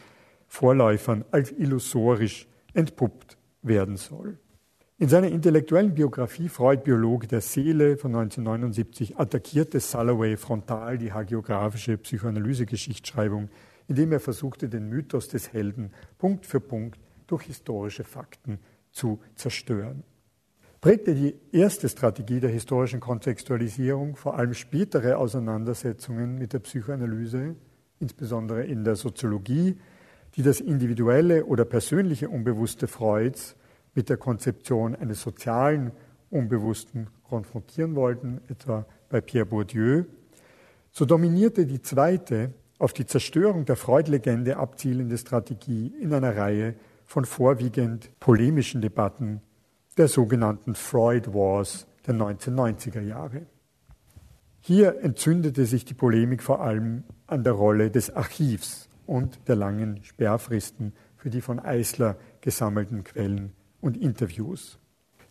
Vorläufern 0.47 1.25
als 1.31 1.51
illusorisch 1.51 2.47
entpuppt 2.73 3.37
werden 3.61 3.97
soll. 3.97 4.39
In 4.99 5.09
seiner 5.09 5.27
intellektuellen 5.27 5.93
Biografie 5.93 6.49
Freud 6.49 6.81
Biologe 6.83 7.27
der 7.27 7.41
Seele 7.41 7.97
von 7.97 8.15
1979 8.15 9.19
attackierte 9.19 9.79
Salloway 9.79 10.37
frontal 10.37 10.97
die 10.97 11.13
hagiografische 11.13 11.99
Psychoanalyse-Geschichtsschreibung, 11.99 13.49
indem 13.87 14.11
er 14.11 14.19
versuchte, 14.19 14.69
den 14.69 14.89
Mythos 14.89 15.27
des 15.27 15.53
Helden 15.53 15.91
Punkt 16.17 16.47
für 16.47 16.59
Punkt 16.59 16.99
durch 17.27 17.43
historische 17.43 18.03
Fakten 18.03 18.57
zu 18.89 19.19
zerstören. 19.35 20.01
Prägte 20.81 21.13
die 21.13 21.35
erste 21.51 21.89
Strategie 21.89 22.39
der 22.39 22.49
historischen 22.49 22.99
Kontextualisierung 22.99 24.15
vor 24.15 24.35
allem 24.35 24.55
spätere 24.55 25.19
Auseinandersetzungen 25.19 26.39
mit 26.39 26.53
der 26.53 26.59
Psychoanalyse, 26.59 27.55
insbesondere 27.99 28.65
in 28.65 28.83
der 28.83 28.95
Soziologie, 28.95 29.77
die 30.35 30.41
das 30.41 30.59
individuelle 30.59 31.45
oder 31.45 31.65
persönliche 31.65 32.29
Unbewusste 32.29 32.87
Freuds 32.87 33.55
mit 33.97 34.09
der 34.09 34.17
Konzeption 34.17 34.95
eines 34.95 35.23
sozialen 35.23 35.91
Unbewussten 36.29 37.07
konfrontieren 37.27 37.95
wollten, 37.95 38.41
etwa 38.47 38.85
bei 39.09 39.21
Pierre 39.21 39.47
Bourdieu, 39.47 40.03
so 40.91 41.05
dominierte 41.05 41.65
die 41.65 41.81
zweite, 41.81 42.53
auf 42.77 42.93
die 42.93 43.07
Zerstörung 43.07 43.65
der 43.65 43.75
Freud-Legende 43.75 44.57
abzielende 44.57 45.17
Strategie 45.17 45.91
in 45.99 46.13
einer 46.13 46.37
Reihe 46.37 46.75
von 47.07 47.25
vorwiegend 47.25 48.11
polemischen 48.19 48.81
Debatten 48.81 49.41
der 49.97 50.07
sogenannten 50.07 50.75
Freud 50.75 51.33
Wars 51.33 51.87
der 52.05 52.13
1990er 52.13 53.01
Jahre. 53.01 53.47
Hier 54.59 55.01
entzündete 55.01 55.65
sich 55.65 55.85
die 55.85 55.95
Polemik 55.95 56.43
vor 56.43 56.61
allem 56.61 57.03
an 57.25 57.43
der 57.43 57.53
Rolle 57.53 57.89
des 57.89 58.15
Archivs 58.15 58.89
und 59.07 59.39
der 59.47 59.55
langen 59.55 60.03
Sperrfristen 60.03 60.93
für 61.15 61.31
die 61.31 61.41
von 61.41 61.59
Eisler 61.59 62.15
gesammelten 62.41 63.03
Quellen 63.03 63.53
und 63.81 63.97
Interviews. 63.97 64.79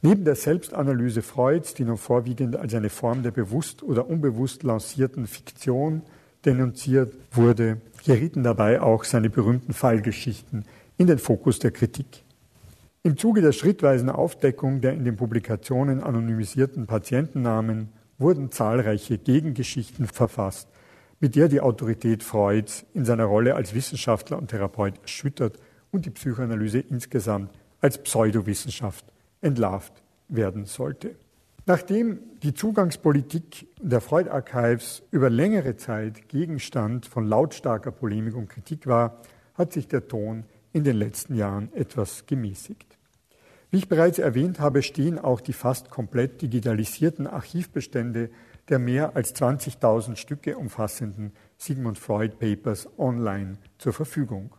Neben 0.02 0.24
der 0.24 0.34
Selbstanalyse 0.34 1.22
Freuds, 1.22 1.74
die 1.74 1.84
nun 1.84 1.96
vorwiegend 1.96 2.56
als 2.56 2.74
eine 2.74 2.90
Form 2.90 3.22
der 3.22 3.30
bewusst 3.30 3.82
oder 3.82 4.08
unbewusst 4.08 4.62
lancierten 4.62 5.26
Fiktion 5.26 6.02
denunziert 6.44 7.14
wurde, 7.32 7.80
gerieten 8.04 8.42
dabei 8.42 8.80
auch 8.80 9.04
seine 9.04 9.30
berühmten 9.30 9.72
Fallgeschichten 9.72 10.64
in 10.96 11.06
den 11.06 11.18
Fokus 11.18 11.58
der 11.58 11.72
Kritik. 11.72 12.24
Im 13.02 13.16
Zuge 13.16 13.40
der 13.40 13.52
schrittweisen 13.52 14.10
Aufdeckung 14.10 14.80
der 14.80 14.92
in 14.92 15.04
den 15.04 15.16
Publikationen 15.16 16.02
anonymisierten 16.02 16.86
Patientennamen 16.86 17.88
wurden 18.18 18.50
zahlreiche 18.50 19.18
Gegengeschichten 19.18 20.06
verfasst, 20.06 20.68
mit 21.20 21.36
der 21.36 21.48
die 21.48 21.60
Autorität 21.60 22.22
Freuds 22.22 22.84
in 22.94 23.04
seiner 23.04 23.24
Rolle 23.24 23.54
als 23.54 23.74
Wissenschaftler 23.74 24.38
und 24.38 24.48
Therapeut 24.48 24.94
erschüttert 25.02 25.58
und 25.90 26.04
die 26.04 26.10
Psychoanalyse 26.10 26.80
insgesamt 26.80 27.50
als 27.80 28.02
Pseudowissenschaft 28.02 29.04
entlarvt 29.40 30.02
werden 30.28 30.64
sollte. 30.64 31.16
Nachdem 31.66 32.20
die 32.42 32.54
Zugangspolitik 32.54 33.66
der 33.80 34.00
Freud 34.00 34.30
Archives 34.30 35.02
über 35.10 35.30
längere 35.30 35.76
Zeit 35.76 36.28
Gegenstand 36.28 37.06
von 37.06 37.26
lautstarker 37.26 37.90
Polemik 37.90 38.36
und 38.36 38.48
Kritik 38.48 38.86
war, 38.86 39.20
hat 39.54 39.72
sich 39.72 39.88
der 39.88 40.06
Ton 40.06 40.44
in 40.72 40.84
den 40.84 40.96
letzten 40.96 41.34
Jahren 41.34 41.72
etwas 41.72 42.26
gemäßigt. 42.26 42.96
Wie 43.70 43.78
ich 43.78 43.88
bereits 43.88 44.18
erwähnt 44.18 44.60
habe, 44.60 44.82
stehen 44.82 45.18
auch 45.18 45.40
die 45.40 45.52
fast 45.52 45.90
komplett 45.90 46.40
digitalisierten 46.40 47.26
Archivbestände 47.26 48.30
der 48.68 48.78
mehr 48.78 49.16
als 49.16 49.34
20.000 49.34 50.16
Stücke 50.16 50.56
umfassenden 50.56 51.32
Sigmund 51.56 51.98
Freud 51.98 52.36
Papers 52.38 52.88
online 52.98 53.58
zur 53.78 53.92
Verfügung. 53.92 54.54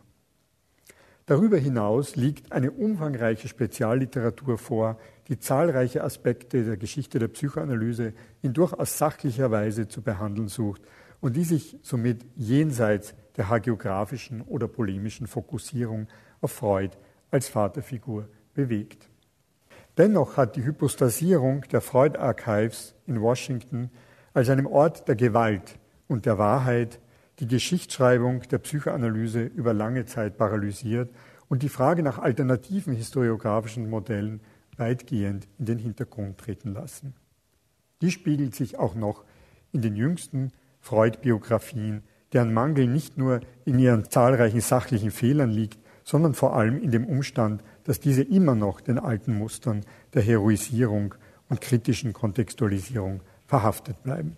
Darüber 1.28 1.58
hinaus 1.58 2.16
liegt 2.16 2.52
eine 2.52 2.70
umfangreiche 2.70 3.48
Spezialliteratur 3.48 4.56
vor, 4.56 4.98
die 5.28 5.38
zahlreiche 5.38 6.02
Aspekte 6.02 6.64
der 6.64 6.78
Geschichte 6.78 7.18
der 7.18 7.28
Psychoanalyse 7.28 8.14
in 8.40 8.54
durchaus 8.54 8.96
sachlicher 8.96 9.50
Weise 9.50 9.88
zu 9.88 10.00
behandeln 10.00 10.48
sucht 10.48 10.80
und 11.20 11.36
die 11.36 11.44
sich 11.44 11.76
somit 11.82 12.24
jenseits 12.34 13.14
der 13.36 13.50
hagiografischen 13.50 14.40
oder 14.40 14.68
polemischen 14.68 15.26
Fokussierung 15.26 16.06
auf 16.40 16.52
Freud 16.52 16.96
als 17.30 17.48
Vaterfigur 17.48 18.26
bewegt. 18.54 19.10
Dennoch 19.98 20.38
hat 20.38 20.56
die 20.56 20.64
Hypostasierung 20.64 21.60
der 21.70 21.82
Freud 21.82 22.18
Archives 22.18 22.94
in 23.06 23.20
Washington 23.20 23.90
als 24.32 24.48
einem 24.48 24.66
Ort 24.66 25.06
der 25.08 25.16
Gewalt 25.16 25.78
und 26.06 26.24
der 26.24 26.38
Wahrheit 26.38 27.00
die 27.40 27.46
Geschichtsschreibung 27.46 28.42
der 28.50 28.58
Psychoanalyse 28.58 29.42
über 29.42 29.72
lange 29.72 30.06
Zeit 30.06 30.36
paralysiert 30.36 31.10
und 31.48 31.62
die 31.62 31.68
Frage 31.68 32.02
nach 32.02 32.18
alternativen 32.18 32.94
historiografischen 32.94 33.88
Modellen 33.88 34.40
weitgehend 34.76 35.48
in 35.58 35.66
den 35.66 35.78
Hintergrund 35.78 36.38
treten 36.38 36.72
lassen. 36.72 37.14
Dies 38.00 38.12
spiegelt 38.12 38.54
sich 38.54 38.78
auch 38.78 38.94
noch 38.94 39.24
in 39.72 39.82
den 39.82 39.96
jüngsten 39.96 40.52
Freud-Biografien, 40.80 42.02
deren 42.32 42.52
Mangel 42.52 42.86
nicht 42.86 43.16
nur 43.16 43.40
in 43.64 43.78
ihren 43.78 44.08
zahlreichen 44.10 44.60
sachlichen 44.60 45.10
Fehlern 45.10 45.50
liegt, 45.50 45.78
sondern 46.04 46.34
vor 46.34 46.56
allem 46.56 46.82
in 46.82 46.90
dem 46.90 47.04
Umstand, 47.04 47.62
dass 47.84 48.00
diese 48.00 48.22
immer 48.22 48.54
noch 48.54 48.80
den 48.80 48.98
alten 48.98 49.36
Mustern 49.36 49.84
der 50.14 50.22
Heroisierung 50.22 51.14
und 51.48 51.60
kritischen 51.60 52.12
Kontextualisierung 52.12 53.20
verhaftet 53.46 54.02
bleiben. 54.02 54.36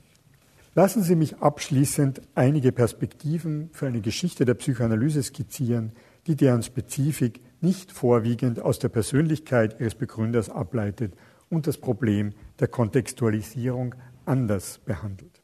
Lassen 0.74 1.02
Sie 1.02 1.16
mich 1.16 1.38
abschließend 1.38 2.22
einige 2.36 2.70
Perspektiven 2.70 3.70
für 3.72 3.88
eine 3.88 4.00
Geschichte 4.00 4.44
der 4.44 4.54
Psychoanalyse 4.54 5.20
skizzieren, 5.20 5.92
die 6.28 6.36
deren 6.36 6.62
Spezifik 6.62 7.40
nicht 7.60 7.90
vorwiegend 7.90 8.60
aus 8.60 8.78
der 8.78 8.88
Persönlichkeit 8.88 9.80
ihres 9.80 9.96
Begründers 9.96 10.48
ableitet 10.48 11.14
und 11.48 11.66
das 11.66 11.76
Problem 11.76 12.30
der 12.60 12.68
Kontextualisierung 12.68 13.96
anders 14.26 14.78
behandelt. 14.78 15.42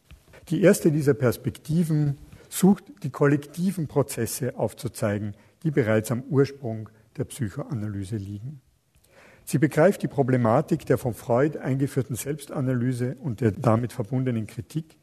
Die 0.49 0.63
erste 0.63 0.93
dieser 0.93 1.15
Perspektiven 1.15 2.19
sucht 2.49 2.85
die 3.03 3.11
kollektiven 3.11 3.89
Prozesse 3.89 4.57
aufzuzeigen, 4.57 5.35
die 5.65 5.73
bereits 5.73 6.13
am 6.13 6.23
Ursprung 6.23 6.89
der 7.17 7.25
Psychoanalyse 7.25 8.17
liegen. 8.17 8.61
Sie 9.45 9.59
begreift 9.59 10.03
die 10.03 10.09
Problematik 10.09 10.87
der 10.87 10.99
von 10.99 11.15
Freud 11.15 11.59
eingeführten 11.59 12.15
Selbstanalyse 12.15 13.17
und 13.21 13.41
der 13.41 13.51
damit 13.51 13.93
verbundenen 13.93 14.47
Kritik 14.47 14.97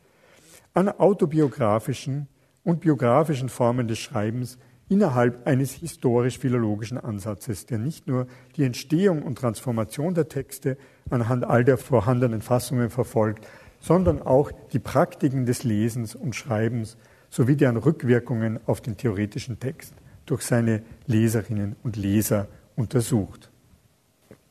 an 0.73 0.89
autobiografischen 0.89 2.27
und 2.63 2.81
biografischen 2.81 3.49
Formen 3.49 3.87
des 3.87 3.99
Schreibens 3.99 4.57
innerhalb 4.89 5.47
eines 5.47 5.71
historisch-philologischen 5.71 6.97
Ansatzes, 6.97 7.65
der 7.65 7.79
nicht 7.79 8.07
nur 8.07 8.27
die 8.55 8.63
Entstehung 8.63 9.23
und 9.23 9.37
Transformation 9.37 10.13
der 10.13 10.29
Texte 10.29 10.77
anhand 11.09 11.45
all 11.45 11.63
der 11.63 11.77
vorhandenen 11.77 12.41
Fassungen 12.41 12.89
verfolgt, 12.89 13.47
sondern 13.79 14.21
auch 14.21 14.51
die 14.71 14.79
Praktiken 14.79 15.45
des 15.45 15.63
Lesens 15.63 16.15
und 16.15 16.35
Schreibens 16.35 16.97
sowie 17.29 17.55
deren 17.55 17.77
Rückwirkungen 17.77 18.59
auf 18.65 18.81
den 18.81 18.97
theoretischen 18.97 19.59
Text 19.59 19.93
durch 20.25 20.43
seine 20.43 20.83
Leserinnen 21.07 21.75
und 21.83 21.95
Leser 21.97 22.47
untersucht. 22.75 23.49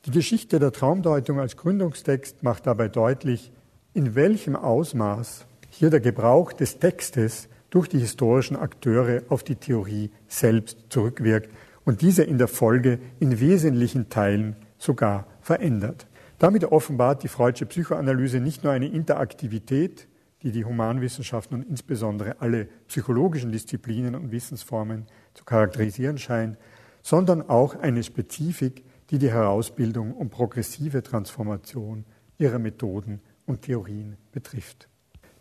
Die 0.05 0.11
Geschichte 0.11 0.59
der 0.59 0.73
Traumdeutung 0.73 1.39
als 1.39 1.57
Gründungstext 1.57 2.43
macht 2.43 2.67
dabei 2.67 2.89
deutlich, 2.89 3.53
in 3.95 4.15
welchem 4.15 4.57
Ausmaß 4.57 5.47
hier 5.75 5.89
der 5.89 6.01
Gebrauch 6.01 6.53
des 6.53 6.79
Textes 6.79 7.49
durch 7.71 7.89
die 7.89 7.99
historischen 7.99 8.57
Akteure 8.57 9.23
auf 9.31 9.43
die 9.43 9.57
Theorie 9.57 10.11
selbst 10.29 10.77
zurückwirkt 10.91 11.51
und 11.87 12.03
diese 12.03 12.25
in 12.25 12.37
der 12.37 12.49
Folge 12.49 12.99
in 13.21 13.41
wesentlichen 13.41 14.11
Teilen 14.11 14.57
sogar 14.77 15.27
verändert. 15.41 16.07
Damit 16.39 16.67
offenbart 16.67 17.23
die 17.23 17.29
Freudsche 17.29 17.65
Psychoanalyse 17.65 18.39
nicht 18.39 18.65
nur 18.65 18.73
eine 18.75 18.89
Interaktivität, 18.89 20.09
die 20.43 20.53
die 20.53 20.67
Humanwissenschaften 20.67 21.61
und 21.61 21.69
insbesondere 21.69 22.41
alle 22.41 22.67
psychologischen 22.89 23.51
Disziplinen 23.51 24.15
und 24.15 24.31
Wissensformen 24.31 25.07
zu 25.33 25.45
charakterisieren 25.45 26.19
scheint, 26.19 26.59
sondern 27.01 27.49
auch 27.49 27.77
eine 27.77 28.03
Spezifik, 28.03 28.85
die 29.09 29.19
die 29.19 29.31
Herausbildung 29.31 30.13
und 30.13 30.29
progressive 30.29 31.03
Transformation 31.03 32.05
ihrer 32.37 32.59
Methoden 32.59 33.21
und 33.47 33.63
Theorien 33.63 34.19
betrifft. 34.33 34.91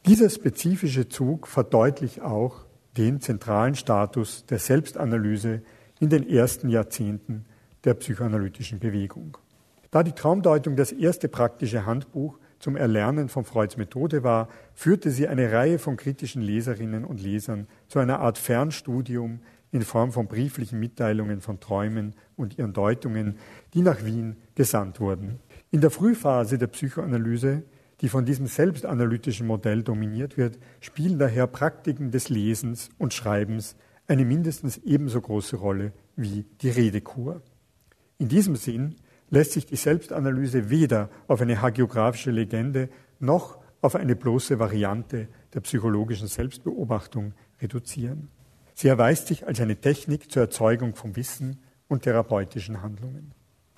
Dieser 0.08 0.32
spezifische 0.32 1.10
Zug 1.10 1.48
verdeutlicht 1.48 2.22
auch 2.22 2.66
den 2.98 3.22
zentralen 3.22 3.76
Status 3.76 4.46
der 4.48 4.58
Selbstanalyse 4.58 5.62
in 6.00 6.10
den 6.10 6.28
ersten 6.28 6.70
Jahrzehnten 6.70 7.46
der 7.84 7.94
psychoanalytischen 7.94 8.80
Bewegung. 8.80 9.38
Da 9.92 10.02
die 10.02 10.14
Traumdeutung 10.14 10.76
das 10.76 10.92
erste 10.92 11.28
praktische 11.28 11.86
Handbuch 11.86 12.40
zum 12.58 12.76
Erlernen 12.76 13.30
von 13.30 13.46
Freuds 13.46 13.78
Methode 13.78 14.24
war, 14.24 14.50
führte 14.74 15.12
sie 15.12 15.28
eine 15.28 15.52
Reihe 15.52 15.78
von 15.78 15.98
kritischen 15.98 16.42
Leserinnen 16.42 17.06
und 17.06 17.22
Lesern 17.22 17.68
zu 17.88 18.00
einer 18.00 18.20
Art 18.22 18.40
Fernstudium 18.40 19.42
in 19.72 19.84
Form 19.84 20.12
von 20.12 20.28
brieflichen 20.28 20.80
Mitteilungen 20.80 21.42
von 21.42 21.60
Träumen 21.60 22.16
und 22.36 22.58
ihren 22.58 22.74
Deutungen, 22.74 23.36
die 23.76 23.84
nach 23.84 24.04
Wien 24.04 24.38
gesandt 24.56 25.00
wurden. 25.00 25.40
In 25.70 25.82
der 25.82 25.92
Frühphase 25.92 26.58
der 26.58 26.68
Psychoanalyse, 26.68 27.64
die 28.02 28.10
von 28.10 28.26
diesem 28.26 28.48
selbstanalytischen 28.48 29.46
Modell 29.46 29.84
dominiert 29.84 30.38
wird, 30.38 30.58
spielen 30.80 31.20
daher 31.20 31.48
Praktiken 31.48 32.12
des 32.12 32.30
Lesens 32.30 32.90
und 32.98 33.14
Schreibens 33.14 33.76
eine 34.08 34.26
mindestens 34.26 34.78
ebenso 34.78 35.22
große 35.22 35.56
Rolle 35.56 35.94
wie 36.16 36.46
die 36.62 36.70
Redekur. 36.70 37.42
In 38.18 38.28
diesem 38.28 38.56
Sinn 38.56 38.96
lässt 39.30 39.54
sich 39.54 39.66
die 39.66 39.76
Selbstanalyse 39.76 40.70
weder 40.70 41.10
auf 41.28 41.42
eine 41.42 41.62
hagiografische 41.62 42.32
Legende 42.32 42.90
noch 43.20 43.60
auf 43.82 43.96
eine 43.96 44.16
bloße 44.16 44.60
Variante 44.60 45.28
der 45.54 45.62
psychologischen 45.62 46.28
Selbstbeobachtung 46.28 47.34
reduzieren. 47.62 48.30
Sie 48.74 48.88
erweist 48.88 49.28
sich 49.28 49.48
als 49.48 49.60
eine 49.60 49.76
Technik 49.76 50.32
zur 50.32 50.44
Erzeugung 50.44 50.96
von 50.96 51.16
Wissen 51.16 51.60
und 51.88 52.04
therapeutischen 52.04 52.82
Handlungen. 52.82 53.32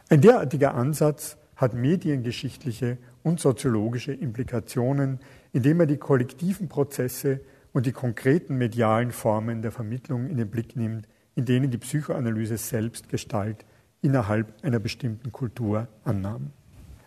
Ein 0.10 0.22
derartiger 0.22 0.76
Ansatz 0.76 1.38
hat 1.56 1.74
mediengeschichtliche 1.74 2.98
und 3.24 3.40
soziologische 3.40 4.14
Implikationen, 4.14 5.20
indem 5.52 5.80
er 5.80 5.86
die 5.86 5.98
kollektiven 5.98 6.70
Prozesse 6.70 7.40
und 7.72 7.86
die 7.86 7.92
konkreten 7.92 8.58
medialen 8.58 9.12
Formen 9.12 9.62
der 9.62 9.72
Vermittlung 9.72 10.28
in 10.28 10.38
den 10.38 10.50
Blick 10.50 10.76
nimmt, 10.76 11.08
in 11.36 11.46
denen 11.46 11.72
die 11.72 11.78
Psychoanalyse 11.78 12.58
selbst 12.58 13.10
Gestalt 13.10 13.66
innerhalb 14.02 14.54
einer 14.64 14.80
bestimmten 14.80 15.32
Kultur 15.32 15.88
annahm. 16.04 16.52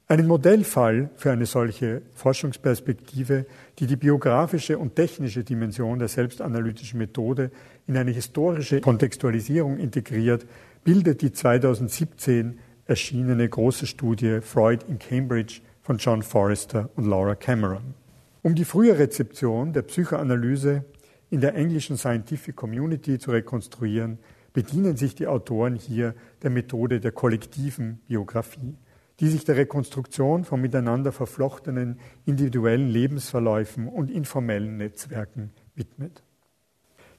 Einen 0.09 0.29
Modellfall 0.29 1.11
für 1.17 1.33
eine 1.33 1.47
solche 1.47 2.03
Forschungsperspektive, 2.15 3.45
die 3.81 3.89
die 3.89 3.97
biografische 3.97 4.79
und 4.79 4.95
technische 4.95 5.43
Dimension 5.43 5.99
der 5.99 6.07
selbstanalytischen 6.07 6.99
Methode 6.99 7.51
in 7.89 7.97
eine 7.97 8.13
historische 8.13 8.81
Kontextualisierung 8.81 9.79
integriert, 9.79 10.47
bildet 10.85 11.23
die 11.23 11.33
2017 11.33 12.59
erschienene 12.87 13.49
große 13.49 13.87
Studie 13.87 14.41
Freud 14.43 14.85
in 14.89 15.01
Cambridge 15.01 15.61
von 15.87 15.99
John 15.99 16.23
Forrester 16.23 16.91
und 16.97 17.05
Laura 17.05 17.37
Cameron. 17.37 17.95
Um 18.43 18.57
die 18.57 18.65
frühe 18.65 18.99
Rezeption 18.99 19.73
der 19.73 19.83
Psychoanalyse 19.83 20.85
in 21.31 21.41
der 21.41 21.55
englischen 21.55 21.97
Scientific 21.97 22.57
Community 22.57 23.21
zu 23.21 23.31
rekonstruieren, 23.31 24.19
bedienen 24.53 24.97
sich 24.97 25.15
die 25.15 25.29
Autoren 25.29 25.77
hier 25.77 26.17
der 26.43 26.51
Methode 26.51 26.99
der 26.99 27.13
kollektiven 27.13 28.01
Biografie 28.09 28.77
die 29.21 29.29
sich 29.29 29.45
der 29.45 29.57
Rekonstruktion 29.57 30.45
von 30.45 30.61
miteinander 30.61 31.11
verflochtenen 31.11 31.99
individuellen 32.27 32.89
Lebensverläufen 32.89 33.89
und 33.89 34.11
informellen 34.11 34.77
Netzwerken 34.77 35.53
widmet. 35.75 36.23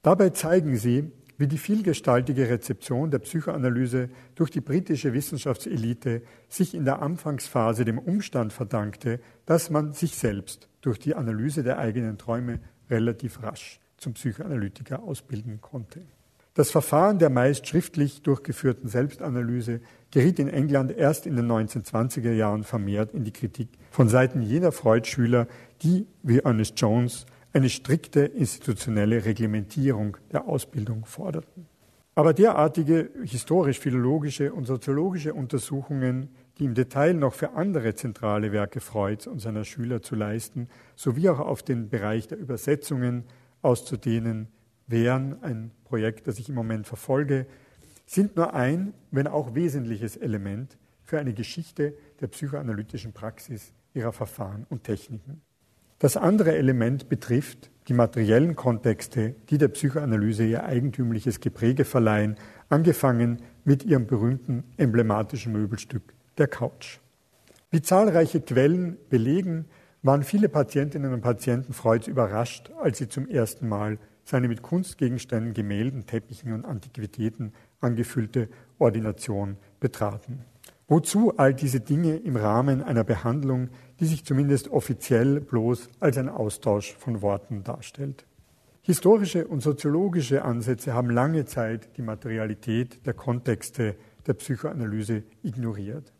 Dabei 0.03 0.29
zeigen 0.29 0.77
sie, 0.77 1.11
wie 1.37 1.47
die 1.47 1.57
vielgestaltige 1.57 2.49
Rezeption 2.49 3.11
der 3.11 3.19
Psychoanalyse 3.19 4.09
durch 4.35 4.49
die 4.49 4.61
britische 4.61 5.13
Wissenschaftselite 5.13 6.23
sich 6.49 6.73
in 6.73 6.85
der 6.85 7.01
Anfangsphase 7.01 7.85
dem 7.85 7.99
Umstand 7.99 8.53
verdankte, 8.53 9.19
dass 9.45 9.69
man 9.69 9.93
sich 9.93 10.15
selbst 10.15 10.67
durch 10.81 10.99
die 10.99 11.15
Analyse 11.15 11.63
der 11.63 11.77
eigenen 11.77 12.17
Träume 12.17 12.59
relativ 12.89 13.43
rasch 13.43 13.79
zum 13.97 14.13
Psychoanalytiker 14.13 15.03
ausbilden 15.03 15.61
konnte. 15.61 16.01
Das 16.53 16.71
Verfahren 16.71 17.19
der 17.19 17.29
meist 17.29 17.67
schriftlich 17.67 18.23
durchgeführten 18.23 18.89
Selbstanalyse 18.89 19.79
geriet 20.09 20.39
in 20.39 20.47
England 20.47 20.91
erst 20.91 21.27
in 21.27 21.35
den 21.35 21.45
1920er 21.45 22.31
Jahren 22.31 22.63
vermehrt 22.63 23.13
in 23.13 23.23
die 23.23 23.31
Kritik 23.31 23.69
von 23.91 24.09
Seiten 24.09 24.41
jener 24.41 24.71
Freud-Schüler, 24.71 25.47
die, 25.83 26.07
wie 26.23 26.39
Ernest 26.39 26.73
Jones, 26.81 27.27
eine 27.53 27.69
strikte 27.69 28.21
institutionelle 28.21 29.25
Reglementierung 29.25 30.17
der 30.31 30.47
Ausbildung 30.47 31.05
forderten. 31.05 31.67
Aber 32.15 32.33
derartige 32.33 33.11
historisch-philologische 33.23 34.51
und 34.51 34.65
soziologische 34.65 35.35
Untersuchungen, 35.35 36.29
die 36.57 36.65
im 36.65 36.73
Detail 36.73 37.13
noch 37.13 37.35
für 37.35 37.51
andere 37.51 37.93
zentrale 37.93 38.51
Werke 38.51 38.79
Freuds 38.79 39.27
und 39.27 39.39
seiner 39.39 39.63
Schüler 39.63 40.01
zu 40.01 40.15
leisten, 40.15 40.67
sowie 40.95 41.29
auch 41.29 41.39
auf 41.39 41.61
den 41.61 41.89
Bereich 41.89 42.27
der 42.27 42.39
Übersetzungen 42.39 43.25
auszudehnen, 43.61 44.47
wären 44.87 45.43
ein 45.43 45.71
Projekt, 45.83 46.27
das 46.27 46.39
ich 46.39 46.49
im 46.49 46.55
Moment 46.55 46.87
verfolge, 46.87 47.45
sind 48.07 48.35
nur 48.35 48.53
ein, 48.53 48.93
wenn 49.11 49.27
auch 49.27 49.53
wesentliches 49.53 50.17
Element 50.17 50.77
für 51.03 51.19
eine 51.19 51.33
Geschichte 51.33 51.93
der 52.19 52.27
psychoanalytischen 52.27 53.13
Praxis, 53.13 53.73
ihrer 53.93 54.11
Verfahren 54.11 54.65
und 54.69 54.83
Techniken. 54.83 55.41
Das 55.99 56.15
andere 56.15 56.55
Element 56.55 57.09
betrifft 57.09 57.71
die 57.87 57.93
materiellen 57.93 58.55
Kontexte, 58.55 59.35
die 59.49 59.57
der 59.57 59.69
Psychoanalyse 59.69 60.45
ihr 60.45 60.63
eigentümliches 60.63 61.39
Gepräge 61.39 61.85
verleihen, 61.85 62.35
angefangen 62.69 63.41
mit 63.63 63.83
ihrem 63.83 64.05
berühmten 64.05 64.63
emblematischen 64.77 65.53
Möbelstück, 65.53 66.13
der 66.37 66.47
Couch. 66.47 66.99
Wie 67.71 67.81
zahlreiche 67.81 68.41
Quellen 68.41 68.97
belegen, 69.09 69.65
waren 70.03 70.23
viele 70.23 70.49
Patientinnen 70.49 71.13
und 71.13 71.21
Patienten 71.21 71.73
Freuds 71.73 72.07
überrascht, 72.07 72.71
als 72.79 72.99
sie 72.99 73.09
zum 73.09 73.27
ersten 73.27 73.67
Mal 73.67 73.97
seine 74.23 74.47
mit 74.47 74.61
Kunstgegenständen, 74.61 75.53
Gemälden, 75.53 76.05
Teppichen 76.05 76.53
und 76.53 76.65
Antiquitäten 76.65 77.53
angefüllte 77.81 78.49
Ordination 78.77 79.57
betraten. 79.79 80.45
Wozu 80.89 81.33
all 81.35 81.53
diese 81.53 81.81
Dinge 81.81 82.15
im 82.15 82.37
Rahmen 82.37 82.81
einer 82.81 83.03
Behandlung, 83.03 83.69
die 83.99 84.05
sich 84.05 84.23
zumindest 84.23 84.69
offiziell 84.69 85.41
bloß 85.41 85.89
als 85.99 86.17
ein 86.17 86.29
Austausch 86.29 86.95
von 86.97 87.21
Worten 87.21 87.65
darstellt? 87.65 88.25
Historische 88.83 89.45
und 89.47 89.61
soziologische 89.61 90.45
Ansätze 90.45 90.93
haben 90.93 91.09
lange 91.09 91.43
Zeit 91.43 91.97
die 91.97 92.01
Materialität 92.01 93.05
der 93.05 93.13
Kontexte 93.13 93.95
der 94.27 94.33
Psychoanalyse 94.35 95.23
ignoriert. 95.43 96.13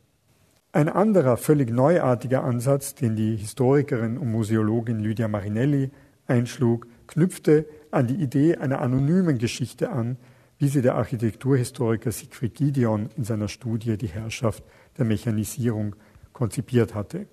Ein 0.74 0.90
anderer, 0.90 1.38
völlig 1.38 1.72
neuartiger 1.72 2.44
Ansatz, 2.44 2.94
den 2.94 3.16
die 3.16 3.38
Historikerin 3.38 4.18
und 4.18 4.34
Museologin 4.34 5.00
Lydia 5.00 5.30
Marinelli 5.30 5.92
einschlug, 6.28 6.88
knüpfte 7.08 7.66
an 7.90 8.08
die 8.08 8.16
Idee 8.16 8.58
einer 8.58 8.82
anonymen 8.82 9.38
Geschichte 9.38 9.90
an, 9.92 10.18
wie 10.60 10.68
sie 10.68 10.82
der 10.82 10.96
Architekturhistoriker 10.96 12.12
Siegfried 12.12 12.56
Gideon 12.56 13.10
in 13.16 13.24
seiner 13.24 13.48
Studie 13.48 13.98
Die 13.98 14.08
Herrschaft 14.08 14.64
der 14.98 15.06
Mechanisierung 15.06 15.96
konzipiert 16.34 16.96
hatte. 16.96 17.28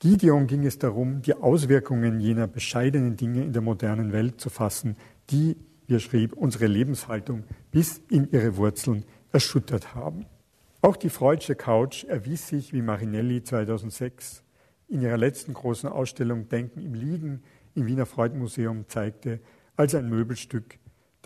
Gideon 0.00 0.46
ging 0.46 0.64
es 0.64 0.78
darum, 0.78 1.22
die 1.22 1.34
Auswirkungen 1.34 2.20
jener 2.20 2.46
bescheidenen 2.46 3.16
Dinge 3.16 3.42
in 3.42 3.52
der 3.52 3.62
modernen 3.62 4.12
Welt 4.12 4.40
zu 4.40 4.48
fassen, 4.48 4.96
die, 5.30 5.56
wie 5.86 5.94
er 5.94 6.00
schrieb, 6.00 6.34
unsere 6.34 6.66
Lebenshaltung 6.66 7.44
bis 7.70 8.00
in 8.10 8.30
ihre 8.30 8.56
Wurzeln 8.56 9.04
erschüttert 9.32 9.94
haben. 9.94 10.26
Auch 10.82 10.96
die 10.96 11.10
Freudsche 11.10 11.56
Couch 11.56 12.04
erwies 12.04 12.46
sich, 12.46 12.72
wie 12.72 12.82
Marinelli 12.82 13.42
2006 13.42 14.44
in 14.86 15.02
ihrer 15.02 15.16
letzten 15.16 15.52
großen 15.52 15.88
Ausstellung 15.88 16.48
Denken 16.48 16.80
im 16.80 16.94
Liegen 16.94 17.42
im 17.74 17.86
Wiener 17.86 18.06
Freud-Museum 18.06 18.84
zeigte, 18.88 19.40
als 19.76 19.94
ein 19.94 20.08
Möbelstück, 20.08 20.78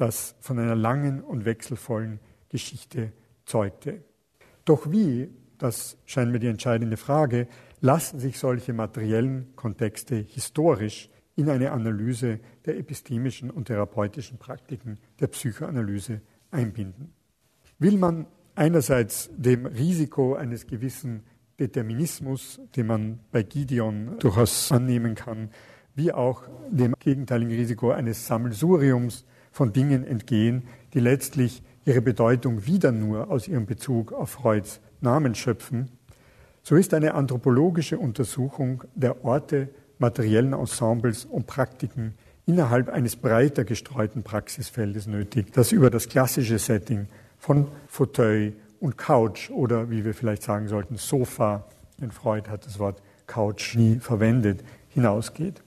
das 0.03 0.35
von 0.41 0.59
einer 0.59 0.75
langen 0.75 1.23
und 1.23 1.45
wechselvollen 1.45 2.19
Geschichte 2.49 3.13
zeugte. 3.47 4.03
Doch 4.65 4.91
wie, 4.91 5.31
das 5.59 5.97
scheint 6.07 6.33
mir 6.33 6.41
die 6.41 6.49
entscheidende 6.49 6.97
Frage, 6.97 7.47
lassen 7.81 8.19
sich 8.19 8.41
solche 8.41 8.73
materiellen 8.73 9.55
Kontexte 9.55 10.17
historisch 10.17 11.09
in 11.37 11.49
eine 11.49 11.71
Analyse 11.71 12.41
der 12.67 12.79
epistemischen 12.79 13.49
und 13.49 13.67
therapeutischen 13.67 14.39
Praktiken 14.39 14.99
der 15.21 15.29
Psychoanalyse 15.29 16.21
einbinden? 16.51 17.13
Will 17.79 17.97
man 17.97 18.27
einerseits 18.57 19.31
dem 19.37 19.67
Risiko 19.67 20.35
eines 20.35 20.67
gewissen 20.67 21.23
Determinismus, 21.61 22.61
den 22.75 22.89
man 22.89 23.21
bei 23.31 23.45
Gideon 23.45 24.19
durchaus 24.19 24.73
annehmen 24.73 25.15
kann, 25.15 25.51
wie 25.95 26.11
auch 26.11 26.43
dem 26.73 26.95
gegenteiligen 26.99 27.55
Risiko 27.55 27.93
eines 27.93 28.27
Sammelsuriums 28.27 29.25
von 29.53 29.73
Dingen 29.73 30.05
entgehen, 30.05 30.65
die 30.95 31.01
letztlich 31.01 31.63
ihre 31.85 32.01
Bedeutung 32.01 32.67
wieder 32.67 32.91
nur 32.91 33.31
aus 33.31 33.47
ihrem 33.47 33.67
Bezug 33.67 34.13
auf 34.13 34.31
Freuds 34.31 34.81
Namen 35.01 35.35
schöpfen, 35.35 35.91
so 36.65 36.77
ist 36.77 36.95
eine 36.95 37.15
anthropologische 37.15 37.99
Untersuchung 37.99 38.85
der 38.95 39.25
Orte, 39.25 39.69
materiellen 39.99 40.53
Ensembles 40.53 41.25
und 41.25 41.49
Praktiken 41.49 42.15
innerhalb 42.47 42.89
eines 42.89 43.17
breiter 43.17 43.65
gestreuten 43.65 44.23
Praxisfeldes 44.23 45.09
nötig, 45.09 45.53
das 45.53 45.73
über 45.73 45.91
das 45.91 46.09
klassische 46.09 46.61
Setting 46.61 47.09
von 47.39 47.67
Fauteuil 47.89 48.53
und 48.79 48.97
Couch 48.97 49.51
oder 49.51 49.91
wie 49.91 50.05
wir 50.05 50.15
vielleicht 50.15 50.45
sagen 50.45 50.69
sollten, 50.69 50.97
Sofa, 50.97 51.65
denn 52.01 52.13
Freud 52.13 52.49
hat 52.49 52.65
das 52.65 52.79
Wort 52.79 53.03
Couch 53.27 53.75
nie 53.75 53.97
verwendet, 53.97 54.63
hinausgeht. 54.89 55.63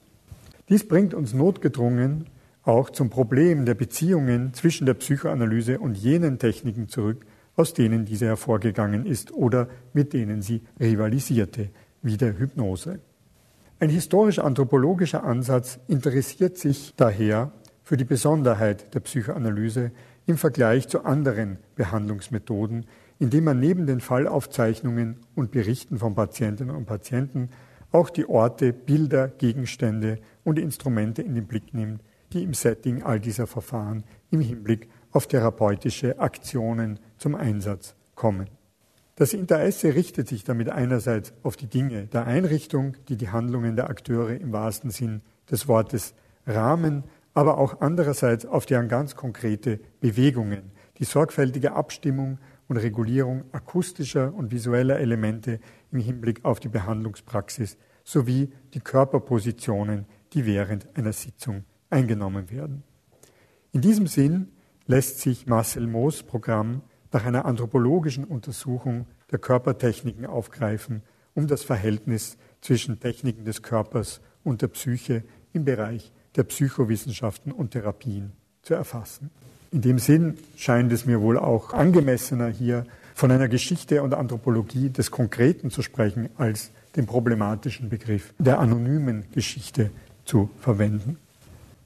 Dies 0.70 0.88
bringt 0.88 1.12
uns 1.12 1.34
notgedrungen 1.34 2.26
auch 2.66 2.90
zum 2.90 3.10
Problem 3.10 3.64
der 3.64 3.74
Beziehungen 3.74 4.52
zwischen 4.52 4.86
der 4.86 4.94
Psychoanalyse 4.94 5.78
und 5.78 5.96
jenen 5.96 6.38
Techniken 6.38 6.88
zurück, 6.88 7.24
aus 7.54 7.72
denen 7.72 8.04
diese 8.04 8.26
hervorgegangen 8.26 9.06
ist 9.06 9.32
oder 9.32 9.68
mit 9.92 10.12
denen 10.12 10.42
sie 10.42 10.62
rivalisierte, 10.78 11.70
wie 12.02 12.16
der 12.16 12.38
Hypnose. 12.38 12.98
Ein 13.78 13.88
historisch-anthropologischer 13.90 15.22
Ansatz 15.22 15.78
interessiert 15.86 16.58
sich 16.58 16.92
daher 16.96 17.52
für 17.84 17.96
die 17.96 18.04
Besonderheit 18.04 18.92
der 18.94 19.00
Psychoanalyse 19.00 19.92
im 20.26 20.36
Vergleich 20.36 20.88
zu 20.88 21.04
anderen 21.04 21.58
Behandlungsmethoden, 21.76 22.86
indem 23.20 23.44
man 23.44 23.60
neben 23.60 23.86
den 23.86 24.00
Fallaufzeichnungen 24.00 25.20
und 25.36 25.52
Berichten 25.52 25.98
von 25.98 26.16
Patientinnen 26.16 26.74
und 26.74 26.86
Patienten 26.86 27.50
auch 27.92 28.10
die 28.10 28.28
Orte, 28.28 28.72
Bilder, 28.72 29.28
Gegenstände 29.28 30.18
und 30.42 30.58
Instrumente 30.58 31.22
in 31.22 31.36
den 31.36 31.46
Blick 31.46 31.72
nimmt, 31.72 32.02
die 32.36 32.44
im 32.44 32.52
Setting 32.52 33.02
all 33.02 33.18
dieser 33.18 33.46
Verfahren 33.46 34.04
im 34.30 34.40
Hinblick 34.40 34.88
auf 35.10 35.26
therapeutische 35.26 36.18
Aktionen 36.18 37.00
zum 37.16 37.34
Einsatz 37.34 37.94
kommen. 38.14 38.50
Das 39.14 39.32
Interesse 39.32 39.94
richtet 39.94 40.28
sich 40.28 40.44
damit 40.44 40.68
einerseits 40.68 41.32
auf 41.42 41.56
die 41.56 41.68
Dinge 41.68 42.06
der 42.08 42.26
Einrichtung, 42.26 42.94
die 43.08 43.16
die 43.16 43.30
Handlungen 43.30 43.74
der 43.74 43.88
Akteure 43.88 44.38
im 44.38 44.52
wahrsten 44.52 44.90
Sinn 44.90 45.22
des 45.50 45.66
Wortes 45.66 46.14
rahmen, 46.46 47.04
aber 47.32 47.56
auch 47.56 47.80
andererseits 47.80 48.44
auf 48.44 48.66
deren 48.66 48.88
ganz 48.88 49.16
konkrete 49.16 49.80
Bewegungen, 50.00 50.72
die 50.98 51.04
sorgfältige 51.04 51.72
Abstimmung 51.72 52.38
und 52.68 52.76
Regulierung 52.76 53.44
akustischer 53.52 54.34
und 54.34 54.50
visueller 54.50 54.98
Elemente 54.98 55.60
im 55.90 56.00
Hinblick 56.00 56.44
auf 56.44 56.60
die 56.60 56.68
Behandlungspraxis 56.68 57.78
sowie 58.04 58.52
die 58.74 58.80
Körperpositionen, 58.80 60.04
die 60.34 60.44
während 60.44 60.94
einer 60.94 61.14
Sitzung 61.14 61.64
eingenommen 61.90 62.50
werden. 62.50 62.82
In 63.72 63.80
diesem 63.80 64.06
Sinn 64.06 64.48
lässt 64.86 65.20
sich 65.20 65.46
Marcel 65.46 65.86
Moos 65.86 66.22
Programm 66.22 66.82
nach 67.12 67.24
einer 67.24 67.44
anthropologischen 67.44 68.24
Untersuchung 68.24 69.06
der 69.30 69.38
Körpertechniken 69.38 70.26
aufgreifen, 70.26 71.02
um 71.34 71.46
das 71.46 71.62
Verhältnis 71.62 72.36
zwischen 72.60 73.00
Techniken 73.00 73.44
des 73.44 73.62
Körpers 73.62 74.20
und 74.44 74.62
der 74.62 74.68
Psyche 74.68 75.24
im 75.52 75.64
Bereich 75.64 76.12
der 76.36 76.44
Psychowissenschaften 76.44 77.52
und 77.52 77.72
Therapien 77.72 78.32
zu 78.62 78.74
erfassen. 78.74 79.30
In 79.72 79.80
dem 79.80 79.98
Sinn 79.98 80.38
scheint 80.56 80.92
es 80.92 81.06
mir 81.06 81.20
wohl 81.20 81.38
auch 81.38 81.72
angemessener, 81.72 82.48
hier 82.48 82.86
von 83.14 83.30
einer 83.30 83.48
Geschichte 83.48 84.02
und 84.02 84.14
Anthropologie 84.14 84.90
des 84.90 85.10
Konkreten 85.10 85.70
zu 85.70 85.82
sprechen, 85.82 86.28
als 86.36 86.70
den 86.96 87.06
problematischen 87.06 87.88
Begriff 87.88 88.32
der 88.38 88.58
anonymen 88.58 89.24
Geschichte 89.32 89.90
zu 90.24 90.50
verwenden. 90.60 91.18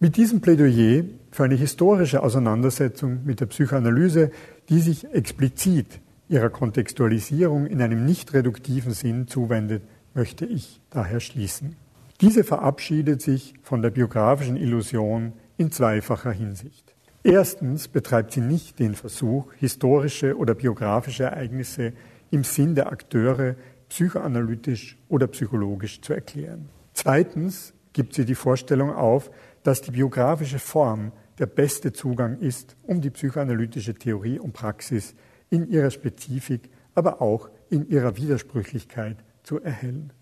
Mit 0.03 0.17
diesem 0.17 0.41
Plädoyer 0.41 1.05
für 1.31 1.45
eine 1.45 1.57
historische 1.57 2.23
Auseinandersetzung 2.23 3.21
mit 3.27 3.41
der 3.41 3.47
Psychoanalyse, 3.47 4.31
die 4.71 4.81
sich 4.81 5.13
explizit 5.13 6.01
ihrer 6.27 6.49
Kontextualisierung 6.49 7.67
in 7.67 7.83
einem 7.83 8.07
nicht 8.07 8.33
reduktiven 8.33 8.95
Sinn 8.95 9.29
zuwendet, 9.29 9.83
möchte 10.15 10.47
ich 10.47 10.81
daher 10.89 11.21
schließen. 11.21 11.77
Diese 12.23 12.45
verabschiedet 12.45 13.21
sich 13.21 13.53
von 13.63 13.83
der 13.83 13.91
biografischen 13.91 14.57
Illusion 14.57 15.35
in 15.59 15.71
zweifacher 15.71 16.33
Hinsicht. 16.33 16.95
Erstens 17.23 17.87
betreibt 17.87 18.33
sie 18.33 18.41
nicht 18.41 18.79
den 18.79 18.95
Versuch, 18.95 19.53
historische 19.59 20.35
oder 20.35 20.55
biografische 20.55 21.25
Ereignisse 21.25 21.93
im 22.31 22.43
Sinn 22.43 22.75
der 22.75 22.91
Akteure 22.91 23.55
psychoanalytisch 23.91 24.97
oder 25.11 25.27
psychologisch 25.27 26.01
zu 26.01 26.15
erklären. 26.15 26.71
Zweitens 26.95 27.75
gibt 27.93 28.15
sie 28.15 28.25
die 28.25 28.35
Vorstellung 28.35 28.95
auf, 28.95 29.31
dass 29.63 29.83
die 29.83 29.91
biografische 29.91 30.59
Form 30.59 31.13
der 31.39 31.47
beste 31.47 31.93
Zugang 31.93 32.39
ist, 32.39 32.77
um 32.83 33.01
die 33.01 33.11
psychoanalytische 33.11 33.95
Theorie 33.95 34.39
und 34.39 34.53
Praxis 34.53 35.15
in 35.49 35.69
ihrer 35.69 35.91
Spezifik, 35.91 36.71
aber 36.95 37.23
auch 37.23 37.51
in 37.71 37.89
ihrer 37.89 38.17
Widersprüchlichkeit 38.17 39.17
zu 39.43 39.61
erhellen. 39.61 40.13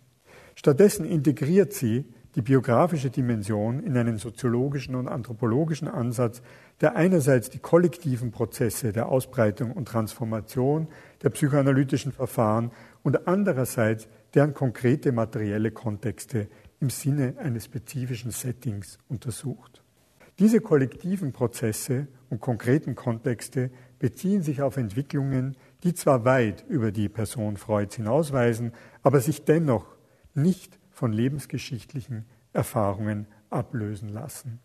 Stattdessen 0.54 1.04
integriert 1.04 1.72
sie 1.72 2.04
die 2.34 2.42
biografische 2.42 3.10
Dimension 3.10 3.80
in 3.80 3.96
einen 3.96 4.18
soziologischen 4.18 4.94
und 4.94 5.08
anthropologischen 5.08 5.88
Ansatz, 5.88 6.42
der 6.80 6.94
einerseits 6.94 7.50
die 7.50 7.58
kollektiven 7.58 8.30
Prozesse 8.30 8.92
der 8.92 9.08
Ausbreitung 9.08 9.72
und 9.72 9.88
Transformation 9.88 10.88
der 11.22 11.30
psychoanalytischen 11.30 12.12
Verfahren 12.12 12.70
und 13.02 13.26
andererseits 13.26 14.08
deren 14.34 14.54
konkrete 14.54 15.10
materielle 15.10 15.70
Kontexte 15.70 16.48
im 16.80 16.90
Sinne 16.90 17.34
eines 17.38 17.64
spezifischen 17.64 18.30
Settings 18.30 18.98
untersucht. 19.08 19.82
Diese 20.38 20.60
kollektiven 20.60 21.32
Prozesse 21.32 22.06
und 22.30 22.40
konkreten 22.40 22.94
Kontexte 22.94 23.70
beziehen 23.98 24.42
sich 24.42 24.62
auf 24.62 24.76
Entwicklungen, 24.76 25.56
die 25.82 25.94
zwar 25.94 26.24
weit 26.24 26.64
über 26.68 26.92
die 26.92 27.08
Person 27.08 27.56
Freuds 27.56 27.96
hinausweisen, 27.96 28.72
aber 29.02 29.20
sich 29.20 29.44
dennoch 29.44 29.96
nicht 30.34 30.78
von 30.90 31.12
lebensgeschichtlichen 31.12 32.24
Erfahrungen 32.52 33.26
ablösen 33.50 34.08
lassen. 34.08 34.60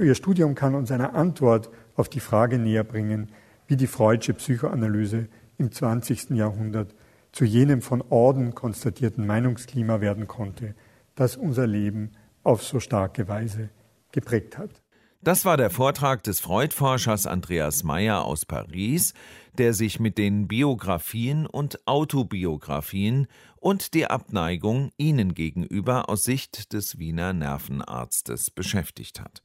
Ihr 0.00 0.14
Studium 0.14 0.54
kann 0.54 0.74
uns 0.74 0.90
eine 0.90 1.14
Antwort 1.14 1.70
auf 1.94 2.08
die 2.08 2.20
Frage 2.20 2.58
näher 2.58 2.84
bringen, 2.84 3.30
wie 3.66 3.76
die 3.76 3.86
Freudsche 3.86 4.34
Psychoanalyse 4.34 5.28
im 5.58 5.70
20. 5.70 6.30
Jahrhundert 6.30 6.94
zu 7.32 7.44
jenem 7.44 7.80
von 7.80 8.02
Orden 8.10 8.54
konstatierten 8.54 9.26
Meinungsklima 9.26 10.00
werden 10.00 10.26
konnte, 10.26 10.74
das 11.14 11.36
unser 11.36 11.66
Leben 11.66 12.12
auf 12.42 12.62
so 12.62 12.80
starke 12.80 13.28
Weise 13.28 13.70
geprägt 14.12 14.58
hat. 14.58 14.82
Das 15.24 15.44
war 15.44 15.56
der 15.56 15.70
Vortrag 15.70 16.24
des 16.24 16.40
Freud-Forschers 16.40 17.28
Andreas 17.28 17.84
Meyer 17.84 18.24
aus 18.24 18.44
Paris, 18.44 19.14
der 19.56 19.72
sich 19.72 20.00
mit 20.00 20.18
den 20.18 20.48
Biografien 20.48 21.46
und 21.46 21.86
Autobiografien 21.86 23.28
und 23.54 23.94
die 23.94 24.08
Abneigung 24.08 24.90
ihnen 24.96 25.34
gegenüber 25.34 26.08
aus 26.08 26.24
Sicht 26.24 26.72
des 26.72 26.98
Wiener 26.98 27.32
Nervenarztes 27.32 28.50
beschäftigt 28.50 29.20
hat. 29.20 29.42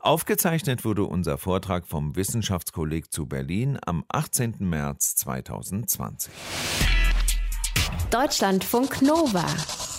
Aufgezeichnet 0.00 0.84
wurde 0.84 1.04
unser 1.04 1.38
Vortrag 1.38 1.86
vom 1.86 2.16
Wissenschaftskolleg 2.16 3.12
zu 3.12 3.26
Berlin 3.26 3.78
am 3.86 4.04
18. 4.08 4.56
März 4.58 5.14
2020. 5.14 6.32
Deutschlandfunk 8.10 9.00
Nova. 9.02 9.46